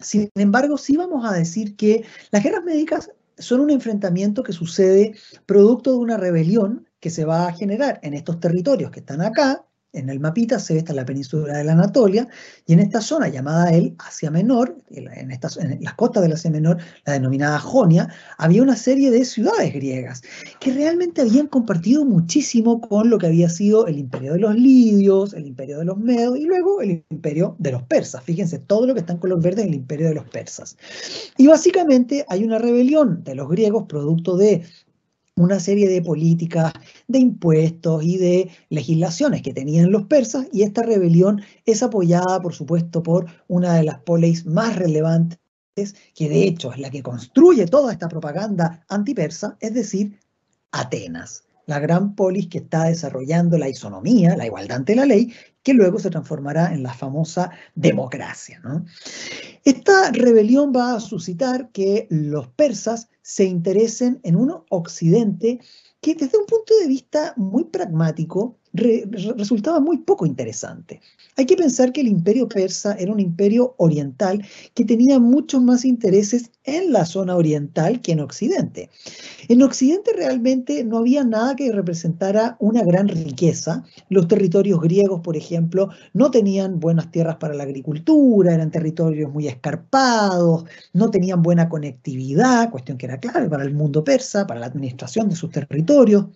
Sin 0.00 0.28
embargo, 0.34 0.76
sí 0.76 0.96
vamos 0.96 1.24
a 1.24 1.32
decir 1.32 1.76
que 1.76 2.04
las 2.30 2.42
guerras 2.42 2.64
médicas 2.64 3.10
son 3.38 3.60
un 3.60 3.70
enfrentamiento 3.70 4.42
que 4.42 4.52
sucede 4.52 5.14
producto 5.46 5.92
de 5.92 5.98
una 5.98 6.16
rebelión 6.16 6.85
que 7.06 7.10
se 7.10 7.24
va 7.24 7.46
a 7.46 7.52
generar 7.52 8.00
en 8.02 8.14
estos 8.14 8.40
territorios 8.40 8.90
que 8.90 8.98
están 8.98 9.20
acá, 9.20 9.64
en 9.92 10.10
el 10.10 10.18
mapita 10.18 10.58
se 10.58 10.72
ve 10.72 10.80
esta 10.80 10.92
la 10.92 11.06
península 11.06 11.56
de 11.56 11.62
la 11.62 11.74
Anatolia, 11.74 12.26
y 12.66 12.72
en 12.72 12.80
esta 12.80 13.00
zona 13.00 13.28
llamada 13.28 13.70
el 13.70 13.94
Asia 13.98 14.28
Menor, 14.28 14.76
en, 14.90 15.30
estas, 15.30 15.56
en 15.56 15.78
las 15.84 15.94
costas 15.94 16.24
del 16.24 16.32
Asia 16.32 16.50
Menor, 16.50 16.78
la 17.04 17.12
denominada 17.12 17.60
Jonia, 17.60 18.08
había 18.38 18.60
una 18.60 18.74
serie 18.74 19.12
de 19.12 19.24
ciudades 19.24 19.72
griegas 19.72 20.22
que 20.58 20.72
realmente 20.72 21.20
habían 21.20 21.46
compartido 21.46 22.04
muchísimo 22.04 22.80
con 22.80 23.08
lo 23.08 23.18
que 23.18 23.28
había 23.28 23.48
sido 23.50 23.86
el 23.86 24.00
imperio 24.00 24.32
de 24.32 24.40
los 24.40 24.56
lidios, 24.56 25.32
el 25.32 25.46
imperio 25.46 25.78
de 25.78 25.84
los 25.84 25.98
medos 25.98 26.36
y 26.36 26.44
luego 26.44 26.80
el 26.82 27.04
imperio 27.08 27.54
de 27.60 27.70
los 27.70 27.84
persas. 27.84 28.24
Fíjense, 28.24 28.58
todo 28.58 28.84
lo 28.84 28.94
que 28.94 29.00
está 29.00 29.12
en 29.12 29.20
color 29.20 29.40
verde 29.40 29.62
es 29.62 29.68
el 29.68 29.74
imperio 29.74 30.08
de 30.08 30.14
los 30.14 30.28
persas. 30.28 30.76
Y 31.38 31.46
básicamente 31.46 32.24
hay 32.28 32.42
una 32.42 32.58
rebelión 32.58 33.22
de 33.22 33.36
los 33.36 33.48
griegos 33.48 33.84
producto 33.86 34.36
de 34.36 34.64
una 35.36 35.60
serie 35.60 35.88
de 35.88 36.02
políticas, 36.02 36.72
de 37.08 37.18
impuestos 37.18 38.02
y 38.02 38.16
de 38.16 38.50
legislaciones 38.70 39.42
que 39.42 39.52
tenían 39.52 39.92
los 39.92 40.04
persas, 40.04 40.46
y 40.52 40.62
esta 40.62 40.82
rebelión 40.82 41.42
es 41.66 41.82
apoyada, 41.82 42.40
por 42.40 42.54
supuesto, 42.54 43.02
por 43.02 43.26
una 43.46 43.74
de 43.74 43.84
las 43.84 43.98
polis 43.98 44.46
más 44.46 44.76
relevantes, 44.76 45.38
que 46.14 46.28
de 46.28 46.44
hecho 46.44 46.72
es 46.72 46.78
la 46.78 46.90
que 46.90 47.02
construye 47.02 47.66
toda 47.66 47.92
esta 47.92 48.08
propaganda 48.08 48.84
antipersa, 48.88 49.58
es 49.60 49.74
decir, 49.74 50.18
Atenas, 50.72 51.45
la 51.66 51.80
gran 51.80 52.14
polis 52.14 52.48
que 52.48 52.58
está 52.58 52.84
desarrollando 52.84 53.58
la 53.58 53.68
isonomía, 53.68 54.36
la 54.36 54.46
igualdad 54.46 54.78
ante 54.78 54.94
la 54.94 55.04
ley, 55.04 55.32
que 55.62 55.74
luego 55.74 55.98
se 55.98 56.10
transformará 56.10 56.72
en 56.72 56.82
la 56.82 56.94
famosa 56.94 57.50
democracia. 57.74 58.62
Esta 59.64 60.12
rebelión 60.12 60.72
va 60.74 60.94
a 60.94 61.00
suscitar 61.00 61.70
que 61.72 62.06
los 62.08 62.46
persas 62.48 63.08
se 63.20 63.44
interesen 63.44 64.20
en 64.22 64.36
un 64.36 64.62
occidente 64.70 65.58
que 66.00 66.14
desde 66.14 66.38
un 66.38 66.46
punto 66.46 66.72
de 66.80 66.86
vista 66.86 67.34
muy 67.36 67.64
pragmático 67.64 68.58
resultaba 68.76 69.80
muy 69.80 69.98
poco 69.98 70.26
interesante. 70.26 71.00
Hay 71.36 71.46
que 71.46 71.56
pensar 71.56 71.92
que 71.92 72.00
el 72.00 72.08
imperio 72.08 72.48
persa 72.48 72.94
era 72.94 73.12
un 73.12 73.20
imperio 73.20 73.74
oriental 73.78 74.44
que 74.74 74.84
tenía 74.84 75.18
muchos 75.18 75.62
más 75.62 75.84
intereses 75.84 76.50
en 76.64 76.92
la 76.92 77.04
zona 77.04 77.36
oriental 77.36 78.00
que 78.00 78.12
en 78.12 78.20
Occidente. 78.20 78.90
En 79.48 79.62
Occidente 79.62 80.12
realmente 80.14 80.84
no 80.84 80.98
había 80.98 81.24
nada 81.24 81.54
que 81.54 81.70
representara 81.72 82.56
una 82.58 82.82
gran 82.82 83.08
riqueza. 83.08 83.84
Los 84.08 84.28
territorios 84.28 84.80
griegos, 84.80 85.20
por 85.20 85.36
ejemplo, 85.36 85.90
no 86.12 86.30
tenían 86.30 86.80
buenas 86.80 87.10
tierras 87.10 87.36
para 87.36 87.54
la 87.54 87.62
agricultura, 87.62 88.54
eran 88.54 88.70
territorios 88.70 89.32
muy 89.32 89.46
escarpados, 89.46 90.64
no 90.92 91.10
tenían 91.10 91.42
buena 91.42 91.68
conectividad, 91.68 92.70
cuestión 92.70 92.98
que 92.98 93.06
era 93.06 93.18
clave 93.18 93.48
para 93.48 93.64
el 93.64 93.74
mundo 93.74 94.02
persa, 94.02 94.46
para 94.46 94.60
la 94.60 94.66
administración 94.66 95.28
de 95.28 95.36
sus 95.36 95.50
territorios. 95.50 96.26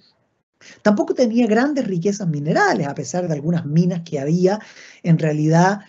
Tampoco 0.83 1.15
tenía 1.15 1.47
grandes 1.47 1.87
riquezas 1.87 2.29
minerales, 2.29 2.87
a 2.87 2.95
pesar 2.95 3.27
de 3.27 3.35
algunas 3.35 3.67
minas 3.67 4.03
que 4.05 4.21
había. 4.21 4.61
En 5.03 5.19
realidad, 5.19 5.81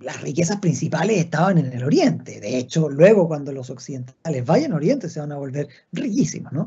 las 0.00 0.20
riquezas 0.20 0.58
principales 0.58 1.18
estaban 1.18 1.58
en 1.58 1.72
el 1.72 1.84
oriente. 1.84 2.40
De 2.40 2.58
hecho, 2.58 2.88
luego 2.88 3.26
cuando 3.26 3.52
los 3.52 3.70
occidentales 3.70 4.44
vayan 4.44 4.72
al 4.72 4.78
oriente 4.78 5.08
se 5.08 5.20
van 5.20 5.32
a 5.32 5.36
volver 5.36 5.68
riquísimos. 5.92 6.52
¿no? 6.52 6.66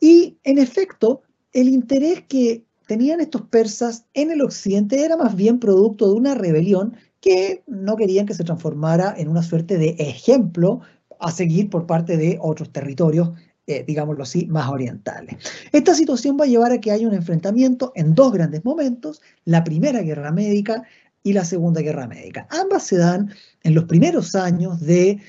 Y 0.00 0.38
en 0.44 0.58
efecto, 0.58 1.22
el 1.52 1.68
interés 1.68 2.24
que 2.28 2.64
tenían 2.86 3.20
estos 3.20 3.42
persas 3.42 4.04
en 4.14 4.30
el 4.30 4.42
occidente 4.42 5.04
era 5.04 5.16
más 5.16 5.34
bien 5.34 5.58
producto 5.58 6.08
de 6.08 6.14
una 6.14 6.34
rebelión 6.34 6.96
que 7.20 7.64
no 7.66 7.96
querían 7.96 8.26
que 8.26 8.34
se 8.34 8.44
transformara 8.44 9.14
en 9.16 9.28
una 9.28 9.42
suerte 9.42 9.78
de 9.78 9.96
ejemplo 9.98 10.80
a 11.18 11.32
seguir 11.32 11.70
por 11.70 11.86
parte 11.86 12.16
de 12.16 12.38
otros 12.40 12.70
territorios 12.70 13.30
eh, 13.66 13.84
digámoslo 13.86 14.22
así, 14.22 14.46
más 14.46 14.68
orientales. 14.68 15.36
Esta 15.72 15.94
situación 15.94 16.36
va 16.40 16.44
a 16.44 16.48
llevar 16.48 16.72
a 16.72 16.80
que 16.80 16.92
haya 16.92 17.08
un 17.08 17.14
enfrentamiento 17.14 17.92
en 17.96 18.14
dos 18.14 18.32
grandes 18.32 18.64
momentos, 18.64 19.20
la 19.44 19.64
Primera 19.64 20.02
Guerra 20.02 20.30
Médica 20.32 20.84
y 21.22 21.32
la 21.32 21.44
Segunda 21.44 21.80
Guerra 21.80 22.06
Médica. 22.06 22.46
Ambas 22.50 22.84
se 22.84 22.98
dan 22.98 23.32
en 23.64 23.74
los 23.74 23.84
primeros 23.84 24.36
años 24.36 24.80
del 24.80 25.20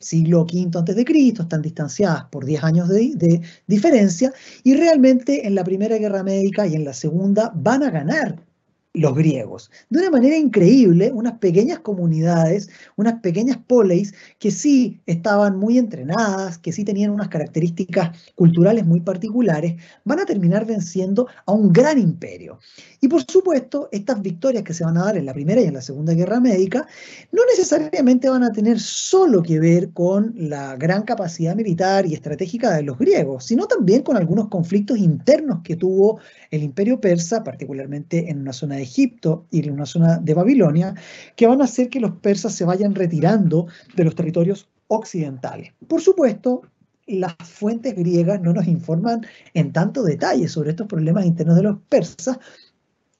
siglo 0.00 0.42
V 0.42 0.70
a.C., 0.74 1.28
están 1.28 1.62
distanciadas 1.62 2.24
por 2.24 2.44
10 2.44 2.64
años 2.64 2.88
de, 2.88 3.12
de 3.14 3.40
diferencia, 3.68 4.32
y 4.64 4.74
realmente 4.74 5.46
en 5.46 5.54
la 5.54 5.62
Primera 5.62 5.98
Guerra 5.98 6.24
Médica 6.24 6.66
y 6.66 6.74
en 6.74 6.84
la 6.84 6.92
Segunda 6.92 7.52
van 7.54 7.84
a 7.84 7.90
ganar 7.90 8.49
los 8.92 9.14
griegos. 9.14 9.70
De 9.88 10.00
una 10.00 10.10
manera 10.10 10.36
increíble, 10.36 11.12
unas 11.14 11.38
pequeñas 11.38 11.78
comunidades, 11.78 12.70
unas 12.96 13.20
pequeñas 13.20 13.58
poleis 13.66 14.12
que 14.40 14.50
sí 14.50 15.00
estaban 15.06 15.58
muy 15.58 15.78
entrenadas, 15.78 16.58
que 16.58 16.72
sí 16.72 16.84
tenían 16.84 17.12
unas 17.12 17.28
características 17.28 18.10
culturales 18.34 18.84
muy 18.84 19.00
particulares, 19.00 19.76
van 20.04 20.18
a 20.18 20.26
terminar 20.26 20.66
venciendo 20.66 21.28
a 21.46 21.52
un 21.52 21.72
gran 21.72 21.98
imperio. 21.98 22.58
Y 23.00 23.06
por 23.06 23.22
supuesto, 23.30 23.88
estas 23.92 24.20
victorias 24.22 24.64
que 24.64 24.74
se 24.74 24.84
van 24.84 24.96
a 24.96 25.04
dar 25.04 25.16
en 25.16 25.26
la 25.26 25.34
Primera 25.34 25.60
y 25.60 25.66
en 25.66 25.74
la 25.74 25.82
Segunda 25.82 26.12
Guerra 26.12 26.40
Médica 26.40 26.86
no 27.30 27.42
necesariamente 27.48 28.28
van 28.28 28.42
a 28.42 28.52
tener 28.52 28.80
solo 28.80 29.42
que 29.42 29.60
ver 29.60 29.92
con 29.92 30.34
la 30.36 30.74
gran 30.76 31.04
capacidad 31.04 31.54
militar 31.54 32.06
y 32.06 32.14
estratégica 32.14 32.74
de 32.74 32.82
los 32.82 32.98
griegos, 32.98 33.44
sino 33.44 33.66
también 33.66 34.02
con 34.02 34.16
algunos 34.16 34.48
conflictos 34.48 34.98
internos 34.98 35.60
que 35.62 35.76
tuvo 35.76 36.18
el 36.50 36.64
imperio 36.64 37.00
persa, 37.00 37.44
particularmente 37.44 38.30
en 38.30 38.40
una 38.40 38.52
zona 38.52 38.76
de 38.76 38.79
Egipto 38.80 39.46
y 39.50 39.66
en 39.66 39.72
una 39.72 39.86
zona 39.86 40.18
de 40.18 40.34
Babilonia, 40.34 40.94
que 41.36 41.46
van 41.46 41.60
a 41.60 41.64
hacer 41.64 41.88
que 41.88 42.00
los 42.00 42.12
persas 42.16 42.54
se 42.54 42.64
vayan 42.64 42.94
retirando 42.94 43.66
de 43.94 44.04
los 44.04 44.14
territorios 44.14 44.68
occidentales. 44.88 45.72
Por 45.86 46.00
supuesto, 46.00 46.62
las 47.06 47.34
fuentes 47.44 47.94
griegas 47.94 48.40
no 48.40 48.52
nos 48.52 48.66
informan 48.66 49.26
en 49.54 49.72
tanto 49.72 50.02
detalle 50.02 50.48
sobre 50.48 50.70
estos 50.70 50.86
problemas 50.86 51.26
internos 51.26 51.56
de 51.56 51.62
los 51.62 51.78
persas, 51.88 52.38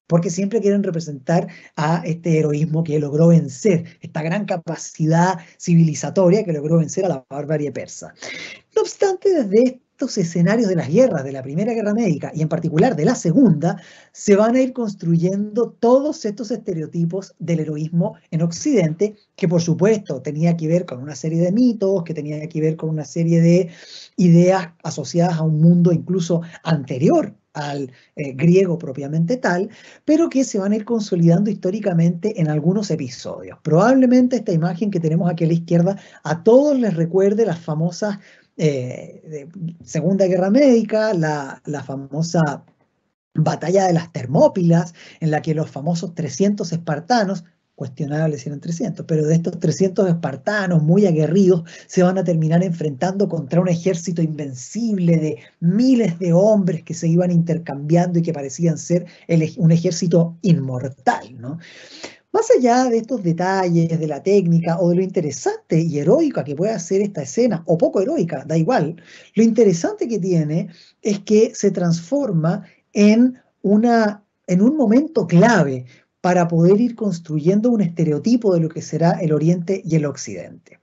porque 0.07 0.31
siempre 0.31 0.61
quieren 0.61 0.83
representar 0.83 1.47
a 1.77 2.03
este 2.05 2.39
heroísmo 2.39 2.83
que 2.83 2.99
logró 2.99 3.29
vencer, 3.29 3.85
esta 4.01 4.23
gran 4.23 4.45
capacidad 4.45 5.39
civilizatoria 5.57 6.45
que 6.45 6.53
logró 6.53 6.79
vencer 6.79 7.05
a 7.05 7.09
la 7.09 7.25
barbarie 7.31 7.71
persa. 7.71 8.13
No 8.75 8.83
obstante, 8.83 9.45
desde 9.45 9.81
estos 10.01 10.17
escenarios 10.17 10.71
de 10.71 10.77
las 10.77 10.89
guerras, 10.89 11.25
de 11.25 11.33
la 11.33 11.43
Primera 11.43 11.75
Guerra 11.75 11.93
Médica 11.93 12.33
y 12.35 12.41
en 12.41 12.49
particular 12.49 12.97
de 12.97 13.05
la 13.05 13.15
Segunda, 13.15 13.77
se 14.13 14.35
van 14.35 14.57
a 14.57 14.63
ir 14.63 14.73
construyendo 14.73 15.77
todos 15.79 16.25
estos 16.25 16.51
estereotipos 16.51 17.35
del 17.39 17.61
heroísmo 17.61 18.15
en 18.31 18.41
Occidente, 18.41 19.17
que 19.37 19.47
por 19.47 19.61
supuesto 19.61 20.23
tenía 20.23 20.57
que 20.57 20.69
ver 20.69 20.87
con 20.87 21.03
una 21.03 21.15
serie 21.15 21.43
de 21.43 21.53
mitos, 21.53 22.03
que 22.03 22.15
tenía 22.15 22.49
que 22.49 22.63
ver 22.63 22.77
con 22.77 22.89
una 22.89 23.05
serie 23.05 23.43
de 23.43 23.69
ideas 24.17 24.71
asociadas 24.83 25.37
a 25.37 25.43
un 25.43 25.61
mundo 25.61 25.93
incluso 25.93 26.41
anterior 26.65 27.35
al 27.53 27.91
eh, 28.17 28.33
griego 28.33 28.79
propiamente 28.79 29.37
tal, 29.37 29.69
pero 30.05 30.29
que 30.29 30.45
se 30.45 30.59
van 30.59 30.73
a 30.73 30.77
ir 30.77 30.85
consolidando 30.85 31.51
históricamente 31.51 32.41
en 32.41 32.49
algunos 32.49 32.91
episodios. 32.91 33.59
Probablemente 33.63 34.37
esta 34.37 34.53
imagen 34.53 34.91
que 34.91 35.01
tenemos 35.01 35.31
aquí 35.31 35.45
a 35.45 35.49
la 35.49 35.55
izquierda 35.55 35.97
a 36.23 36.43
todos 36.43 36.79
les 36.79 36.95
recuerde 36.95 37.45
las 37.45 37.59
famosas 37.59 38.19
eh, 38.63 39.23
de 39.27 39.49
Segunda 39.83 40.27
Guerra 40.27 40.51
Médica, 40.51 41.15
la, 41.15 41.63
famosa 41.83 42.63
batalla 43.33 43.87
de 43.87 43.95
las 43.95 44.13
Termópilas, 44.13 44.93
en 45.21 45.31
la 45.31 45.41
que 45.41 45.55
los 45.55 45.71
famosos 45.71 46.15
300 46.15 46.71
espartanos, 46.71 47.45
cuestionable 47.75 48.37
si 48.37 48.51
eran 48.51 48.61
300, 48.61 49.07
pero 49.07 49.27
de 49.27 49.35
estos 49.35 49.59
300 49.59 50.11
espartanos 50.11 50.83
muy 50.83 51.07
aguerridos 51.07 51.65
se 51.87 52.03
van 52.03 52.19
a 52.19 52.25
terminar 52.25 52.63
enfrentando 52.63 53.31
contra 53.31 53.63
un 53.63 53.69
ejército 53.69 54.21
invencible 54.21 55.17
de 55.17 55.39
miles 55.61 56.19
de 56.19 56.35
hombres 56.35 56.83
que 56.83 56.93
se 56.93 57.09
iban 57.09 57.31
intercambiando 57.31 58.19
y 58.19 58.23
que 58.23 58.35
parecían 58.35 58.77
ser 58.77 59.07
un 59.57 59.73
ejército 59.73 60.37
inmortal, 60.43 61.41
¿no? 61.41 61.59
Más 62.33 62.49
allá 62.57 62.85
de 62.85 62.99
estos 62.99 63.23
detalles, 63.25 63.99
de 63.99 64.07
la 64.07 64.23
técnica 64.23 64.79
o 64.79 64.91
de 64.91 64.97
lo 64.97 65.03
interesante 65.03 65.81
y 65.81 65.99
heroica 65.99 66.45
que 66.45 66.55
puede 66.55 66.73
hacer 66.73 67.01
esta 67.01 67.23
escena, 67.23 67.65
o 67.67 67.77
poco 67.77 68.01
heroica, 68.01 68.45
da 68.45 68.57
igual, 68.57 69.03
lo 69.35 69.43
interesante 69.43 70.07
que 70.07 70.21
tiene 70.21 70.69
es 71.03 71.19
que 71.21 71.53
se 71.55 71.73
transforma 71.73 72.65
en, 72.93 73.37
una, 73.63 74.25
en 74.47 74.63
un 74.63 74.77
momento 74.77 75.27
clave 75.27 75.87
para 76.21 76.47
poder 76.47 76.81
ir 76.81 76.95
construyendo 76.95 77.71
un 77.71 77.81
estereotipo 77.81 78.55
de 78.55 78.61
lo 78.61 78.69
que 78.69 78.83
será 78.83 79.13
el 79.13 79.33
Oriente 79.33 79.83
y 79.85 79.97
el 79.97 80.05
Occidente. 80.05 80.79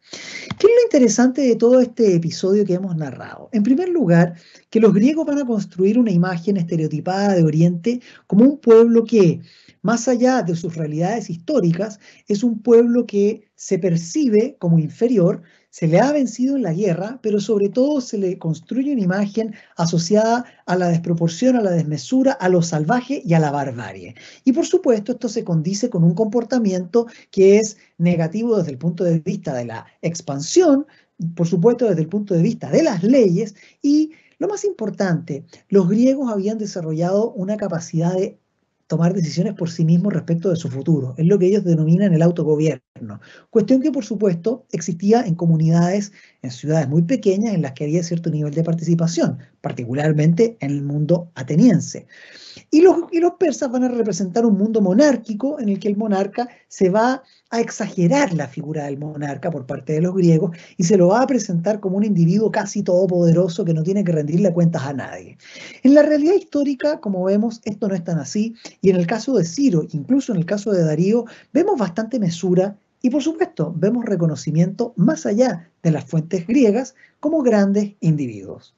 ¿Qué 0.58 0.68
es 0.68 0.74
lo 0.74 0.84
interesante 0.84 1.41
de 1.41 1.56
todo 1.56 1.80
este 1.80 2.16
episodio 2.16 2.66
que 2.66 2.74
hemos 2.74 2.95
narrado? 2.95 3.50
En 3.52 3.62
primer 3.62 3.89
lugar, 3.89 4.34
que 4.70 4.80
los 4.80 4.93
griegos 4.93 5.28
van 5.28 5.38
a 5.38 5.45
construir 5.45 6.00
una 6.00 6.12
imagen 6.12 6.58
estereotipada 6.58 7.36
de 7.36 7.43
Oriente 7.43 8.02
como 8.26 8.45
un 8.45 8.58
pueblo 8.58 9.04
que 9.04 9.41
más 9.88 10.09
allá 10.09 10.41
de 10.41 10.53
sus 10.53 10.75
realidades 10.75 11.29
históricas, 11.29 12.01
es 12.27 12.43
un 12.43 12.61
pueblo 12.61 13.05
que 13.05 13.47
se 13.55 13.79
percibe 13.79 14.57
como 14.59 14.79
inferior, 14.79 15.43
se 15.69 15.88
le 15.88 16.01
ha 16.01 16.11
vencido 16.11 16.57
en 16.57 16.63
la 16.63 16.73
guerra, 16.73 17.19
pero 17.23 17.39
sobre 17.39 17.69
todo 17.69 18.01
se 18.01 18.17
le 18.17 18.38
construye 18.38 18.91
una 18.91 19.03
imagen 19.03 19.55
asociada 19.77 20.43
a 20.65 20.75
la 20.75 20.89
desproporción, 20.89 21.55
a 21.55 21.61
la 21.61 21.71
desmesura, 21.71 22.33
a 22.33 22.49
lo 22.49 22.61
salvaje 22.61 23.21
y 23.23 23.33
a 23.33 23.39
la 23.39 23.49
barbarie. 23.49 24.15
Y 24.43 24.51
por 24.51 24.65
supuesto 24.65 25.13
esto 25.13 25.29
se 25.29 25.45
condice 25.45 25.89
con 25.89 26.03
un 26.03 26.15
comportamiento 26.15 27.07
que 27.31 27.57
es 27.59 27.77
negativo 27.97 28.57
desde 28.57 28.71
el 28.71 28.77
punto 28.77 29.05
de 29.05 29.19
vista 29.19 29.53
de 29.53 29.67
la 29.67 29.85
expansión, 30.01 30.85
por 31.33 31.47
supuesto 31.47 31.88
desde 31.88 32.01
el 32.01 32.09
punto 32.09 32.33
de 32.33 32.41
vista 32.41 32.69
de 32.69 32.83
las 32.83 33.03
leyes 33.03 33.55
y 33.81 34.11
lo 34.38 34.49
más 34.49 34.65
importante, 34.65 35.45
los 35.69 35.88
griegos 35.88 36.29
habían 36.29 36.57
desarrollado 36.57 37.31
una 37.31 37.55
capacidad 37.55 38.13
de 38.13 38.38
tomar 38.88 39.13
decisiones 39.13 39.53
por 39.53 39.69
sí 39.69 39.85
mismos 39.85 40.13
respecto 40.13 40.49
de 40.49 40.55
su 40.55 40.69
futuro. 40.69 41.13
Es 41.17 41.25
lo 41.25 41.38
que 41.38 41.47
ellos 41.47 41.63
denominan 41.63 42.13
el 42.13 42.21
autogobierno. 42.21 43.19
Cuestión 43.49 43.81
que, 43.81 43.91
por 43.91 44.05
supuesto, 44.05 44.65
existía 44.71 45.21
en 45.21 45.35
comunidades, 45.35 46.13
en 46.41 46.51
ciudades 46.51 46.88
muy 46.88 47.03
pequeñas, 47.03 47.53
en 47.53 47.61
las 47.61 47.73
que 47.73 47.83
había 47.83 48.01
cierto 48.01 48.29
nivel 48.29 48.53
de 48.53 48.63
participación, 48.63 49.39
particularmente 49.61 50.57
en 50.61 50.71
el 50.71 50.83
mundo 50.83 51.31
ateniense. 51.35 52.07
Y 52.71 52.81
los, 52.81 52.95
y 53.11 53.19
los 53.19 53.33
persas 53.33 53.71
van 53.71 53.83
a 53.83 53.89
representar 53.89 54.45
un 54.45 54.57
mundo 54.57 54.81
monárquico 54.81 55.59
en 55.59 55.69
el 55.69 55.79
que 55.79 55.89
el 55.89 55.97
monarca 55.97 56.47
se 56.67 56.89
va 56.89 57.23
a 57.50 57.62
exagerar 57.62 58.34
la 58.34 58.48
figura 58.48 58.86
del 58.86 58.98
monarca 58.98 59.50
por 59.50 59.66
parte 59.66 59.93
de 59.93 60.02
los 60.02 60.14
griegos 60.14 60.56
y 60.76 60.84
se 60.84 60.98
lo 60.98 61.10
va 61.10 61.22
a 61.22 61.28
presentar 61.28 61.80
como 61.80 61.98
un 61.98 62.04
individuo 62.04 62.52
casi 62.52 62.84
todopoderoso 62.84 63.64
que 63.64 63.74
no 63.74 63.84
tiene 63.84 64.04
que 64.04 64.12
rendirle 64.12 64.52
cuentas 64.54 64.84
a 64.84 64.93
nadie. 64.93 65.38
En 65.84 65.93
la 65.93 66.02
realidad 66.02 66.34
histórica, 66.34 67.00
como 67.00 67.24
vemos, 67.24 67.62
esto 67.64 67.88
no 67.88 67.95
es 67.95 68.04
tan 68.04 68.20
así 68.20 68.56
y 68.82 68.89
en 68.89 68.98
el 68.98 69.08
caso 69.08 69.36
de 69.38 69.45
Ciro, 69.45 69.86
incluso 69.91 70.34
en 70.34 70.39
el 70.39 70.45
caso 70.45 70.72
de 70.72 70.84
Darío, 70.84 71.26
vemos 71.54 71.78
bastante 71.80 72.20
mesura 72.20 72.76
y 73.02 73.10
por 73.10 73.24
supuesto 73.24 73.74
vemos 73.76 74.06
reconocimiento 74.06 74.93
más 74.98 75.26
allá 75.26 75.70
de 75.84 75.91
las 75.91 76.06
fuentes 76.06 76.45
griegas 76.48 76.95
como 77.20 77.41
grandes 77.41 77.93
individuos. 78.02 78.74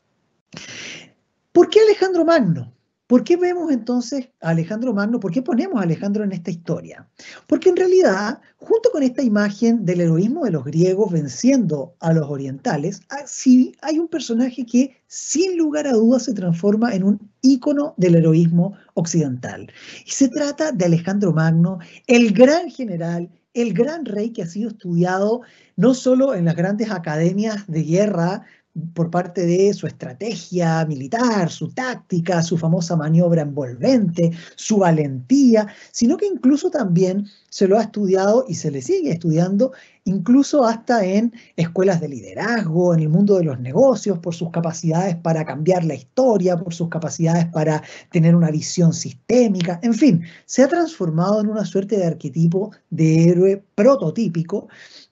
¿Por 1.51 1.69
qué 1.69 1.79
Alejandro 1.79 2.25
Magno? 2.25 2.71
¿Por 3.09 3.23
qué 3.23 3.37
vemos 3.37 3.71
entonces 3.71 4.29
a 4.39 4.49
Alejandro 4.49 4.93
Magno? 4.93 5.19
¿Por 5.19 5.31
qué 5.31 5.41
ponemos 5.41 5.79
a 5.79 5.83
Alejandro 5.83 6.23
en 6.23 6.31
esta 6.31 6.51
historia? 6.51 7.09
Porque 7.47 7.69
en 7.69 7.75
realidad, 7.75 8.39
junto 8.57 8.91
con 8.91 9.01
esta 9.01 9.23
imagen 9.23 9.83
del 9.83 10.01
heroísmo 10.01 10.45
de 10.45 10.51
los 10.51 10.63
griegos 10.63 11.11
venciendo 11.11 11.95
a 12.01 12.13
los 12.13 12.29
orientales, 12.29 13.01
ah, 13.09 13.23
sí 13.25 13.75
hay 13.81 13.97
un 13.97 14.09
personaje 14.09 14.63
que 14.63 14.95
sin 15.07 15.57
lugar 15.57 15.87
a 15.87 15.93
dudas 15.93 16.25
se 16.25 16.35
transforma 16.35 16.93
en 16.93 17.03
un 17.03 17.31
ícono 17.41 17.95
del 17.97 18.13
heroísmo 18.13 18.77
occidental. 18.93 19.71
Y 20.05 20.11
se 20.11 20.27
trata 20.27 20.71
de 20.71 20.85
Alejandro 20.85 21.33
Magno, 21.33 21.79
el 22.05 22.31
gran 22.31 22.69
general, 22.69 23.27
el 23.55 23.73
gran 23.73 24.05
rey 24.05 24.29
que 24.29 24.43
ha 24.43 24.47
sido 24.47 24.69
estudiado 24.69 25.41
no 25.75 25.95
solo 25.95 26.35
en 26.35 26.45
las 26.45 26.55
grandes 26.55 26.91
academias 26.91 27.65
de 27.65 27.81
guerra 27.81 28.45
por 28.93 29.09
parte 29.09 29.45
de 29.45 29.73
su 29.73 29.87
estrategia 29.87 30.85
militar, 30.85 31.49
su 31.49 31.69
táctica, 31.69 32.41
su 32.41 32.57
famosa 32.57 32.95
maniobra 32.95 33.41
envolvente, 33.41 34.31
su 34.55 34.77
valentía, 34.77 35.67
sino 35.91 36.17
que 36.17 36.27
incluso 36.27 36.69
también 36.69 37.27
se 37.49 37.67
lo 37.67 37.77
ha 37.77 37.83
estudiado 37.83 38.45
y 38.47 38.55
se 38.55 38.71
le 38.71 38.81
sigue 38.81 39.11
estudiando, 39.11 39.71
incluso 40.05 40.63
hasta 40.65 41.03
en 41.03 41.33
escuelas 41.55 41.99
de 41.99 42.09
liderazgo, 42.09 42.93
en 42.93 43.01
el 43.01 43.09
mundo 43.09 43.37
de 43.37 43.43
los 43.43 43.59
negocios, 43.59 44.19
por 44.19 44.35
sus 44.35 44.51
capacidades 44.51 45.15
para 45.15 45.45
cambiar 45.45 45.83
la 45.83 45.95
historia, 45.95 46.57
por 46.57 46.73
sus 46.73 46.89
capacidades 46.89 47.47
para 47.47 47.81
tener 48.11 48.35
una 48.35 48.51
visión 48.51 48.93
sistémica, 48.93 49.79
en 49.81 49.93
fin, 49.93 50.23
se 50.45 50.63
ha 50.63 50.67
transformado 50.67 51.41
en 51.41 51.47
una 51.47 51.65
suerte 51.65 51.97
de 51.97 52.05
arquetipo 52.05 52.71
de 52.89 53.29
héroe 53.29 53.63
prototípico 53.75 54.67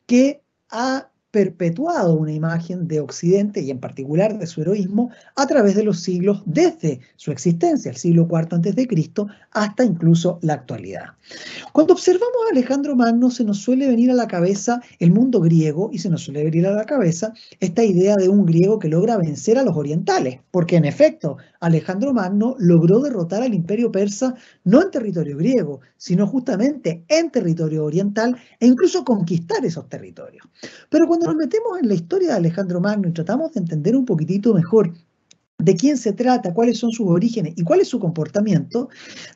que 0.05 0.41
ha 0.69 1.09
perpetuado 1.37 2.15
una 2.15 2.33
imagen 2.33 2.87
de 2.87 2.99
Occidente 2.99 3.61
y 3.61 3.69
en 3.69 3.79
particular 3.79 4.39
de 4.39 4.47
su 4.47 4.61
heroísmo 4.61 5.11
a 5.35 5.45
través 5.45 5.75
de 5.75 5.83
los 5.83 5.99
siglos 5.99 6.41
desde 6.47 6.99
su 7.15 7.31
existencia, 7.31 7.91
el 7.91 7.97
siglo 7.97 8.27
IV 8.27 8.55
a.C., 8.55 8.87
hasta 9.51 9.83
incluso 9.83 10.39
la 10.41 10.53
actualidad. 10.53 11.09
Cuando 11.73 11.93
observamos 11.93 12.37
a 12.47 12.53
Alejandro 12.53 12.95
Magno 12.95 13.29
se 13.29 13.43
nos 13.43 13.59
suele 13.59 13.87
venir 13.87 14.09
a 14.09 14.15
la 14.15 14.27
cabeza 14.27 14.81
el 14.97 15.11
mundo 15.11 15.39
griego 15.39 15.91
y 15.93 15.99
se 15.99 16.09
nos 16.09 16.23
suele 16.23 16.43
venir 16.43 16.65
a 16.65 16.71
la 16.71 16.85
cabeza 16.85 17.33
esta 17.59 17.83
idea 17.83 18.15
de 18.15 18.29
un 18.29 18.43
griego 18.43 18.79
que 18.79 18.87
logra 18.87 19.17
vencer 19.17 19.59
a 19.59 19.63
los 19.63 19.77
orientales, 19.77 20.39
porque 20.49 20.77
en 20.77 20.85
efecto 20.85 21.37
Alejandro 21.59 22.13
Magno 22.13 22.55
logró 22.57 22.99
derrotar 22.99 23.43
al 23.43 23.53
imperio 23.53 23.91
persa 23.91 24.33
no 24.63 24.81
en 24.81 24.89
territorio 24.89 25.37
griego, 25.37 25.81
sino 25.97 26.25
justamente 26.25 27.03
en 27.07 27.29
territorio 27.29 27.85
oriental 27.85 28.35
e 28.59 28.65
incluso 28.65 29.03
conquistar 29.03 29.63
esos 29.65 29.87
territorios. 29.87 30.47
Pero 30.89 31.07
cuando 31.07 31.26
nos 31.27 31.35
metemos 31.35 31.77
en 31.77 31.89
la 31.89 31.93
historia 31.93 32.29
de 32.29 32.35
Alejandro 32.35 32.79
Magno 32.79 33.09
y 33.09 33.11
tratamos 33.11 33.51
de 33.51 33.59
entender 33.59 33.97
un 33.97 34.05
poquitito 34.05 34.53
mejor 34.53 34.93
de 35.57 35.75
quién 35.75 35.97
se 35.97 36.13
trata, 36.13 36.53
cuáles 36.53 36.77
son 36.77 36.91
sus 36.91 37.07
orígenes 37.09 37.53
y 37.57 37.63
cuál 37.63 37.81
es 37.81 37.89
su 37.89 37.99
comportamiento, 37.99 38.87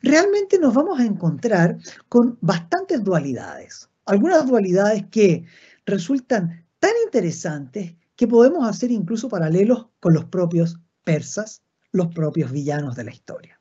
realmente 0.02 0.58
nos 0.58 0.72
vamos 0.72 0.98
a 0.98 1.04
encontrar 1.04 1.76
con 2.08 2.38
bastantes 2.40 3.04
dualidades. 3.04 3.90
Algunas 4.06 4.46
dualidades 4.46 5.04
que 5.10 5.44
resultan 5.84 6.64
tan 6.78 6.92
interesantes 7.04 7.94
que 8.16 8.26
podemos 8.26 8.66
hacer 8.66 8.90
incluso 8.90 9.28
paralelos 9.28 9.88
con 10.00 10.14
los 10.14 10.24
propios 10.24 10.78
persas, 11.04 11.60
los 11.90 12.06
propios 12.08 12.52
villanos 12.52 12.96
de 12.96 13.04
la 13.04 13.10
historia. 13.10 13.60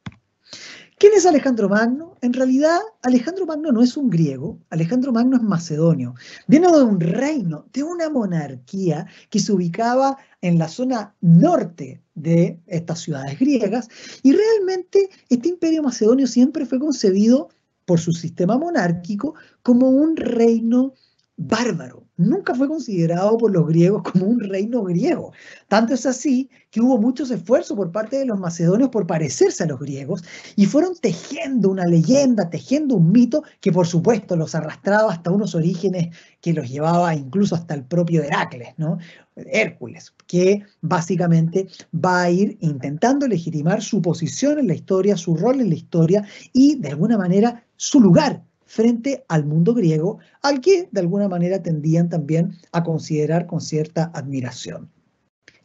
¿Quién 1.02 1.14
es 1.16 1.26
Alejandro 1.26 1.68
Magno? 1.68 2.16
En 2.22 2.32
realidad, 2.32 2.78
Alejandro 3.02 3.48
Magno 3.48 3.72
no 3.72 3.82
es 3.82 3.98
un 3.98 4.08
griego, 4.08 4.60
Alejandro 4.70 5.12
Magno 5.12 5.36
es 5.36 5.42
macedonio. 5.42 6.14
Viene 6.46 6.68
de 6.68 6.84
un 6.84 7.00
reino, 7.00 7.66
de 7.74 7.82
una 7.82 8.08
monarquía 8.12 9.08
que 9.32 9.40
se 9.40 9.52
ubicaba 9.52 10.20
en 10.42 10.60
la 10.60 10.68
zona 10.68 11.16
norte 11.20 12.04
de 12.14 12.60
estas 12.68 13.00
ciudades 13.00 13.40
griegas 13.40 13.88
y 14.22 14.32
realmente 14.32 15.10
este 15.30 15.50
imperio 15.50 15.82
macedonio 15.82 16.28
siempre 16.28 16.68
fue 16.68 16.78
concebido 16.78 17.50
por 17.86 18.00
su 18.00 18.14
sistema 18.14 18.60
monárquico 18.60 19.34
como 19.64 19.90
un 19.90 20.16
reino 20.16 20.94
bárbaro. 21.36 22.06
Nunca 22.22 22.54
fue 22.54 22.68
considerado 22.68 23.36
por 23.38 23.52
los 23.52 23.68
griegos 23.68 24.04
como 24.04 24.28
un 24.28 24.40
reino 24.40 24.84
griego. 24.84 25.34
Tanto 25.68 25.96
es 25.96 26.06
así 26.06 26.50
que 26.70 26.80
hubo 26.80 27.00
muchos 27.00 27.32
esfuerzos 27.32 27.76
por 27.76 27.92
parte 27.92 28.18
de 28.18 28.26
los 28.26 28.40
macedonios 28.40 28.90
por 28.90 29.08
parecerse 29.08 29.64
a 29.64 29.68
los 29.68 29.80
griegos 29.80 30.24
y 30.56 30.68
fueron 30.68 30.96
tejiendo 30.96 31.70
una 31.70 31.88
leyenda, 31.88 32.50
tejiendo 32.50 32.96
un 32.96 33.12
mito 33.12 33.44
que 33.60 33.72
por 33.72 33.88
supuesto 33.88 34.36
los 34.36 34.54
arrastraba 34.54 35.12
hasta 35.12 35.32
unos 35.32 35.56
orígenes 35.56 36.16
que 36.42 36.54
los 36.54 36.70
llevaba 36.70 37.16
incluso 37.16 37.56
hasta 37.56 37.74
el 37.74 37.84
propio 37.84 38.22
Heracles, 38.22 38.70
¿no? 38.78 39.00
Hércules, 39.36 40.14
que 40.28 40.64
básicamente 40.82 41.68
va 41.94 42.22
a 42.22 42.30
ir 42.30 42.58
intentando 42.62 43.28
legitimar 43.28 43.82
su 43.82 44.02
posición 44.02 44.60
en 44.60 44.68
la 44.68 44.76
historia, 44.76 45.18
su 45.18 45.36
rol 45.36 45.60
en 45.60 45.70
la 45.70 45.76
historia 45.76 46.24
y 46.54 46.76
de 46.76 46.90
alguna 46.90 47.18
manera 47.18 47.64
su 47.78 48.00
lugar 48.00 48.44
frente 48.72 49.26
al 49.28 49.44
mundo 49.44 49.74
griego, 49.74 50.20
al 50.42 50.62
que 50.62 50.88
de 50.90 51.02
alguna 51.02 51.28
manera 51.28 51.62
tendían 51.62 52.08
también 52.08 52.54
a 52.72 52.84
considerar 52.84 53.46
con 53.46 53.60
cierta 53.60 54.10
admiración. 54.14 54.90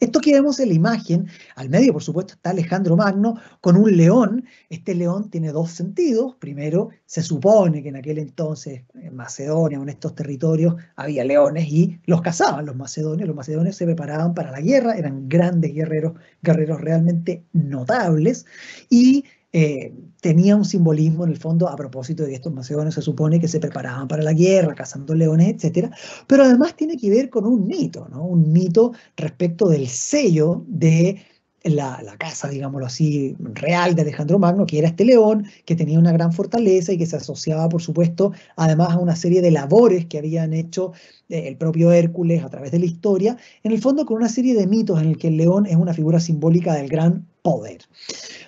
Esto 0.00 0.20
que 0.20 0.32
vemos 0.32 0.58
en 0.58 0.70
la 0.70 0.74
imagen, 0.74 1.28
al 1.54 1.70
medio 1.70 1.92
por 1.92 2.02
supuesto 2.02 2.34
está 2.34 2.50
Alejandro 2.50 2.96
Magno 2.96 3.40
con 3.60 3.76
un 3.76 3.96
león. 3.96 4.44
Este 4.70 4.94
león 4.94 5.30
tiene 5.30 5.52
dos 5.52 5.70
sentidos. 5.70 6.34
Primero, 6.40 6.90
se 7.06 7.22
supone 7.22 7.80
que 7.80 7.90
en 7.90 7.96
aquel 7.96 8.18
entonces 8.18 8.82
en 8.94 9.14
Macedonia 9.14 9.78
o 9.78 9.84
en 9.84 9.88
estos 9.88 10.16
territorios 10.16 10.74
había 10.96 11.24
leones 11.24 11.68
y 11.68 12.00
los 12.06 12.20
cazaban 12.22 12.66
los 12.66 12.74
macedonios. 12.74 13.28
Los 13.28 13.36
macedonios 13.36 13.76
se 13.76 13.86
preparaban 13.86 14.34
para 14.34 14.50
la 14.50 14.60
guerra, 14.60 14.98
eran 14.98 15.28
grandes 15.28 15.72
guerreros, 15.72 16.14
guerreros 16.42 16.80
realmente 16.80 17.44
notables 17.52 18.46
y 18.90 19.24
eh, 19.52 19.92
tenía 20.20 20.56
un 20.56 20.64
simbolismo 20.64 21.24
en 21.24 21.30
el 21.30 21.38
fondo 21.38 21.68
a 21.68 21.76
propósito 21.76 22.24
de 22.24 22.34
estos 22.34 22.52
macedonios 22.52 22.94
se 22.94 23.02
supone 23.02 23.40
que 23.40 23.48
se 23.48 23.60
preparaban 23.60 24.08
para 24.08 24.22
la 24.22 24.32
guerra, 24.32 24.74
cazando 24.74 25.14
leones, 25.14 25.62
etc. 25.62 25.90
Pero 26.26 26.44
además 26.44 26.76
tiene 26.76 26.96
que 26.96 27.10
ver 27.10 27.30
con 27.30 27.46
un 27.46 27.66
mito, 27.66 28.08
¿no? 28.10 28.24
un 28.24 28.52
mito 28.52 28.92
respecto 29.16 29.68
del 29.68 29.88
sello 29.88 30.64
de 30.66 31.22
la, 31.64 32.00
la, 32.02 32.16
casa, 32.16 32.48
digámoslo 32.48 32.86
así, 32.86 33.34
real 33.40 33.94
de 33.94 34.02
Alejandro 34.02 34.38
Magno, 34.38 34.66
que 34.66 34.78
era 34.78 34.88
este 34.88 35.04
león, 35.04 35.46
que 35.64 35.74
tenía 35.74 35.98
una 35.98 36.12
gran 36.12 36.32
fortaleza 36.32 36.92
y 36.92 36.98
que 36.98 37.06
se 37.06 37.16
asociaba, 37.16 37.68
por 37.68 37.82
supuesto, 37.82 38.32
además 38.56 38.90
a 38.90 38.98
una 38.98 39.16
serie 39.16 39.42
de 39.42 39.50
labores 39.50 40.06
que 40.06 40.18
habían 40.18 40.52
hecho 40.52 40.92
eh, 41.28 41.48
el 41.48 41.56
propio 41.56 41.92
Hércules 41.92 42.44
a 42.44 42.50
través 42.50 42.70
de 42.72 42.78
la 42.78 42.86
historia, 42.86 43.36
en 43.62 43.72
el 43.72 43.80
fondo 43.80 44.06
con 44.06 44.18
una 44.18 44.28
serie 44.28 44.54
de 44.54 44.66
mitos 44.66 45.00
en 45.00 45.08
el 45.08 45.18
que 45.18 45.28
el 45.28 45.36
león 45.36 45.66
es 45.66 45.76
una 45.76 45.94
figura 45.94 46.20
simbólica 46.20 46.74
del 46.74 46.88
gran 46.88 47.26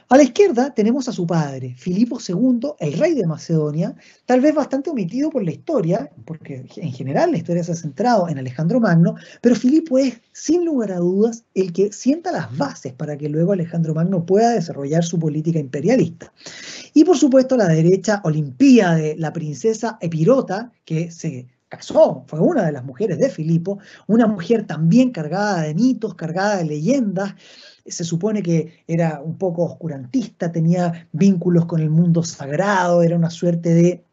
A 0.09 0.17
la 0.17 0.23
izquierda 0.25 0.75
tenemos 0.75 1.09
a 1.09 1.13
su 1.13 1.25
padre, 1.25 1.75
Filipo 1.79 2.19
II, 2.27 2.73
el 2.81 2.95
rey 2.95 3.15
de 3.15 3.29
Macedonia, 3.29 3.95
tal 4.27 4.41
vez 4.41 4.53
bastante 4.53 4.91
omitido 4.91 5.31
por 5.31 5.45
la 5.45 5.53
historia, 5.53 6.11
porque 6.25 6.67
en 6.77 6.93
general 6.93 7.31
la 7.31 7.37
historia 7.37 7.63
se 7.63 7.73
ha 7.73 7.77
centrado 7.77 8.29
en 8.29 8.39
Alejandro 8.39 8.81
Magno, 8.81 9.15
pero 9.41 9.55
Filipo 9.55 9.99
es, 9.99 10.21
sin 10.33 10.65
lugar 10.65 10.91
a 10.91 10.99
dudas, 10.99 11.45
el 11.55 11.73
que 11.73 11.93
sienta 11.93 12.33
las 12.33 12.57
bases 12.57 12.93
para 12.93 13.17
que 13.17 13.29
luego 13.29 13.53
Alejandro 13.53 13.95
Magno 13.95 14.27
pueda 14.27 14.51
desarrollar 14.51 15.05
su 15.05 15.17
política 15.17 15.61
imperialista. 15.61 16.33
Y 16.93 17.05
por 17.05 17.17
supuesto 17.17 17.57
la 17.57 17.69
derecha 17.69 18.21
olimpía 18.25 18.95
de 18.95 19.15
la 19.17 19.33
princesa 19.33 19.99
Epirota, 20.01 20.73
que 20.85 21.13
se 21.13 21.47
casó, 21.69 22.25
fue 22.27 22.41
una 22.41 22.65
de 22.65 22.73
las 22.73 22.85
mujeres 22.85 23.19
de 23.19 23.29
Filipo, 23.29 23.79
una 24.07 24.27
mujer 24.27 24.67
también 24.67 25.11
cargada 25.11 25.63
de 25.63 25.75
mitos, 25.75 26.15
cargada 26.15 26.57
de 26.57 26.65
leyendas, 26.65 27.35
se 27.91 28.05
supone 28.05 28.43
que 28.43 28.84
era 28.86 29.20
un 29.22 29.39
poco 29.39 29.64
oscurantista, 29.64 30.53
tenía 30.53 31.09
vínculos 31.12 31.66
con 31.66 31.80
el 31.80 31.91
mundo 31.91 32.22
sagrado, 32.22 33.03
era 33.03 33.16
una 33.16 33.30
suerte 33.30 33.74
de 33.74 34.05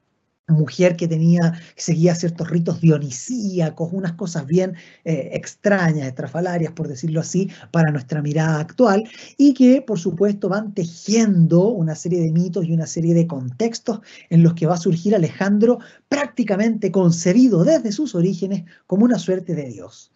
mujer 0.48 0.96
que 0.96 1.08
tenía, 1.08 1.54
seguía 1.76 2.14
ciertos 2.14 2.50
ritos 2.50 2.80
dionisíacos, 2.80 3.90
unas 3.92 4.14
cosas 4.14 4.46
bien 4.46 4.76
eh, 5.04 5.32
extrañas, 5.34 6.08
estrafalarias, 6.08 6.72
por 6.74 6.88
decirlo 6.88 7.22
así, 7.22 7.50
para 7.72 7.92
nuestra 7.92 8.22
mirada 8.22 8.60
actual, 8.60 9.04
y 9.38 9.54
que 9.54 9.82
por 9.82 10.00
supuesto 10.00 10.50
van 10.50 10.74
tejiendo 10.74 11.70
una 11.70 11.96
serie 11.96 12.22
de 12.22 12.32
mitos 12.32 12.66
y 12.66 12.74
una 12.74 12.86
serie 12.86 13.14
de 13.14 13.26
contextos 13.26 14.02
en 14.30 14.44
los 14.44 14.54
que 14.54 14.68
va 14.68 14.76
a 14.76 14.78
surgir 14.78 15.16
Alejandro 15.16 15.80
prácticamente 16.08 16.92
concebido 16.92 17.64
desde 17.64 17.92
sus 17.92 18.16
orígenes 18.16 18.64
como 18.88 19.06
una 19.06 19.18
suerte 19.18 19.56
de 19.56 19.70
Dios. 19.70 20.12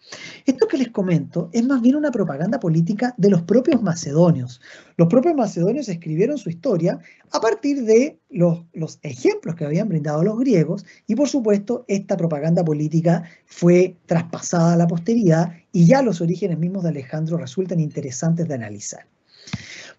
Esto 0.46 0.68
que 0.68 0.78
les 0.78 0.90
comento 0.90 1.50
es 1.52 1.64
más 1.66 1.82
bien 1.82 1.96
una 1.96 2.10
propaganda 2.10 2.60
política 2.60 3.14
de 3.16 3.30
los 3.30 3.42
propios 3.42 3.82
macedonios. 3.82 4.60
Los 4.96 5.08
propios 5.08 5.34
macedonios 5.34 5.88
escribieron 5.88 6.38
su 6.38 6.48
historia 6.48 7.00
a 7.32 7.40
partir 7.40 7.84
de 7.84 8.18
los, 8.28 8.64
los 8.72 8.98
ejemplos 9.02 9.56
que 9.56 9.64
habían 9.64 9.88
brindado 9.88 10.22
los 10.22 10.38
griegos 10.38 10.84
y 11.06 11.16
por 11.16 11.28
supuesto 11.28 11.84
esta 11.88 12.16
propaganda 12.16 12.64
política 12.64 13.24
fue 13.46 13.96
traspasada 14.06 14.74
a 14.74 14.76
la 14.76 14.86
posteridad 14.86 15.52
y 15.72 15.86
ya 15.86 16.02
los 16.02 16.20
orígenes 16.20 16.58
mismos 16.58 16.84
de 16.84 16.90
Alejandro 16.90 17.36
resultan 17.36 17.80
interesantes 17.80 18.46
de 18.46 18.54
analizar. 18.54 19.06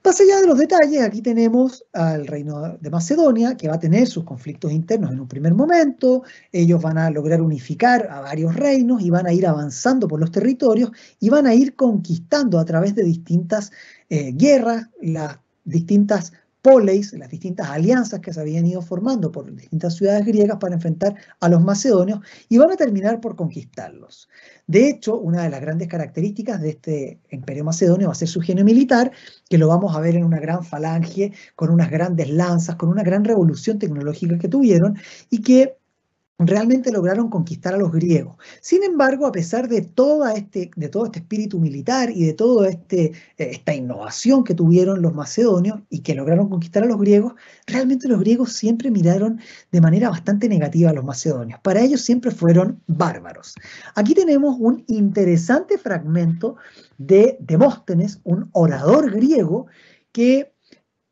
Más 0.03 0.19
allá 0.19 0.41
de 0.41 0.47
los 0.47 0.57
detalles, 0.57 1.03
aquí 1.03 1.21
tenemos 1.21 1.85
al 1.93 2.25
reino 2.25 2.75
de 2.79 2.89
Macedonia, 2.89 3.55
que 3.55 3.67
va 3.67 3.75
a 3.75 3.79
tener 3.79 4.07
sus 4.07 4.23
conflictos 4.23 4.71
internos 4.71 5.11
en 5.11 5.19
un 5.19 5.27
primer 5.27 5.53
momento, 5.53 6.23
ellos 6.51 6.81
van 6.81 6.97
a 6.97 7.11
lograr 7.11 7.39
unificar 7.39 8.07
a 8.09 8.19
varios 8.19 8.55
reinos 8.55 9.03
y 9.03 9.11
van 9.11 9.27
a 9.27 9.33
ir 9.33 9.45
avanzando 9.45 10.07
por 10.07 10.19
los 10.19 10.31
territorios 10.31 10.89
y 11.19 11.29
van 11.29 11.45
a 11.45 11.53
ir 11.53 11.75
conquistando 11.75 12.57
a 12.57 12.65
través 12.65 12.95
de 12.95 13.03
distintas 13.03 13.71
eh, 14.09 14.31
guerras, 14.33 14.89
las 15.01 15.37
distintas 15.65 16.33
poleis, 16.61 17.13
las 17.13 17.29
distintas 17.29 17.69
alianzas 17.69 18.19
que 18.19 18.33
se 18.33 18.39
habían 18.39 18.67
ido 18.67 18.81
formando 18.81 19.31
por 19.31 19.53
distintas 19.53 19.95
ciudades 19.95 20.25
griegas 20.25 20.57
para 20.59 20.75
enfrentar 20.75 21.15
a 21.39 21.49
los 21.49 21.61
macedonios 21.61 22.19
y 22.49 22.57
van 22.57 22.71
a 22.71 22.75
terminar 22.75 23.19
por 23.19 23.35
conquistarlos. 23.35 24.29
De 24.67 24.87
hecho, 24.87 25.17
una 25.17 25.43
de 25.43 25.49
las 25.49 25.61
grandes 25.61 25.87
características 25.87 26.61
de 26.61 26.69
este 26.69 27.19
imperio 27.31 27.63
macedonio 27.63 28.07
va 28.07 28.13
a 28.13 28.15
ser 28.15 28.27
su 28.27 28.41
genio 28.41 28.63
militar, 28.63 29.11
que 29.49 29.57
lo 29.57 29.67
vamos 29.67 29.95
a 29.95 29.99
ver 29.99 30.15
en 30.15 30.23
una 30.23 30.39
gran 30.39 30.63
falange, 30.63 31.33
con 31.55 31.71
unas 31.71 31.89
grandes 31.89 32.29
lanzas, 32.29 32.75
con 32.75 32.89
una 32.89 33.03
gran 33.03 33.25
revolución 33.25 33.79
tecnológica 33.79 34.37
que 34.37 34.47
tuvieron 34.47 34.97
y 35.29 35.41
que 35.41 35.80
realmente 36.47 36.91
lograron 36.91 37.29
conquistar 37.29 37.73
a 37.73 37.77
los 37.77 37.91
griegos. 37.91 38.35
Sin 38.61 38.83
embargo, 38.83 39.25
a 39.25 39.31
pesar 39.31 39.67
de, 39.67 39.77
este, 40.35 40.71
de 40.75 40.89
todo 40.89 41.05
este 41.05 41.19
espíritu 41.19 41.59
militar 41.59 42.09
y 42.11 42.25
de 42.25 42.33
toda 42.33 42.69
este, 42.69 43.05
eh, 43.37 43.49
esta 43.51 43.73
innovación 43.73 44.43
que 44.43 44.53
tuvieron 44.53 45.01
los 45.01 45.13
macedonios 45.13 45.79
y 45.89 45.99
que 45.99 46.15
lograron 46.15 46.49
conquistar 46.49 46.83
a 46.83 46.87
los 46.87 46.99
griegos, 46.99 47.33
realmente 47.67 48.07
los 48.07 48.19
griegos 48.19 48.53
siempre 48.53 48.91
miraron 48.91 49.39
de 49.71 49.81
manera 49.81 50.09
bastante 50.09 50.49
negativa 50.49 50.89
a 50.89 50.93
los 50.93 51.05
macedonios. 51.05 51.59
Para 51.61 51.81
ellos 51.81 52.01
siempre 52.01 52.31
fueron 52.31 52.81
bárbaros. 52.87 53.55
Aquí 53.95 54.13
tenemos 54.13 54.55
un 54.59 54.83
interesante 54.87 55.77
fragmento 55.77 56.55
de 56.97 57.37
Demóstenes, 57.39 58.19
un 58.23 58.49
orador 58.53 59.11
griego, 59.11 59.67
que 60.11 60.53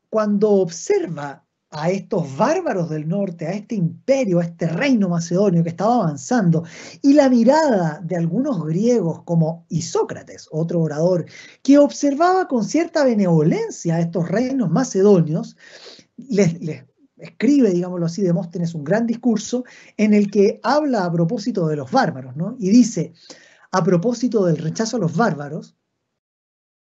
cuando 0.09 0.49
observa 0.51 1.45
a 1.71 1.91
estos 1.91 2.35
bárbaros 2.35 2.89
del 2.89 3.07
norte, 3.07 3.47
a 3.47 3.51
este 3.51 3.75
imperio, 3.75 4.39
a 4.39 4.43
este 4.43 4.67
reino 4.67 5.09
macedonio 5.09 5.63
que 5.63 5.69
estaba 5.69 5.95
avanzando, 5.95 6.63
y 7.01 7.13
la 7.13 7.29
mirada 7.29 8.01
de 8.03 8.15
algunos 8.15 8.65
griegos 8.65 9.21
como 9.23 9.65
Isócrates, 9.69 10.47
otro 10.51 10.81
orador, 10.81 11.25
que 11.61 11.77
observaba 11.77 12.47
con 12.47 12.63
cierta 12.65 13.03
benevolencia 13.03 13.95
a 13.95 13.99
estos 13.99 14.27
reinos 14.29 14.69
macedonios, 14.71 15.55
les, 16.17 16.55
escribe, 17.17 17.71
digámoslo 17.71 18.05
así, 18.05 18.21
Demóstenes 18.21 18.73
un 18.73 18.83
gran 18.83 19.05
discurso 19.05 19.63
en 19.97 20.13
el 20.13 20.31
que 20.31 20.59
habla 20.63 21.05
a 21.05 21.11
propósito 21.11 21.67
de 21.67 21.75
los 21.75 21.91
bárbaros, 21.91 22.35
¿no? 22.35 22.55
Y 22.59 22.69
dice, 22.69 23.13
a 23.71 23.83
propósito 23.83 24.45
del 24.45 24.57
rechazo 24.57 24.97
a 24.97 24.99
los 24.99 25.15
bárbaros, 25.15 25.75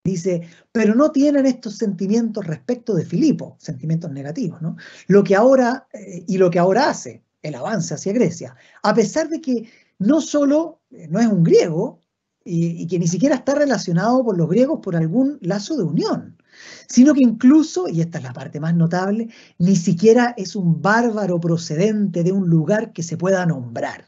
Dice, 0.08 0.48
pero 0.72 0.96
no 0.96 1.12
tienen 1.12 1.46
estos 1.46 1.76
sentimientos 1.76 2.48
respecto 2.48 2.96
de 2.96 3.06
Filipo, 3.06 3.58
sentimientos 3.60 4.10
negativos, 4.10 4.62
¿no? 4.62 4.78
Lo 5.08 5.22
que 5.22 5.36
ahora, 5.36 5.86
eh, 5.92 6.24
y 6.26 6.38
lo 6.38 6.50
que 6.50 6.60
ahora 6.60 6.90
hace, 6.90 7.26
el 7.42 7.56
avance 7.56 7.94
hacia 7.94 8.14
Grecia, 8.14 8.56
a 8.84 8.94
pesar 8.94 9.28
de 9.28 9.42
que 9.42 9.70
no 10.00 10.22
solo 10.22 10.80
eh, 10.92 11.10
no 11.10 11.20
es 11.20 11.28
un 11.28 11.44
griego, 11.44 12.00
y, 12.46 12.88
que 12.88 13.00
ni 13.00 13.08
siquiera 13.10 13.36
está 13.36 13.56
relacionado 13.56 14.24
por 14.24 14.38
los 14.38 14.48
griegos 14.48 14.80
por 14.82 14.96
algún 14.96 15.40
lazo 15.42 15.76
de 15.76 15.84
unión, 15.84 16.42
sino 16.88 17.14
que 17.14 17.22
incluso, 17.22 17.90
y 17.90 18.00
esta 18.00 18.20
es 18.20 18.24
la 18.24 18.32
parte 18.32 18.62
más 18.62 18.74
notable, 18.76 19.28
ni 19.58 19.76
siquiera 19.76 20.34
es 20.38 20.56
un 20.56 20.82
bárbaro 20.82 21.42
procedente 21.42 22.24
de 22.24 22.32
un 22.32 22.48
lugar 22.48 22.94
que 22.94 23.04
se 23.04 23.18
pueda 23.18 23.46
nombrar, 23.46 24.08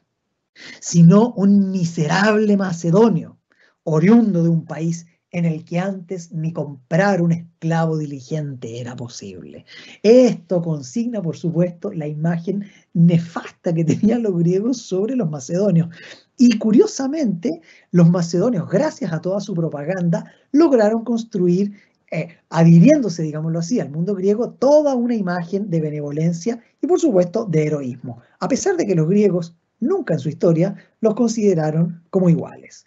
sino 0.80 1.34
un 1.34 1.72
miserable 1.72 2.56
macedonio, 2.56 3.38
oriundo 3.84 4.44
de 4.44 4.50
un 4.50 4.64
país 4.64 5.06
en 5.32 5.46
el 5.46 5.64
que 5.64 5.80
antes 5.80 6.32
ni 6.32 6.52
comprar 6.54 7.22
un 7.22 7.32
esclavo 7.32 7.98
diligente 7.98 8.80
era 8.80 8.96
posible. 8.96 9.66
Esto 10.02 10.62
consigna, 10.62 11.22
por 11.22 11.38
supuesto, 11.38 11.92
la 11.92 12.08
imagen 12.08 12.66
nefasta 12.94 13.74
que 13.74 13.84
tenían 13.84 14.24
los 14.24 14.38
griegos 14.38 14.82
sobre 14.82 15.16
los 15.16 15.30
macedonios. 15.30 15.90
Y 16.38 16.58
curiosamente, 16.58 17.62
los 17.92 18.10
macedonios, 18.10 18.70
gracias 18.70 19.14
a 19.14 19.22
toda 19.22 19.40
su 19.40 19.54
propaganda, 19.54 20.26
lograron 20.52 21.04
construir, 21.04 21.74
eh, 22.12 22.30
adhiriéndose, 22.50 23.22
digámoslo 23.22 23.60
así, 23.60 23.80
al 23.80 23.92
mundo 23.92 24.16
griego, 24.16 24.52
toda 24.52 24.96
una 24.96 25.14
imagen 25.14 25.70
de 25.70 25.82
benevolencia 25.82 26.60
y, 26.82 26.88
por 26.88 27.00
supuesto, 27.00 27.46
de 27.46 27.68
heroísmo, 27.68 28.22
a 28.40 28.48
pesar 28.48 28.78
de 28.78 28.88
que 28.88 28.96
los 28.96 29.08
griegos 29.08 29.56
nunca 29.80 30.16
en 30.16 30.20
su 30.20 30.30
historia 30.30 30.76
los 31.02 31.14
consideraron 31.14 32.04
como 32.10 32.30
iguales. 32.30 32.86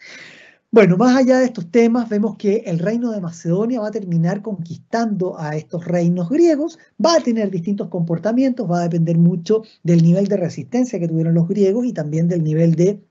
Bueno, 0.75 0.97
más 0.97 1.15
allá 1.19 1.39
de 1.39 1.45
estos 1.45 1.71
temas, 1.71 2.09
vemos 2.09 2.37
que 2.39 2.63
el 2.65 2.79
reino 2.79 3.11
de 3.13 3.21
Macedonia 3.21 3.81
va 3.81 3.89
a 3.89 3.91
terminar 3.91 4.41
conquistando 4.41 5.39
a 5.39 5.55
estos 5.55 5.85
reinos 5.85 6.31
griegos, 6.31 6.79
va 7.05 7.17
a 7.17 7.21
tener 7.21 7.51
distintos 7.51 7.89
comportamientos, 7.89 8.71
va 8.71 8.79
a 8.81 8.83
depender 8.85 9.19
mucho 9.19 9.65
del 9.83 10.03
nivel 10.03 10.29
de 10.29 10.39
resistencia 10.39 10.99
que 10.99 11.09
tuvieron 11.09 11.35
los 11.35 11.47
griegos 11.47 11.85
y 11.85 11.93
también 11.93 12.27
del 12.27 12.43
nivel 12.43 12.75
de 12.75 13.03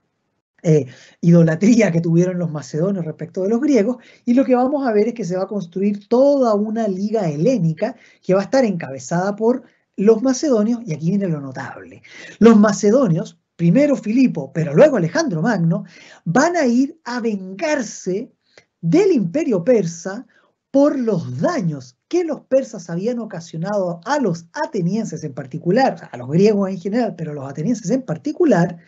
eh, 0.64 0.88
idolatría 1.22 1.92
que 1.92 2.02
tuvieron 2.02 2.40
los 2.40 2.52
macedonios 2.52 3.06
respecto 3.06 3.44
de 3.44 3.50
los 3.50 3.62
griegos, 3.62 3.98
y 4.26 4.36
lo 4.36 4.46
que 4.46 4.56
vamos 4.56 4.88
a 4.88 4.94
ver 4.94 5.10
es 5.10 5.16
que 5.16 5.26
se 5.26 5.38
va 5.38 5.44
a 5.44 5.48
construir 5.50 6.08
toda 6.08 6.56
una 6.56 6.88
liga 6.88 7.30
helénica 7.30 7.96
que 8.24 8.36
va 8.36 8.42
a 8.42 8.46
estar 8.46 8.66
encabezada 8.66 9.36
por 9.36 9.64
los 9.98 10.24
macedonios, 10.24 10.82
y 10.86 10.94
aquí 10.94 11.10
viene 11.10 11.28
lo 11.28 11.42
notable. 11.42 12.04
Los 12.40 12.58
macedonios 12.58 13.41
primero 13.62 13.96
Filipo, 13.96 14.52
pero 14.52 14.74
luego 14.74 14.98
Alejandro 14.98 15.44
Magno, 15.44 15.84
van 16.26 16.58
a 16.58 16.66
ir 16.66 17.00
a 17.04 17.20
vengarse 17.20 18.34
del 18.82 19.12
imperio 19.12 19.64
persa 19.64 20.26
por 20.72 20.98
los 20.98 21.40
daños 21.40 21.96
que 22.08 22.24
los 22.24 22.42
persas 22.42 22.90
habían 22.90 23.20
ocasionado 23.20 24.02
a 24.06 24.18
los 24.18 24.48
atenienses 24.52 25.24
en 25.24 25.36
particular, 25.36 26.10
a 26.12 26.18
los 26.18 26.28
griegos 26.28 26.72
en 26.72 26.80
general, 26.80 27.14
pero 27.16 27.34
a 27.34 27.36
los 27.36 27.48
atenienses 27.48 27.92
en 27.92 28.02
particular, 28.02 28.80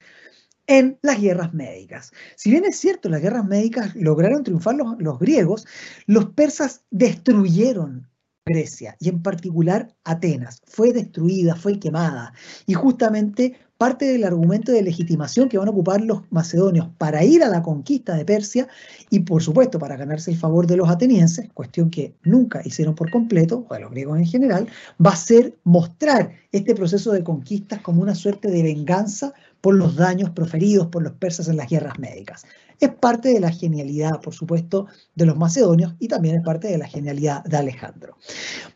en 0.66 0.98
las 1.04 1.22
guerras 1.22 1.54
médicas. 1.54 2.12
Si 2.36 2.50
bien 2.50 2.66
es 2.66 2.76
cierto, 2.78 3.10
las 3.10 3.22
guerras 3.22 3.46
médicas 3.46 3.96
lograron 3.96 4.44
triunfar 4.44 4.74
los, 4.74 4.96
los 4.98 5.20
griegos, 5.20 5.68
los 6.08 6.32
persas 6.32 6.82
destruyeron 6.90 8.10
Grecia 8.46 8.98
y 9.00 9.10
en 9.10 9.22
particular 9.22 9.96
Atenas. 10.04 10.62
Fue 10.66 10.92
destruida, 10.92 11.56
fue 11.56 11.80
quemada. 11.80 12.34
Y 12.66 12.74
justamente 12.74 13.56
parte 13.78 14.06
del 14.06 14.24
argumento 14.24 14.72
de 14.72 14.82
legitimación 14.82 15.50
que 15.50 15.58
van 15.58 15.68
a 15.68 15.72
ocupar 15.72 16.02
los 16.02 16.22
macedonios 16.32 16.90
para 16.98 17.24
ir 17.24 17.44
a 17.44 17.50
la 17.50 17.62
conquista 17.62 18.16
de 18.16 18.26
Persia 18.26 18.68
y 19.10 19.22
por 19.22 19.42
supuesto 19.42 19.80
para 19.80 19.98
ganarse 19.98 20.32
el 20.32 20.38
favor 20.38 20.68
de 20.68 20.78
los 20.78 20.90
atenienses, 20.90 21.50
cuestión 21.54 21.90
que 21.90 22.16
nunca 22.24 22.62
hicieron 22.64 22.96
por 22.96 23.12
completo, 23.12 23.66
o 23.70 23.74
de 23.74 23.82
los 23.82 23.92
griegos 23.92 24.20
en 24.20 24.26
general, 24.26 24.68
va 25.04 25.12
a 25.12 25.16
ser 25.16 25.58
mostrar 25.64 26.32
este 26.52 26.76
proceso 26.76 27.12
de 27.12 27.24
conquistas 27.24 27.82
como 27.82 28.02
una 28.02 28.16
suerte 28.16 28.50
de 28.50 28.64
venganza 28.64 29.34
por 29.60 29.76
los 29.76 29.96
daños 29.96 30.30
proferidos 30.32 30.88
por 30.88 31.04
los 31.04 31.14
persas 31.14 31.48
en 31.48 31.58
las 31.58 31.70
guerras 31.70 31.98
médicas. 32.00 32.46
Es 32.84 32.94
parte 32.96 33.30
de 33.30 33.40
la 33.40 33.50
genialidad, 33.50 34.20
por 34.20 34.34
supuesto, 34.34 34.88
de 35.16 35.26
los 35.26 35.38
macedonios 35.38 35.96
y 36.00 36.10
también 36.10 36.36
es 36.36 36.44
parte 36.44 36.68
de 36.68 36.78
la 36.78 36.86
genialidad 36.86 37.42
de 37.46 37.56
Alejandro. 37.56 38.18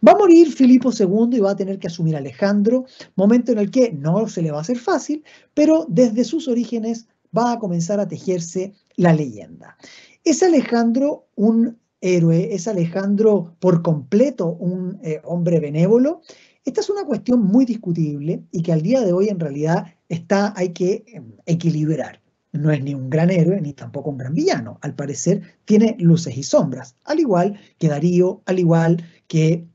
Va 0.07 0.13
a 0.13 0.17
morir 0.17 0.49
Filipo 0.49 0.91
II 0.97 1.35
y 1.35 1.41
va 1.41 1.51
a 1.51 1.55
tener 1.57 1.77
que 1.77 1.87
asumir 1.87 2.15
Alejandro, 2.15 2.85
momento 3.17 3.51
en 3.51 3.57
el 3.57 3.69
que 3.69 3.91
no 3.91 4.29
se 4.29 4.41
le 4.41 4.51
va 4.51 4.59
a 4.59 4.61
hacer 4.61 4.77
fácil, 4.77 5.25
pero 5.53 5.85
desde 5.89 6.23
sus 6.23 6.47
orígenes 6.47 7.09
va 7.37 7.51
a 7.51 7.59
comenzar 7.59 7.99
a 7.99 8.07
tejerse 8.07 8.71
la 8.95 9.11
leyenda. 9.11 9.75
¿Es 10.23 10.41
Alejandro 10.41 11.27
un 11.35 11.77
héroe? 11.99 12.55
¿Es 12.55 12.69
Alejandro 12.69 13.57
por 13.59 13.81
completo 13.81 14.55
un 14.57 14.99
eh, 15.03 15.19
hombre 15.25 15.59
benévolo? 15.59 16.21
Esta 16.63 16.79
es 16.79 16.89
una 16.89 17.03
cuestión 17.03 17.41
muy 17.41 17.65
discutible 17.65 18.41
y 18.53 18.61
que 18.61 18.71
al 18.71 18.83
día 18.83 19.01
de 19.01 19.11
hoy 19.11 19.27
en 19.27 19.41
realidad 19.41 19.87
está, 20.07 20.53
hay 20.55 20.69
que 20.69 21.03
em, 21.07 21.33
equilibrar. 21.45 22.21
No 22.53 22.71
es 22.71 22.81
ni 22.81 22.93
un 22.93 23.09
gran 23.09 23.29
héroe 23.29 23.61
ni 23.61 23.73
tampoco 23.73 24.09
un 24.09 24.17
gran 24.17 24.33
villano. 24.33 24.79
Al 24.81 24.95
parecer 24.95 25.41
tiene 25.65 25.95
luces 25.99 26.37
y 26.37 26.43
sombras, 26.43 26.95
al 27.05 27.19
igual 27.19 27.59
que 27.77 27.89
Darío, 27.89 28.41
al 28.45 28.59
igual 28.59 29.03
que, 29.27 29.67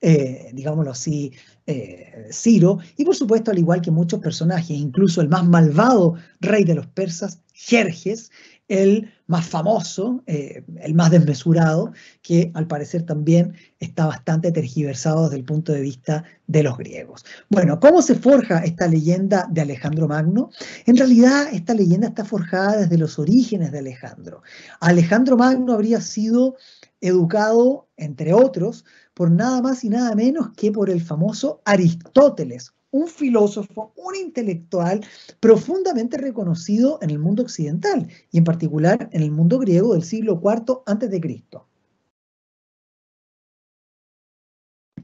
eh, 0.00 0.50
digámoslo 0.52 0.90
así, 0.90 1.32
eh, 1.66 2.28
Ciro, 2.32 2.78
y 2.96 3.04
por 3.04 3.14
supuesto 3.14 3.50
al 3.50 3.58
igual 3.58 3.80
que 3.80 3.90
muchos 3.90 4.20
personajes, 4.20 4.70
incluso 4.70 5.20
el 5.20 5.28
más 5.28 5.46
malvado 5.46 6.16
rey 6.40 6.64
de 6.64 6.74
los 6.74 6.86
persas, 6.86 7.40
Jerjes, 7.54 8.30
el 8.68 9.12
más 9.26 9.46
famoso, 9.46 10.22
eh, 10.26 10.64
el 10.80 10.94
más 10.94 11.10
desmesurado, 11.10 11.92
que 12.22 12.50
al 12.54 12.66
parecer 12.66 13.02
también 13.02 13.54
está 13.80 14.06
bastante 14.06 14.52
tergiversado 14.52 15.24
desde 15.24 15.36
el 15.36 15.44
punto 15.44 15.72
de 15.72 15.80
vista 15.80 16.24
de 16.46 16.62
los 16.62 16.76
griegos. 16.76 17.24
Bueno, 17.48 17.80
¿cómo 17.80 18.02
se 18.02 18.14
forja 18.14 18.58
esta 18.60 18.86
leyenda 18.86 19.48
de 19.50 19.62
Alejandro 19.62 20.08
Magno? 20.08 20.50
En 20.86 20.96
realidad, 20.96 21.48
esta 21.52 21.74
leyenda 21.74 22.08
está 22.08 22.24
forjada 22.24 22.78
desde 22.78 22.98
los 22.98 23.18
orígenes 23.18 23.72
de 23.72 23.78
Alejandro. 23.78 24.42
Alejandro 24.80 25.36
Magno 25.36 25.72
habría 25.72 26.00
sido 26.00 26.56
educado, 27.00 27.88
entre 27.96 28.32
otros, 28.32 28.84
por 29.14 29.30
nada 29.30 29.60
más 29.60 29.84
y 29.84 29.88
nada 29.88 30.14
menos 30.14 30.50
que 30.56 30.72
por 30.72 30.88
el 30.88 31.02
famoso 31.02 31.60
Aristóteles, 31.64 32.72
un 32.92 33.08
filósofo, 33.08 33.92
un 33.96 34.14
intelectual 34.14 35.04
profundamente 35.40 36.18
reconocido 36.18 36.98
en 37.02 37.10
el 37.10 37.18
mundo 37.18 37.42
occidental 37.42 38.08
y 38.30 38.38
en 38.38 38.44
particular 38.44 39.08
en 39.12 39.22
el 39.22 39.32
mundo 39.32 39.58
griego 39.58 39.94
del 39.94 40.04
siglo 40.04 40.40
IV 40.42 40.82
a.C. 40.86 41.44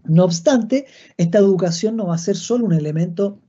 No 0.05 0.25
obstante, 0.25 0.87
esta 1.17 1.39
educación 1.39 1.97
no 1.97 2.07
va 2.07 2.15
a 2.15 2.19
ser 2.19 2.37
solo 2.37 2.65
un 2.65 2.73
elemento 2.73 3.41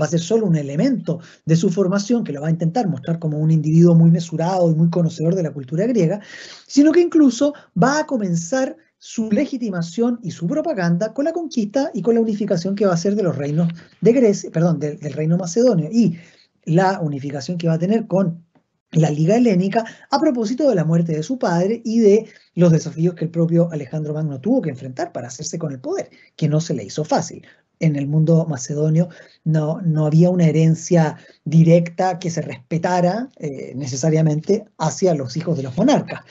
va 0.00 0.04
a 0.04 0.08
ser 0.08 0.20
solo 0.20 0.46
un 0.46 0.54
elemento 0.54 1.18
de 1.44 1.56
su 1.56 1.70
formación 1.70 2.22
que 2.22 2.32
lo 2.32 2.42
va 2.42 2.48
a 2.48 2.52
intentar 2.52 2.86
mostrar 2.86 3.18
como 3.18 3.38
un 3.38 3.50
individuo 3.50 3.94
muy 3.94 4.10
mesurado 4.10 4.70
y 4.70 4.74
muy 4.74 4.90
conocedor 4.90 5.34
de 5.34 5.42
la 5.42 5.52
cultura 5.52 5.86
griega, 5.86 6.20
sino 6.66 6.92
que 6.92 7.00
incluso 7.00 7.54
va 7.80 8.00
a 8.00 8.06
comenzar 8.06 8.76
su 8.98 9.30
legitimación 9.30 10.18
y 10.22 10.32
su 10.32 10.46
propaganda 10.46 11.14
con 11.14 11.24
la 11.24 11.32
conquista 11.32 11.90
y 11.94 12.02
con 12.02 12.14
la 12.14 12.20
unificación 12.20 12.74
que 12.74 12.86
va 12.86 12.94
a 12.94 12.96
ser 12.96 13.14
de 13.14 13.22
los 13.22 13.36
reinos 13.36 13.72
de 14.00 14.12
Grecia, 14.12 14.50
perdón, 14.50 14.80
del, 14.80 14.98
reino 15.12 15.36
macedonio 15.36 15.88
y 15.90 16.18
la 16.64 17.00
unificación 17.00 17.58
que 17.58 17.68
va 17.68 17.74
a 17.74 17.78
tener 17.78 18.06
con 18.06 18.44
la 18.92 19.10
Liga 19.10 19.36
Helénica 19.36 19.84
a 20.10 20.18
propósito 20.18 20.68
de 20.68 20.74
la 20.74 20.84
muerte 20.84 21.12
de 21.12 21.22
su 21.22 21.38
padre 21.38 21.80
y 21.84 22.00
de 22.00 22.26
los 22.54 22.72
desafíos 22.72 23.14
que 23.14 23.26
el 23.26 23.30
propio 23.30 23.70
Alejandro 23.70 24.14
Magno 24.14 24.40
tuvo 24.40 24.62
que 24.62 24.70
enfrentar 24.70 25.12
para 25.12 25.28
hacerse 25.28 25.58
con 25.58 25.72
el 25.72 25.80
poder, 25.80 26.10
que 26.36 26.48
no 26.48 26.60
se 26.60 26.74
le 26.74 26.84
hizo 26.84 27.04
fácil 27.04 27.46
en 27.80 27.96
el 27.96 28.06
mundo 28.06 28.46
macedonio 28.48 29.08
no, 29.44 29.80
no 29.82 30.06
había 30.06 30.30
una 30.30 30.46
herencia 30.46 31.16
directa 31.44 32.18
que 32.18 32.30
se 32.30 32.42
respetara 32.42 33.28
eh, 33.38 33.72
necesariamente 33.76 34.66
hacia 34.78 35.14
los 35.14 35.36
hijos 35.36 35.56
de 35.56 35.62
los 35.62 35.76
monarcas. 35.76 36.22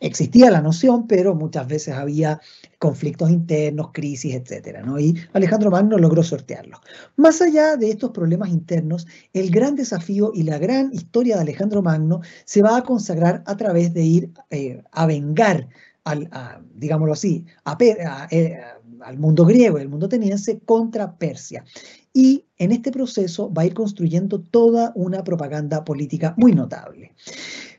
Existía 0.00 0.50
la 0.50 0.60
noción, 0.60 1.06
pero 1.06 1.34
muchas 1.34 1.66
veces 1.66 1.94
había 1.94 2.40
conflictos 2.78 3.30
internos, 3.30 3.90
crisis, 3.92 4.34
etc. 4.34 4.84
¿no? 4.84 4.98
Y 4.98 5.14
Alejandro 5.32 5.70
Magno 5.70 5.98
logró 5.98 6.22
sortearlo. 6.22 6.80
Más 7.16 7.40
allá 7.40 7.76
de 7.76 7.90
estos 7.90 8.10
problemas 8.10 8.50
internos, 8.50 9.06
el 9.32 9.50
gran 9.50 9.74
desafío 9.74 10.32
y 10.34 10.42
la 10.42 10.58
gran 10.58 10.92
historia 10.92 11.36
de 11.36 11.42
Alejandro 11.42 11.82
Magno 11.82 12.20
se 12.44 12.62
va 12.62 12.76
a 12.76 12.82
consagrar 12.82 13.42
a 13.46 13.56
través 13.56 13.94
de 13.94 14.02
ir 14.02 14.30
eh, 14.50 14.82
a 14.92 15.06
vengar 15.06 15.68
al, 16.04 16.28
digámoslo 16.74 17.12
así, 17.12 17.44
eh, 17.80 18.56
al 19.00 19.18
mundo 19.18 19.44
griego 19.44 19.78
y 19.78 19.82
al 19.82 19.88
mundo 19.88 20.06
ateniense 20.06 20.60
contra 20.60 21.16
Persia. 21.16 21.64
Y 22.12 22.46
en 22.58 22.72
este 22.72 22.92
proceso 22.92 23.52
va 23.52 23.62
a 23.62 23.66
ir 23.66 23.74
construyendo 23.74 24.40
toda 24.40 24.92
una 24.94 25.22
propaganda 25.24 25.84
política 25.84 26.34
muy 26.38 26.52
notable. 26.52 27.12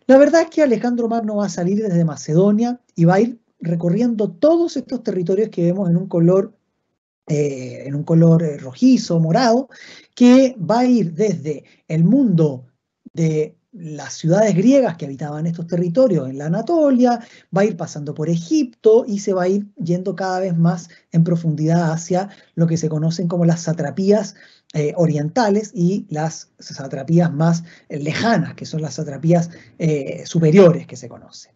La 0.08 0.18
verdad 0.18 0.44
es 0.44 0.50
que 0.50 0.64
Alejandro 0.64 1.10
Magno 1.10 1.36
va 1.36 1.48
a 1.48 1.50
salir 1.50 1.84
desde 1.84 2.06
Macedonia 2.06 2.80
y 2.96 3.04
va 3.04 3.16
a 3.16 3.20
ir 3.20 3.42
recorriendo 3.60 4.32
todos 4.32 4.78
estos 4.78 5.04
territorios 5.04 5.50
que 5.50 5.66
vemos 5.66 5.90
en 5.90 5.98
un 5.98 6.08
color, 6.08 6.58
eh, 7.28 7.84
en 7.86 7.94
un 7.94 8.04
color 8.04 8.42
eh, 8.42 8.58
rojizo, 8.58 9.20
morado, 9.20 9.68
que 10.16 10.56
va 10.58 10.80
a 10.80 10.86
ir 10.86 11.14
desde 11.14 11.66
el 11.90 12.06
mundo 12.06 12.68
de 13.12 13.57
las 13.80 14.14
ciudades 14.14 14.56
griegas 14.56 14.98
que 14.98 15.06
habitaban 15.06 15.46
estos 15.46 15.68
territorios 15.68 16.30
en 16.30 16.38
la 16.38 16.48
Anatolia, 16.48 17.20
va 17.56 17.62
a 17.62 17.66
ir 17.66 17.78
pasando 17.78 18.14
por 18.14 18.30
Egipto 18.30 19.06
y 19.08 19.20
se 19.20 19.34
va 19.34 19.44
a 19.44 19.48
ir 19.48 19.68
yendo 19.78 20.16
cada 20.16 20.40
vez 20.40 20.58
más 20.58 20.90
en 21.12 21.24
profundidad 21.24 21.92
hacia 21.92 22.30
lo 22.56 22.68
que 22.68 22.78
se 22.78 22.90
conocen 22.90 23.28
como 23.28 23.46
las 23.46 23.62
satrapías 23.62 24.36
eh, 24.74 24.94
orientales 24.98 25.72
y 25.74 26.06
las 26.10 26.50
satrapías 26.60 27.32
más 27.32 27.64
eh, 27.88 28.00
lejanas, 28.00 28.54
que 28.56 28.66
son 28.66 28.82
las 28.82 28.96
satrapías 28.96 29.50
eh, 29.80 30.24
superiores 30.26 30.86
que 30.88 30.98
se 30.98 31.08
conocen. 31.08 31.54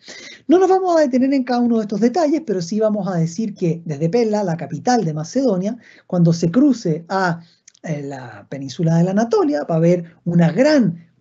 No 0.48 0.60
nos 0.60 0.70
vamos 0.70 0.96
a 0.96 1.02
detener 1.02 1.34
en 1.34 1.44
cada 1.44 1.60
uno 1.60 1.78
de 1.78 1.84
estos 1.84 2.00
detalles, 2.00 2.42
pero 2.46 2.62
sí 2.62 2.80
vamos 2.80 3.08
a 3.08 3.18
decir 3.18 3.54
que 3.54 3.82
desde 3.84 4.10
Pella, 4.10 4.44
la 4.44 4.56
capital 4.56 5.04
de 5.04 5.14
Macedonia, 5.14 5.78
cuando 6.08 6.32
se 6.32 6.52
cruce 6.52 7.04
a 7.10 7.42
la 7.84 8.46
península 8.48 8.96
de 8.98 9.04
la 9.04 9.12
Anatolia, 9.12 9.64
va 9.64 9.76
a 9.76 9.78
haber 9.80 10.16
una 10.24 10.52
gran 10.52 11.12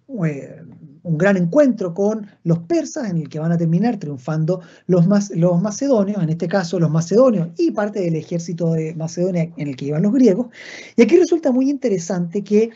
un 1.11 1.19
gran 1.19 1.37
encuentro 1.37 1.93
con 1.93 2.27
los 2.45 2.61
persas 2.61 3.11
en 3.11 3.19
el 3.19 3.29
que 3.29 3.41
van 3.41 3.51
a 3.51 3.59
terminar 3.59 3.99
triunfando 3.99 4.61
los, 4.87 5.07
los 5.31 5.61
macedonios, 5.61 6.23
en 6.23 6.31
este 6.31 6.47
caso 6.47 6.79
los 6.79 6.91
macedonios 6.91 7.49
y 7.59 7.73
parte 7.73 8.01
del 8.01 8.15
ejército 8.15 8.73
de 8.73 8.95
Macedonia 8.95 9.53
en 9.57 9.69
el 9.69 9.77
que 9.77 9.87
iban 9.87 10.03
los 10.03 10.13
griegos. 10.13 10.47
Y 10.97 11.03
aquí 11.03 11.17
resulta 11.17 11.51
muy 11.51 11.69
interesante 11.69 12.45
que 12.45 12.71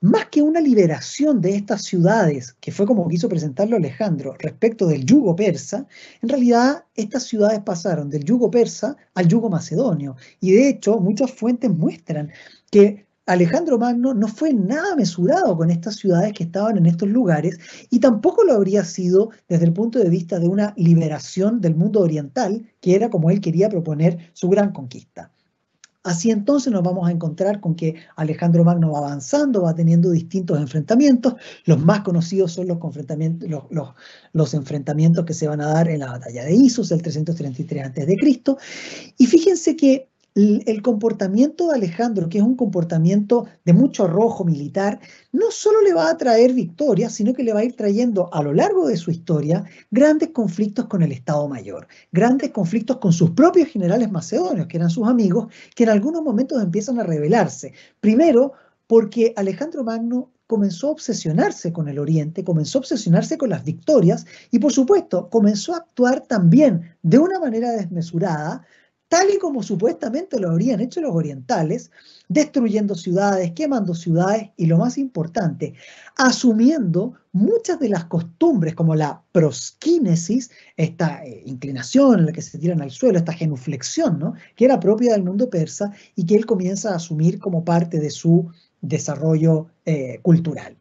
más 0.00 0.26
que 0.26 0.42
una 0.42 0.60
liberación 0.60 1.40
de 1.40 1.56
estas 1.56 1.82
ciudades, 1.82 2.54
que 2.60 2.72
fue 2.72 2.86
como 2.86 3.08
quiso 3.08 3.28
presentarlo 3.28 3.76
Alejandro, 3.76 4.34
respecto 4.38 4.86
del 4.86 5.04
yugo 5.04 5.34
persa, 5.34 5.86
en 6.20 6.28
realidad 6.28 6.84
estas 6.94 7.24
ciudades 7.24 7.60
pasaron 7.60 8.10
del 8.10 8.24
yugo 8.24 8.50
persa 8.50 8.96
al 9.14 9.28
yugo 9.28 9.48
macedonio. 9.48 10.16
Y 10.40 10.52
de 10.52 10.68
hecho, 10.68 10.98
muchas 11.00 11.30
fuentes 11.30 11.70
muestran 11.70 12.30
que 12.70 13.03
Alejandro 13.26 13.78
Magno 13.78 14.12
no 14.12 14.28
fue 14.28 14.52
nada 14.52 14.94
mesurado 14.96 15.56
con 15.56 15.70
estas 15.70 15.96
ciudades 15.96 16.34
que 16.34 16.44
estaban 16.44 16.76
en 16.76 16.84
estos 16.84 17.08
lugares 17.08 17.58
y 17.88 17.98
tampoco 17.98 18.44
lo 18.44 18.52
habría 18.52 18.84
sido 18.84 19.30
desde 19.48 19.64
el 19.64 19.72
punto 19.72 19.98
de 19.98 20.10
vista 20.10 20.38
de 20.38 20.46
una 20.46 20.74
liberación 20.76 21.60
del 21.62 21.74
mundo 21.74 22.00
oriental, 22.00 22.66
que 22.82 22.94
era 22.94 23.08
como 23.08 23.30
él 23.30 23.40
quería 23.40 23.70
proponer 23.70 24.30
su 24.34 24.50
gran 24.50 24.72
conquista. 24.72 25.30
Así 26.02 26.30
entonces 26.30 26.70
nos 26.70 26.82
vamos 26.82 27.08
a 27.08 27.12
encontrar 27.12 27.60
con 27.60 27.74
que 27.74 27.94
Alejandro 28.16 28.62
Magno 28.62 28.92
va 28.92 28.98
avanzando, 28.98 29.62
va 29.62 29.74
teniendo 29.74 30.10
distintos 30.10 30.58
enfrentamientos. 30.58 31.36
Los 31.64 31.82
más 31.82 32.02
conocidos 32.02 32.52
son 32.52 32.68
los, 32.68 32.76
enfrentamientos, 32.84 33.48
los, 34.32 34.52
enfrentamientos 34.52 35.24
que 35.24 35.32
se 35.32 35.48
van 35.48 35.62
a 35.62 35.68
dar 35.68 35.88
en 35.88 36.00
la 36.00 36.10
batalla 36.10 36.44
de 36.44 36.54
Isos, 36.54 36.92
el 36.92 37.00
333 37.00 37.86
a.C. 37.86 38.56
Y 39.16 39.26
fíjense 39.26 39.76
que 39.76 40.10
el 40.34 40.82
comportamiento 40.82 41.68
de 41.68 41.76
Alejandro, 41.76 42.28
que 42.28 42.38
es 42.38 42.44
un 42.44 42.56
comportamiento 42.56 43.46
de 43.64 43.72
mucho 43.72 44.04
arrojo 44.04 44.44
militar, 44.44 44.98
no 45.30 45.50
solo 45.52 45.80
le 45.82 45.94
va 45.94 46.10
a 46.10 46.16
traer 46.16 46.52
victorias, 46.52 47.14
sino 47.14 47.34
que 47.34 47.44
le 47.44 47.52
va 47.52 47.60
a 47.60 47.64
ir 47.64 47.76
trayendo 47.76 48.28
a 48.32 48.42
lo 48.42 48.52
largo 48.52 48.88
de 48.88 48.96
su 48.96 49.12
historia 49.12 49.64
grandes 49.92 50.30
conflictos 50.30 50.86
con 50.86 51.02
el 51.02 51.12
Estado 51.12 51.46
Mayor, 51.48 51.86
grandes 52.10 52.50
conflictos 52.50 52.96
con 52.96 53.12
sus 53.12 53.30
propios 53.30 53.68
generales 53.68 54.10
macedonios, 54.10 54.66
que 54.66 54.76
eran 54.76 54.90
sus 54.90 55.06
amigos, 55.06 55.52
que 55.76 55.84
en 55.84 55.90
algunos 55.90 56.22
momentos 56.22 56.60
empiezan 56.60 56.98
a 56.98 57.04
rebelarse. 57.04 57.72
Primero, 58.00 58.54
porque 58.88 59.32
Alejandro 59.36 59.84
Magno 59.84 60.32
comenzó 60.48 60.88
a 60.88 60.92
obsesionarse 60.92 61.72
con 61.72 61.88
el 61.88 61.98
Oriente, 61.98 62.44
comenzó 62.44 62.78
a 62.78 62.80
obsesionarse 62.80 63.38
con 63.38 63.50
las 63.50 63.64
victorias 63.64 64.26
y 64.50 64.58
por 64.58 64.72
supuesto 64.72 65.30
comenzó 65.30 65.74
a 65.74 65.78
actuar 65.78 66.22
también 66.26 66.96
de 67.02 67.18
una 67.18 67.38
manera 67.38 67.70
desmesurada 67.70 68.66
tal 69.14 69.30
y 69.30 69.38
como 69.38 69.62
supuestamente 69.62 70.40
lo 70.40 70.50
habrían 70.50 70.80
hecho 70.80 71.00
los 71.00 71.14
orientales, 71.14 71.92
destruyendo 72.28 72.96
ciudades, 72.96 73.52
quemando 73.52 73.94
ciudades 73.94 74.50
y 74.56 74.66
lo 74.66 74.76
más 74.76 74.98
importante, 74.98 75.74
asumiendo 76.16 77.14
muchas 77.30 77.78
de 77.78 77.90
las 77.90 78.06
costumbres 78.06 78.74
como 78.74 78.96
la 78.96 79.22
prosquínesis, 79.30 80.50
esta 80.76 81.24
eh, 81.24 81.44
inclinación 81.46 82.18
en 82.18 82.26
la 82.26 82.32
que 82.32 82.42
se 82.42 82.58
tiran 82.58 82.82
al 82.82 82.90
suelo, 82.90 83.18
esta 83.18 83.32
genuflexión, 83.32 84.18
¿no? 84.18 84.34
que 84.56 84.64
era 84.64 84.80
propia 84.80 85.12
del 85.12 85.22
mundo 85.22 85.48
persa 85.48 85.92
y 86.16 86.26
que 86.26 86.34
él 86.34 86.44
comienza 86.44 86.90
a 86.90 86.96
asumir 86.96 87.38
como 87.38 87.64
parte 87.64 88.00
de 88.00 88.10
su 88.10 88.50
desarrollo 88.80 89.68
eh, 89.86 90.18
cultural. 90.22 90.76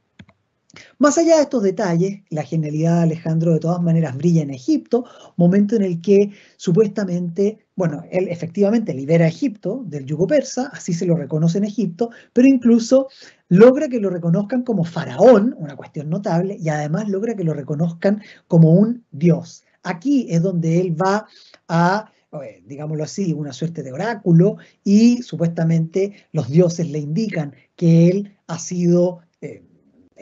Más 1.00 1.18
allá 1.18 1.38
de 1.38 1.44
estos 1.44 1.64
detalles, 1.64 2.22
la 2.30 2.44
genialidad 2.44 2.98
de 2.98 3.04
Alejandro 3.04 3.54
de 3.54 3.60
todas 3.60 3.82
maneras 3.82 4.16
brilla 4.16 4.41
en 4.41 4.52
Egipto, 4.52 5.06
momento 5.36 5.76
en 5.76 5.84
el 5.84 6.02
que 6.02 6.32
supuestamente, 6.58 7.66
bueno, 7.76 8.04
él 8.12 8.28
efectivamente 8.30 8.94
libera 8.94 9.26
a 9.26 9.30
Egipto 9.30 9.84
del 9.86 10.06
yugo 10.06 10.28
persa, 10.28 10.70
así 10.72 10.94
se 10.94 11.06
lo 11.06 11.16
reconoce 11.16 11.58
en 11.58 11.66
Egipto, 11.66 12.12
pero 12.32 12.48
incluso 12.48 13.08
logra 13.50 13.88
que 13.88 14.00
lo 14.00 14.10
reconozcan 14.10 14.64
como 14.64 14.84
faraón, 14.84 15.56
una 15.58 15.76
cuestión 15.76 16.10
notable, 16.10 16.58
y 16.60 16.70
además 16.70 17.10
logra 17.10 17.36
que 17.36 17.44
lo 17.44 17.54
reconozcan 17.54 18.22
como 18.48 18.72
un 18.74 19.04
dios. 19.12 19.64
Aquí 19.84 20.28
es 20.30 20.41
donde 20.41 20.80
él 20.80 20.96
va 21.00 21.28
a 21.68 22.12
eh, 22.41 22.64
digámoslo 22.66 23.04
así, 23.04 23.32
una 23.32 23.54
suerte 23.54 23.84
de 23.84 23.91
oráculo 23.91 24.58
y 24.84 25.22
supuestamente 25.22 26.14
los 26.32 26.50
dioses 26.50 26.89
le 26.89 26.98
indican 26.98 27.54
que 27.76 28.08
él 28.10 28.38
ha 28.48 28.58
sido 28.58 29.22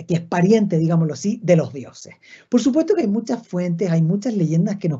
que 0.05 0.15
es 0.15 0.21
pariente, 0.21 0.77
digámoslo 0.77 1.13
así, 1.13 1.39
de 1.43 1.55
los 1.55 1.73
dioses. 1.73 2.15
Por 2.49 2.61
supuesto 2.61 2.95
que 2.95 3.01
hay 3.01 3.07
muchas 3.07 3.45
fuentes, 3.45 3.89
hay 3.91 4.01
muchas 4.01 4.35
leyendas 4.35 4.77
que 4.77 4.89
nos, 4.89 4.99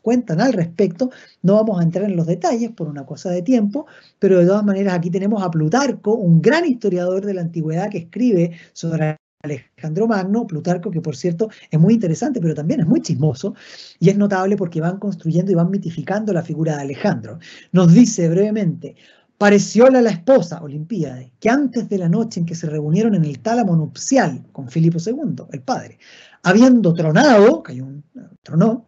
cuentan 0.00 0.40
al 0.40 0.52
respecto. 0.52 1.10
No 1.42 1.54
vamos 1.54 1.80
a 1.80 1.82
entrar 1.82 2.04
en 2.04 2.16
los 2.16 2.26
detalles 2.26 2.70
por 2.70 2.88
una 2.88 3.06
cosa 3.06 3.30
de 3.30 3.42
tiempo, 3.42 3.86
pero 4.18 4.38
de 4.38 4.46
todas 4.46 4.64
maneras 4.64 4.94
aquí 4.94 5.10
tenemos 5.10 5.42
a 5.42 5.50
Plutarco, 5.50 6.14
un 6.14 6.40
gran 6.40 6.64
historiador 6.66 7.24
de 7.24 7.34
la 7.34 7.42
antigüedad 7.42 7.90
que 7.90 7.98
escribe 7.98 8.52
sobre 8.72 9.16
Alejandro 9.42 10.08
Magno, 10.08 10.48
Plutarco, 10.48 10.90
que 10.90 11.00
por 11.00 11.14
cierto 11.14 11.48
es 11.70 11.78
muy 11.78 11.94
interesante, 11.94 12.40
pero 12.40 12.54
también 12.54 12.80
es 12.80 12.86
muy 12.86 13.00
chismoso, 13.00 13.54
y 14.00 14.10
es 14.10 14.16
notable 14.16 14.56
porque 14.56 14.80
van 14.80 14.98
construyendo 14.98 15.52
y 15.52 15.54
van 15.54 15.70
mitificando 15.70 16.32
la 16.32 16.42
figura 16.42 16.76
de 16.76 16.82
Alejandro. 16.82 17.38
Nos 17.70 17.92
dice 17.94 18.28
brevemente, 18.28 18.96
Parecióle 19.38 19.98
a 19.98 20.02
la 20.02 20.10
esposa, 20.10 20.60
Olimpíade, 20.60 21.30
que 21.38 21.48
antes 21.48 21.88
de 21.88 21.96
la 21.96 22.08
noche 22.08 22.40
en 22.40 22.46
que 22.46 22.56
se 22.56 22.68
reunieron 22.68 23.14
en 23.14 23.24
el 23.24 23.38
tálamo 23.38 23.76
nupcial 23.76 24.44
con 24.50 24.68
Filipo 24.68 24.98
II, 24.98 25.44
el 25.52 25.62
padre, 25.62 26.00
habiendo 26.42 26.92
tronado, 26.92 27.62
cayó 27.62 27.84
un, 27.84 28.02
tronó, 28.42 28.84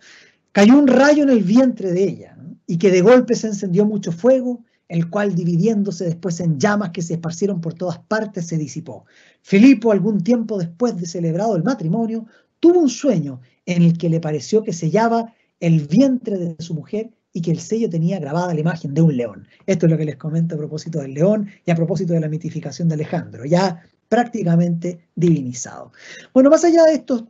cayó 0.50 0.76
un 0.76 0.88
rayo 0.88 1.22
en 1.22 1.30
el 1.30 1.44
vientre 1.44 1.92
de 1.92 2.02
ella, 2.02 2.36
y 2.66 2.78
que 2.78 2.90
de 2.90 3.00
golpe 3.00 3.36
se 3.36 3.46
encendió 3.46 3.86
mucho 3.86 4.10
fuego, 4.10 4.64
el 4.88 5.08
cual 5.08 5.36
dividiéndose 5.36 6.04
después 6.04 6.40
en 6.40 6.58
llamas 6.58 6.90
que 6.90 7.02
se 7.02 7.14
esparcieron 7.14 7.60
por 7.60 7.74
todas 7.74 8.00
partes, 8.00 8.48
se 8.48 8.58
disipó. 8.58 9.04
Filipo, 9.42 9.92
algún 9.92 10.20
tiempo 10.20 10.58
después 10.58 10.96
de 10.96 11.06
celebrado 11.06 11.54
el 11.54 11.62
matrimonio, 11.62 12.26
tuvo 12.58 12.80
un 12.80 12.88
sueño 12.88 13.40
en 13.66 13.82
el 13.82 13.96
que 13.96 14.08
le 14.08 14.18
pareció 14.18 14.64
que 14.64 14.72
sellaba 14.72 15.32
el 15.60 15.86
vientre 15.86 16.38
de 16.38 16.56
su 16.58 16.74
mujer 16.74 17.10
y 17.32 17.42
que 17.42 17.50
el 17.50 17.60
sello 17.60 17.88
tenía 17.88 18.18
grabada 18.18 18.54
la 18.54 18.60
imagen 18.60 18.94
de 18.94 19.02
un 19.02 19.16
león. 19.16 19.48
Esto 19.66 19.86
es 19.86 19.92
lo 19.92 19.98
que 19.98 20.04
les 20.04 20.16
comento 20.16 20.54
a 20.54 20.58
propósito 20.58 21.00
del 21.00 21.14
león 21.14 21.48
y 21.64 21.70
a 21.70 21.76
propósito 21.76 22.12
de 22.12 22.20
la 22.20 22.28
mitificación 22.28 22.88
de 22.88 22.94
Alejandro, 22.94 23.44
ya 23.44 23.82
prácticamente 24.08 25.08
divinizado. 25.14 25.92
Bueno, 26.34 26.50
más 26.50 26.64
allá 26.64 26.84
de 26.84 26.94
estos 26.94 27.24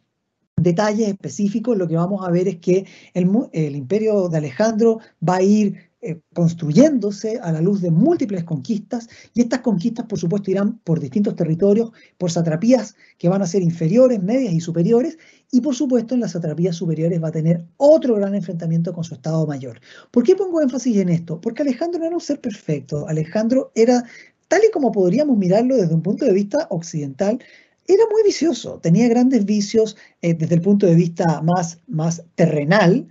detalles 0.57 1.09
específicos, 1.09 1.77
lo 1.77 1.89
que 1.89 1.97
vamos 1.97 2.27
a 2.27 2.31
ver 2.31 2.49
es 2.49 2.57
que 2.57 2.87
el, 3.15 3.31
el 3.53 3.77
imperio 3.77 4.29
de 4.29 4.39
Alejandro 4.39 5.01
va 5.27 5.37
a 5.37 5.43
ir 5.43 5.90
eh, 6.03 6.21
construyéndose 6.33 7.39
a 7.43 7.53
la 7.53 7.61
luz 7.61 7.83
de 7.83 7.91
múltiples 7.91 8.45
conquistas 8.45 9.07
y 9.35 9.43
estas 9.43 9.61
conquistas 9.61 10.07
por 10.07 10.19
supuesto 10.19 10.51
irán 10.51 10.79
por 10.79 10.99
distintos 10.99 11.37
territorios, 11.37 11.93
por 12.17 12.31
satrapías 12.31 12.97
que 13.19 13.29
van 13.29 13.43
a 13.43 13.47
ser 13.47 13.61
inferiores, 13.61 14.23
medias 14.23 14.55
y 14.55 14.61
superiores 14.61 15.19
y 15.51 15.61
por 15.61 15.75
supuesto 15.75 16.15
en 16.15 16.21
las 16.21 16.33
satrapías 16.33 16.77
superiores 16.77 17.23
va 17.23 17.29
a 17.29 17.33
tener 17.33 17.67
otro 17.77 18.15
gran 18.15 18.35
enfrentamiento 18.35 18.95
con 18.95 19.05
su 19.05 19.13
Estado 19.13 19.47
Mayor. 19.47 19.79
¿Por 20.11 20.25
qué 20.25 20.35
pongo 20.35 20.63
énfasis 20.63 20.97
en 20.97 21.11
esto? 21.11 21.39
Porque 21.39 21.61
Alejandro 21.61 22.01
no 22.01 22.07
era 22.07 22.15
un 22.15 22.21
ser 22.23 22.41
perfecto, 22.41 23.07
Alejandro 23.07 23.71
era 23.75 24.03
tal 24.49 24.63
y 24.67 24.71
como 24.71 24.93
podríamos 24.93 25.37
mirarlo 25.37 25.77
desde 25.77 25.95
un 25.95 26.03
punto 26.03 26.25
de 26.25 26.33
vista 26.33 26.67
occidental, 26.71 27.39
era 27.87 28.05
muy 28.11 28.23
vicioso, 28.25 28.79
tenía 28.79 29.09
grandes 29.09 29.45
vicios 29.45 29.97
eh, 30.23 30.33
desde 30.33 30.55
el 30.55 30.61
punto 30.61 30.87
de 30.87 30.95
vista 30.95 31.43
más, 31.43 31.79
más 31.89 32.23
terrenal, 32.37 33.09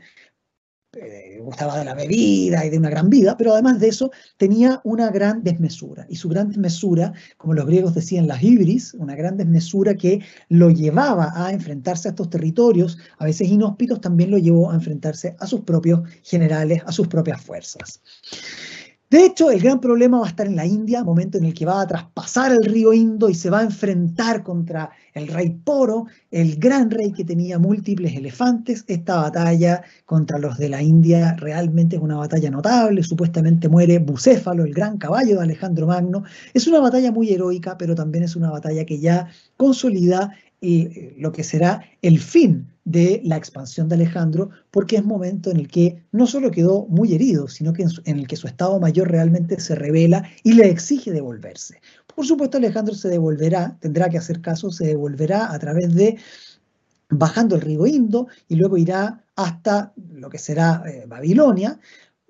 eh, 0.93 1.37
gustaba 1.39 1.77
de 1.77 1.85
la 1.85 1.93
bebida 1.93 2.65
y 2.65 2.69
de 2.71 2.79
una 2.79 2.89
gran 2.89 3.11
vida, 3.11 3.37
pero 3.37 3.53
además 3.53 3.79
de 3.79 3.89
eso 3.89 4.09
tenía 4.37 4.81
una 4.83 5.11
gran 5.11 5.43
desmesura. 5.43 6.07
Y 6.09 6.15
su 6.15 6.29
gran 6.29 6.49
desmesura, 6.49 7.13
como 7.37 7.53
los 7.53 7.67
griegos 7.67 7.93
decían, 7.93 8.27
la 8.27 8.41
hibris, 8.41 8.95
una 8.95 9.15
gran 9.15 9.37
desmesura 9.37 9.93
que 9.93 10.21
lo 10.47 10.71
llevaba 10.71 11.31
a 11.35 11.51
enfrentarse 11.51 12.07
a 12.07 12.11
estos 12.11 12.31
territorios, 12.31 12.97
a 13.19 13.25
veces 13.25 13.49
inhóspitos, 13.49 14.01
también 14.01 14.31
lo 14.31 14.39
llevó 14.39 14.71
a 14.71 14.75
enfrentarse 14.75 15.35
a 15.39 15.45
sus 15.45 15.61
propios 15.61 16.01
generales, 16.23 16.81
a 16.85 16.91
sus 16.91 17.07
propias 17.07 17.39
fuerzas. 17.39 18.01
De 19.09 19.25
hecho, 19.25 19.49
el 19.49 19.59
gran 19.59 19.81
problema 19.81 20.19
va 20.19 20.27
a 20.27 20.29
estar 20.29 20.45
en 20.45 20.55
la 20.55 20.67
India, 20.67 21.03
momento 21.03 21.39
en 21.39 21.45
el 21.45 21.55
que 21.55 21.65
va 21.65 21.81
a 21.81 21.87
traspasar 21.87 22.51
el 22.51 22.63
río 22.63 22.93
Indo 22.93 23.27
y 23.27 23.33
se 23.33 23.49
va 23.49 23.61
a 23.61 23.63
enfrentar 23.63 24.43
contra 24.43 24.91
el 25.15 25.27
rey 25.29 25.49
Poro, 25.49 26.05
el 26.29 26.57
gran 26.57 26.91
rey 26.91 27.11
que 27.11 27.25
tenía 27.25 27.57
múltiples 27.57 28.15
elefantes. 28.15 28.83
Esta 28.87 29.19
batalla 29.19 29.81
contra 30.05 30.37
los 30.37 30.59
de 30.59 30.69
la 30.69 30.83
India 30.83 31.35
realmente 31.39 31.95
es 31.95 32.01
una 32.03 32.17
batalla 32.17 32.51
notable. 32.51 33.01
Supuestamente 33.01 33.67
muere 33.67 33.97
Bucéfalo, 33.97 34.63
el 34.63 34.75
gran 34.75 34.99
caballo 34.99 35.37
de 35.37 35.43
Alejandro 35.43 35.87
Magno. 35.87 36.23
Es 36.53 36.67
una 36.67 36.79
batalla 36.79 37.11
muy 37.11 37.31
heroica, 37.31 37.79
pero 37.79 37.95
también 37.95 38.25
es 38.25 38.35
una 38.35 38.51
batalla 38.51 38.85
que 38.85 38.99
ya 38.99 39.27
consolida 39.57 40.35
lo 40.61 41.31
que 41.31 41.43
será 41.43 41.83
el 42.01 42.19
fin 42.19 42.67
de 42.85 43.21
la 43.23 43.37
expansión 43.37 43.87
de 43.87 43.95
Alejandro, 43.95 44.49
porque 44.71 44.95
es 44.95 45.05
momento 45.05 45.51
en 45.51 45.57
el 45.57 45.67
que 45.67 46.03
no 46.11 46.25
solo 46.25 46.49
quedó 46.49 46.87
muy 46.87 47.13
herido, 47.13 47.47
sino 47.47 47.71
que 47.71 47.83
en, 47.83 48.17
el 48.17 48.27
que 48.27 48.35
su 48.35 48.47
estado 48.47 48.79
mayor 48.79 49.11
realmente 49.11 49.59
se 49.59 49.75
revela 49.75 50.27
y 50.43 50.53
le 50.53 50.69
exige 50.69 51.11
devolverse. 51.11 51.81
Por 52.13 52.25
supuesto, 52.25 52.57
Alejandro 52.57 52.95
se 52.95 53.09
devolverá, 53.09 53.77
tendrá 53.79 54.09
que 54.09 54.17
hacer 54.17 54.41
caso, 54.41 54.71
se 54.71 54.87
devolverá 54.87 55.53
a 55.53 55.59
través 55.59 55.93
de 55.93 56.17
bajando 57.09 57.55
el 57.55 57.61
río 57.61 57.85
Indo 57.87 58.27
y 58.47 58.55
luego 58.55 58.77
irá 58.77 59.23
hasta 59.35 59.93
lo 60.13 60.29
que 60.29 60.37
será 60.37 60.83
eh, 60.85 61.05
Babilonia, 61.07 61.79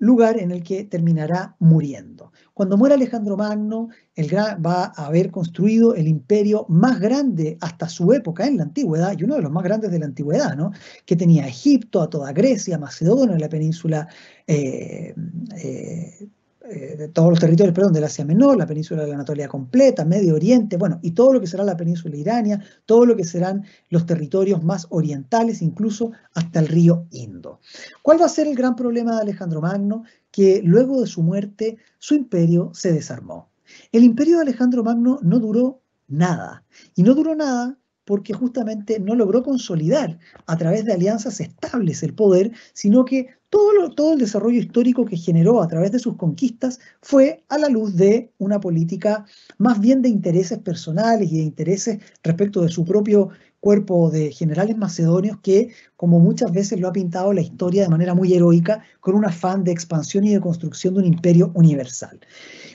lugar 0.00 0.38
en 0.38 0.50
el 0.50 0.64
que 0.64 0.84
terminará 0.84 1.54
muriendo. 1.60 2.32
Cuando 2.54 2.76
muere 2.76 2.94
Alejandro 2.94 3.36
Magno, 3.36 3.90
gran, 4.16 4.60
va 4.64 4.92
a 4.96 5.06
haber 5.06 5.30
construido 5.30 5.94
el 5.94 6.08
imperio 6.08 6.66
más 6.68 6.98
grande 6.98 7.58
hasta 7.60 7.88
su 7.88 8.12
época 8.12 8.46
en 8.46 8.56
la 8.56 8.64
antigüedad, 8.64 9.14
y 9.16 9.24
uno 9.24 9.36
de 9.36 9.42
los 9.42 9.52
más 9.52 9.62
grandes 9.62 9.90
de 9.90 9.98
la 9.98 10.06
antigüedad, 10.06 10.56
¿no? 10.56 10.72
que 11.04 11.16
tenía 11.16 11.46
Egipto, 11.46 12.00
a 12.00 12.10
toda 12.10 12.32
Grecia, 12.32 12.78
Macedonia, 12.78 13.38
la 13.38 13.48
península 13.48 14.08
eh, 14.46 15.14
eh, 15.62 16.28
eh, 16.72 17.10
todos 17.12 17.30
los 17.30 17.40
territorios, 17.40 17.74
perdón, 17.74 17.92
del 17.92 18.04
Asia 18.04 18.24
Menor, 18.24 18.56
la 18.56 18.66
península 18.66 19.02
de 19.02 19.08
la 19.08 19.14
Anatolia 19.16 19.48
completa, 19.48 20.04
Medio 20.04 20.36
Oriente, 20.36 20.76
bueno, 20.76 21.00
y 21.02 21.10
todo 21.10 21.32
lo 21.32 21.40
que 21.40 21.48
será 21.48 21.64
la 21.64 21.76
península 21.76 22.16
irania, 22.16 22.62
todo 22.86 23.06
lo 23.06 23.16
que 23.16 23.24
serán 23.24 23.64
los 23.88 24.06
territorios 24.06 24.62
más 24.62 24.86
orientales, 24.90 25.62
incluso 25.62 26.12
hasta 26.34 26.60
el 26.60 26.68
río 26.68 27.06
Indo. 27.10 27.60
¿Cuál 28.02 28.20
va 28.20 28.26
a 28.26 28.28
ser 28.28 28.46
el 28.46 28.54
gran 28.54 28.76
problema 28.76 29.16
de 29.16 29.22
Alejandro 29.22 29.60
Magno? 29.60 30.04
Que 30.30 30.62
luego 30.64 31.00
de 31.00 31.08
su 31.08 31.22
muerte, 31.22 31.78
su 31.98 32.14
imperio 32.14 32.70
se 32.72 32.92
desarmó. 32.92 33.50
El 33.90 34.04
imperio 34.04 34.36
de 34.36 34.42
Alejandro 34.42 34.84
Magno 34.84 35.18
no 35.22 35.40
duró 35.40 35.82
nada, 36.06 36.64
y 36.94 37.02
no 37.02 37.14
duró 37.14 37.34
nada 37.34 37.79
porque 38.10 38.34
justamente 38.34 38.98
no 38.98 39.14
logró 39.14 39.44
consolidar 39.44 40.18
a 40.48 40.56
través 40.56 40.84
de 40.84 40.92
alianzas 40.92 41.38
estables 41.38 42.02
el 42.02 42.12
poder, 42.12 42.50
sino 42.72 43.04
que 43.04 43.28
todo, 43.50 44.14
el 44.14 44.18
desarrollo 44.18 44.58
histórico 44.58 45.04
que 45.04 45.16
generó 45.16 45.62
a 45.62 45.68
través 45.68 45.92
de 45.92 46.00
sus 46.00 46.16
conquistas 46.16 46.80
fue 47.02 47.44
a 47.48 47.56
la 47.56 47.68
luz 47.68 47.94
de 47.94 48.32
una 48.38 48.58
política 48.58 49.26
más 49.58 49.78
bien 49.78 50.02
de 50.02 50.08
intereses 50.08 50.58
personales 50.58 51.30
y 51.30 51.36
de 51.36 51.44
intereses 51.44 51.98
respecto 52.24 52.62
de 52.62 52.70
su 52.70 52.84
propio 52.84 53.28
cuerpo 53.60 54.10
de 54.10 54.32
generales 54.32 54.76
macedonios 54.76 55.38
que, 55.40 55.68
como 55.94 56.18
muchas 56.18 56.50
veces 56.50 56.80
lo 56.80 56.88
ha 56.88 56.92
pintado 56.92 57.32
la 57.32 57.42
historia 57.42 57.84
de 57.84 57.90
manera 57.90 58.14
muy 58.14 58.34
heroica, 58.34 58.82
con 58.98 59.14
un 59.14 59.24
afán 59.24 59.62
de 59.62 59.70
expansión 59.70 60.24
y 60.24 60.32
de 60.32 60.40
construcción 60.40 60.94
de 60.94 61.00
un 61.00 61.06
imperio 61.06 61.52
universal. 61.54 62.18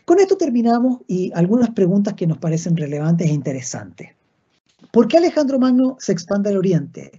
Con 0.06 0.22
esto 0.22 0.38
terminamos 0.38 1.02
y 1.10 1.34
algunas 1.36 1.72
preguntas 1.72 2.14
que 2.14 2.26
nos 2.26 2.38
parecen 2.38 2.78
relevantes 2.78 3.28
e 3.28 3.34
interesantes. 3.34 4.15
¿Por 4.96 5.10
qué 5.10 5.18
Alejandro 5.18 5.60
Magno 5.60 5.98
se 6.00 6.14
expande 6.14 6.52
al 6.52 6.56
oriente? 6.56 7.12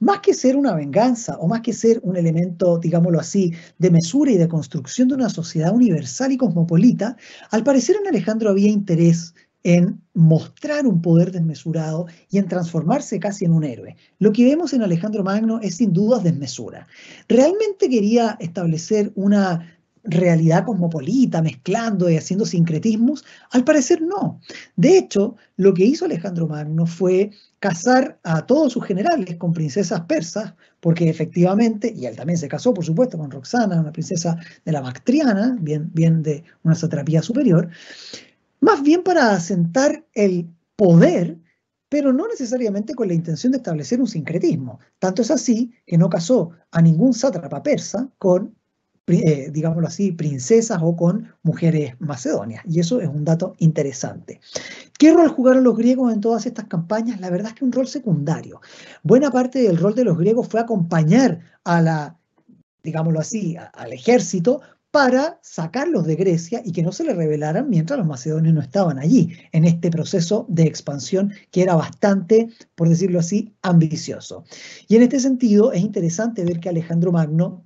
Más 0.00 0.20
que 0.20 0.34
ser 0.34 0.54
una 0.54 0.74
venganza 0.74 1.38
o 1.38 1.48
más 1.48 1.62
que 1.62 1.72
ser 1.72 1.98
un 2.02 2.14
elemento, 2.14 2.76
digámoslo 2.76 3.18
así, 3.18 3.54
de 3.78 3.90
mesura 3.90 4.32
y 4.32 4.36
de 4.36 4.48
construcción 4.48 5.08
de 5.08 5.14
una 5.14 5.30
sociedad 5.30 5.74
universal 5.74 6.30
y 6.32 6.36
cosmopolita, 6.36 7.16
al 7.50 7.64
parecer 7.64 7.96
en 7.98 8.06
Alejandro 8.06 8.50
había 8.50 8.68
interés 8.68 9.32
en 9.62 9.98
mostrar 10.12 10.86
un 10.86 11.00
poder 11.00 11.32
desmesurado 11.32 12.04
y 12.28 12.36
en 12.36 12.48
transformarse 12.48 13.18
casi 13.18 13.46
en 13.46 13.54
un 13.54 13.64
héroe. 13.64 13.96
Lo 14.18 14.30
que 14.30 14.44
vemos 14.44 14.74
en 14.74 14.82
Alejandro 14.82 15.24
Magno 15.24 15.58
es 15.62 15.76
sin 15.76 15.94
dudas 15.94 16.24
desmesura. 16.24 16.86
Realmente 17.28 17.88
quería 17.88 18.36
establecer 18.40 19.10
una 19.14 19.78
realidad 20.04 20.64
cosmopolita, 20.64 21.42
mezclando 21.42 22.10
y 22.10 22.16
haciendo 22.16 22.44
sincretismos? 22.44 23.24
Al 23.50 23.64
parecer 23.64 24.02
no. 24.02 24.40
De 24.76 24.98
hecho, 24.98 25.36
lo 25.56 25.72
que 25.74 25.84
hizo 25.84 26.04
Alejandro 26.04 26.48
Magno 26.48 26.86
fue 26.86 27.30
casar 27.60 28.18
a 28.24 28.44
todos 28.46 28.72
sus 28.72 28.84
generales 28.84 29.36
con 29.36 29.52
princesas 29.52 30.00
persas, 30.02 30.54
porque 30.80 31.08
efectivamente, 31.08 31.92
y 31.94 32.06
él 32.06 32.16
también 32.16 32.38
se 32.38 32.48
casó, 32.48 32.74
por 32.74 32.84
supuesto, 32.84 33.16
con 33.18 33.30
Roxana, 33.30 33.80
una 33.80 33.92
princesa 33.92 34.36
de 34.64 34.72
la 34.72 34.80
Bactriana, 34.80 35.56
bien, 35.60 35.90
bien 35.92 36.22
de 36.22 36.42
una 36.64 36.74
satrapía 36.74 37.22
superior, 37.22 37.68
más 38.60 38.82
bien 38.82 39.02
para 39.02 39.34
asentar 39.34 40.04
el 40.14 40.48
poder 40.76 41.38
pero 41.92 42.10
no 42.10 42.26
necesariamente 42.26 42.94
con 42.94 43.06
la 43.06 43.12
intención 43.12 43.52
de 43.52 43.58
establecer 43.58 44.00
un 44.00 44.06
sincretismo. 44.06 44.80
Tanto 44.98 45.20
es 45.20 45.30
así 45.30 45.74
que 45.84 45.98
no 45.98 46.08
casó 46.08 46.52
a 46.70 46.80
ningún 46.80 47.12
sátrapa 47.12 47.62
persa 47.62 48.08
con 48.16 48.56
eh, 49.08 49.50
digámoslo 49.52 49.88
así, 49.88 50.12
princesas 50.12 50.78
o 50.80 50.94
con 50.94 51.34
mujeres 51.42 51.94
macedonias. 51.98 52.62
Y 52.68 52.78
eso 52.78 53.00
es 53.00 53.08
un 53.08 53.24
dato 53.24 53.54
interesante. 53.58 54.40
¿Qué 54.96 55.12
rol 55.12 55.28
jugaron 55.28 55.64
los 55.64 55.76
griegos 55.76 56.12
en 56.12 56.20
todas 56.20 56.46
estas 56.46 56.66
campañas? 56.66 57.20
La 57.20 57.30
verdad 57.30 57.48
es 57.48 57.54
que 57.54 57.64
un 57.64 57.72
rol 57.72 57.88
secundario. 57.88 58.60
Buena 59.02 59.30
parte 59.32 59.60
del 59.60 59.76
rol 59.76 59.96
de 59.96 60.04
los 60.04 60.16
griegos 60.16 60.46
fue 60.46 60.60
acompañar 60.60 61.40
a 61.64 61.80
la, 61.82 62.16
digámoslo 62.84 63.18
así, 63.18 63.56
al 63.74 63.92
ejército 63.92 64.60
para 64.92 65.40
sacarlos 65.42 66.06
de 66.06 66.14
Grecia 66.16 66.62
y 66.64 66.70
que 66.70 66.82
no 66.82 66.92
se 66.92 67.02
le 67.02 67.14
rebelaran 67.14 67.68
mientras 67.68 67.98
los 67.98 68.06
macedonios 68.06 68.54
no 68.54 68.60
estaban 68.60 68.98
allí, 68.98 69.32
en 69.50 69.64
este 69.64 69.90
proceso 69.90 70.46
de 70.48 70.64
expansión 70.64 71.32
que 71.50 71.62
era 71.62 71.74
bastante, 71.74 72.50
por 72.76 72.88
decirlo 72.88 73.18
así, 73.18 73.52
ambicioso. 73.62 74.44
Y 74.86 74.96
en 74.96 75.02
este 75.02 75.18
sentido 75.18 75.72
es 75.72 75.80
interesante 75.80 76.44
ver 76.44 76.60
que 76.60 76.68
Alejandro 76.68 77.10
Magno 77.10 77.64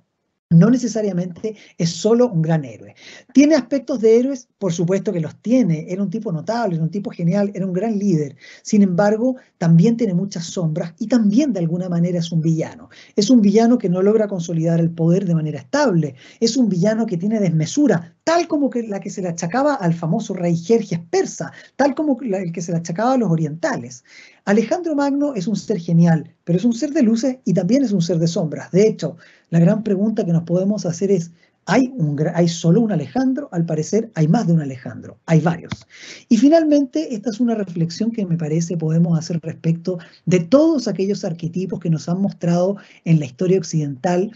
no 0.49 0.69
necesariamente 0.69 1.55
es 1.77 1.89
solo 1.89 2.29
un 2.29 2.41
gran 2.41 2.63
héroe. 2.63 2.95
¿Tiene 3.33 3.55
aspectos 3.55 3.99
de 3.99 4.19
héroes? 4.19 4.47
Por 4.57 4.71
supuesto 4.73 5.11
que 5.11 5.19
los 5.19 5.35
tiene. 5.41 5.85
Era 5.89 6.01
un 6.01 6.09
tipo 6.09 6.31
notable, 6.31 6.75
era 6.75 6.83
un 6.83 6.91
tipo 6.91 7.11
genial, 7.11 7.51
era 7.53 7.65
un 7.65 7.73
gran 7.73 7.97
líder. 7.97 8.37
Sin 8.63 8.81
embargo, 8.81 9.35
también 9.57 9.97
tiene 9.97 10.13
muchas 10.13 10.45
sombras 10.45 10.93
y 10.99 11.07
también 11.07 11.53
de 11.53 11.59
alguna 11.59 11.89
manera 11.89 12.19
es 12.19 12.31
un 12.31 12.41
villano. 12.41 12.89
Es 13.15 13.29
un 13.29 13.41
villano 13.41 13.77
que 13.77 13.89
no 13.89 14.01
logra 14.01 14.27
consolidar 14.27 14.79
el 14.79 14.91
poder 14.91 15.25
de 15.25 15.35
manera 15.35 15.59
estable. 15.59 16.15
Es 16.39 16.55
un 16.55 16.69
villano 16.69 17.05
que 17.05 17.17
tiene 17.17 17.39
desmesura, 17.39 18.16
tal 18.27 18.45
como 18.49 18.69
que 18.69 18.83
la 18.83 18.99
que 18.99 19.09
se 19.09 19.21
le 19.21 19.29
achacaba 19.29 19.75
al 19.75 19.93
famoso 19.93 20.33
rey 20.33 20.57
Jerjes 20.57 20.99
persa, 21.09 21.53
tal 21.77 21.95
como 21.95 22.19
el 22.21 22.51
que 22.51 22.61
se 22.61 22.73
le 22.73 22.79
achacaba 22.79 23.13
a 23.13 23.17
los 23.17 23.31
orientales. 23.31 24.03
Alejandro 24.43 24.95
Magno 24.95 25.33
es 25.33 25.47
un 25.47 25.55
ser 25.55 25.79
genial, 25.79 26.35
pero 26.43 26.57
es 26.57 26.65
un 26.65 26.73
ser 26.73 26.91
de 26.91 27.03
luces 27.03 27.37
y 27.45 27.53
también 27.53 27.85
es 27.85 27.93
un 27.93 28.01
ser 28.01 28.19
de 28.19 28.27
sombras. 28.27 28.69
De 28.71 28.85
hecho, 28.85 29.15
la 29.49 29.59
gran 29.59 29.81
pregunta 29.81 30.25
que 30.25 30.33
nos 30.33 30.43
podemos 30.43 30.85
hacer 30.85 31.09
es, 31.09 31.31
¿hay, 31.67 31.93
un, 31.95 32.21
¿hay 32.35 32.49
solo 32.49 32.81
un 32.81 32.91
Alejandro? 32.91 33.47
Al 33.53 33.65
parecer 33.65 34.11
hay 34.13 34.27
más 34.27 34.45
de 34.45 34.51
un 34.51 34.59
Alejandro, 34.59 35.17
hay 35.25 35.39
varios. 35.39 35.87
Y 36.27 36.35
finalmente, 36.35 37.15
esta 37.15 37.29
es 37.29 37.39
una 37.39 37.55
reflexión 37.55 38.11
que 38.11 38.25
me 38.25 38.35
parece 38.35 38.75
podemos 38.75 39.17
hacer 39.17 39.39
respecto 39.41 39.99
de 40.25 40.41
todos 40.41 40.89
aquellos 40.89 41.23
arquetipos 41.23 41.79
que 41.79 41.89
nos 41.89 42.09
han 42.09 42.19
mostrado 42.19 42.75
en 43.05 43.21
la 43.21 43.25
historia 43.25 43.57
occidental 43.57 44.33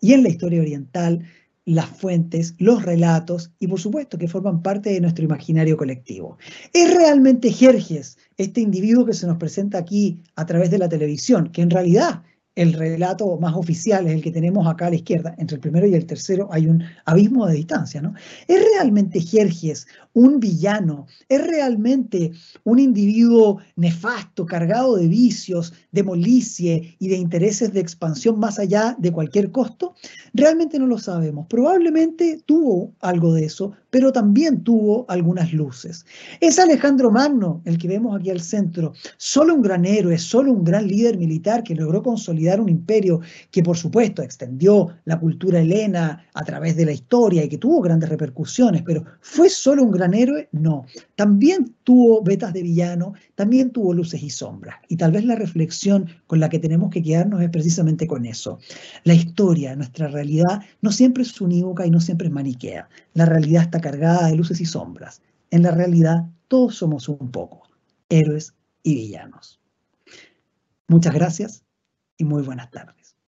y 0.00 0.12
en 0.12 0.22
la 0.22 0.28
historia 0.28 0.60
oriental, 0.60 1.24
las 1.64 1.86
fuentes, 1.86 2.54
los 2.58 2.84
relatos 2.84 3.52
y 3.58 3.68
por 3.68 3.80
supuesto 3.80 4.18
que 4.18 4.28
forman 4.28 4.62
parte 4.62 4.90
de 4.90 5.00
nuestro 5.00 5.24
imaginario 5.24 5.76
colectivo. 5.76 6.38
¿Es 6.72 6.94
realmente 6.94 7.52
Jerjes, 7.52 8.18
este 8.36 8.60
individuo 8.60 9.06
que 9.06 9.14
se 9.14 9.26
nos 9.26 9.36
presenta 9.36 9.78
aquí 9.78 10.20
a 10.34 10.46
través 10.46 10.70
de 10.70 10.78
la 10.78 10.88
televisión, 10.88 11.50
que 11.52 11.62
en 11.62 11.70
realidad 11.70 12.22
el 12.54 12.74
relato 12.74 13.38
más 13.38 13.54
oficial 13.54 14.06
es 14.06 14.12
el 14.12 14.22
que 14.22 14.30
tenemos 14.30 14.66
acá 14.66 14.86
a 14.86 14.90
la 14.90 14.96
izquierda, 14.96 15.34
entre 15.38 15.54
el 15.54 15.60
primero 15.60 15.86
y 15.86 15.94
el 15.94 16.06
tercero 16.06 16.48
hay 16.50 16.66
un 16.66 16.84
abismo 17.06 17.46
de 17.46 17.54
distancia, 17.54 18.02
¿no? 18.02 18.14
¿Es 18.46 18.62
realmente 18.74 19.20
Jerjes 19.20 19.86
un 20.12 20.38
villano? 20.38 21.06
¿Es 21.28 21.46
realmente 21.46 22.32
un 22.64 22.78
individuo 22.78 23.58
nefasto, 23.76 24.44
cargado 24.44 24.96
de 24.96 25.08
vicios, 25.08 25.72
de 25.92 26.02
molicie 26.02 26.96
y 26.98 27.08
de 27.08 27.16
intereses 27.16 27.72
de 27.72 27.80
expansión 27.80 28.38
más 28.38 28.58
allá 28.58 28.96
de 28.98 29.12
cualquier 29.12 29.50
costo? 29.50 29.94
Realmente 30.34 30.78
no 30.78 30.86
lo 30.86 30.98
sabemos. 30.98 31.46
Probablemente 31.48 32.42
tuvo 32.44 32.92
algo 33.00 33.32
de 33.32 33.46
eso, 33.46 33.72
pero 33.88 34.12
también 34.12 34.62
tuvo 34.62 35.06
algunas 35.08 35.52
luces. 35.52 36.04
¿Es 36.40 36.58
Alejandro 36.58 37.10
Magno, 37.10 37.62
el 37.64 37.78
que 37.78 37.88
vemos 37.88 38.14
aquí 38.18 38.30
al 38.30 38.40
centro, 38.40 38.92
solo 39.16 39.54
un 39.54 39.62
gran 39.62 39.84
héroe, 39.84 40.18
solo 40.18 40.52
un 40.52 40.64
gran 40.64 40.86
líder 40.86 41.16
militar 41.16 41.62
que 41.62 41.74
logró 41.74 42.02
consolidar 42.42 42.60
un 42.60 42.68
imperio 42.68 43.20
que 43.50 43.62
por 43.62 43.76
supuesto 43.76 44.22
extendió 44.22 44.88
la 45.04 45.18
cultura 45.18 45.60
helena 45.60 46.24
a 46.34 46.44
través 46.44 46.76
de 46.76 46.84
la 46.84 46.92
historia 46.92 47.44
y 47.44 47.48
que 47.48 47.58
tuvo 47.58 47.80
grandes 47.80 48.08
repercusiones, 48.08 48.82
pero 48.82 49.04
¿fue 49.20 49.48
solo 49.48 49.82
un 49.84 49.92
gran 49.92 50.14
héroe? 50.14 50.48
No. 50.52 50.84
También 51.14 51.74
tuvo 51.84 52.22
vetas 52.22 52.52
de 52.52 52.62
villano, 52.62 53.14
también 53.34 53.70
tuvo 53.70 53.94
luces 53.94 54.22
y 54.22 54.30
sombras. 54.30 54.76
Y 54.88 54.96
tal 54.96 55.12
vez 55.12 55.24
la 55.24 55.36
reflexión 55.36 56.06
con 56.26 56.40
la 56.40 56.48
que 56.48 56.58
tenemos 56.58 56.90
que 56.90 57.02
quedarnos 57.02 57.42
es 57.42 57.50
precisamente 57.50 58.06
con 58.06 58.26
eso. 58.26 58.58
La 59.04 59.14
historia, 59.14 59.76
nuestra 59.76 60.08
realidad, 60.08 60.62
no 60.80 60.90
siempre 60.90 61.22
es 61.22 61.40
unívoca 61.40 61.86
y 61.86 61.90
no 61.90 62.00
siempre 62.00 62.26
es 62.26 62.32
maniquea. 62.32 62.88
La 63.14 63.26
realidad 63.26 63.62
está 63.62 63.80
cargada 63.80 64.28
de 64.28 64.36
luces 64.36 64.60
y 64.60 64.64
sombras. 64.64 65.22
En 65.50 65.62
la 65.62 65.70
realidad, 65.70 66.26
todos 66.48 66.76
somos 66.76 67.08
un 67.08 67.30
poco, 67.30 67.62
héroes 68.08 68.54
y 68.82 68.94
villanos. 68.94 69.60
Muchas 70.88 71.14
gracias 71.14 71.61
y 72.22 72.24
muy 72.24 72.42
buenas 72.44 72.70
tardes. 72.70 73.01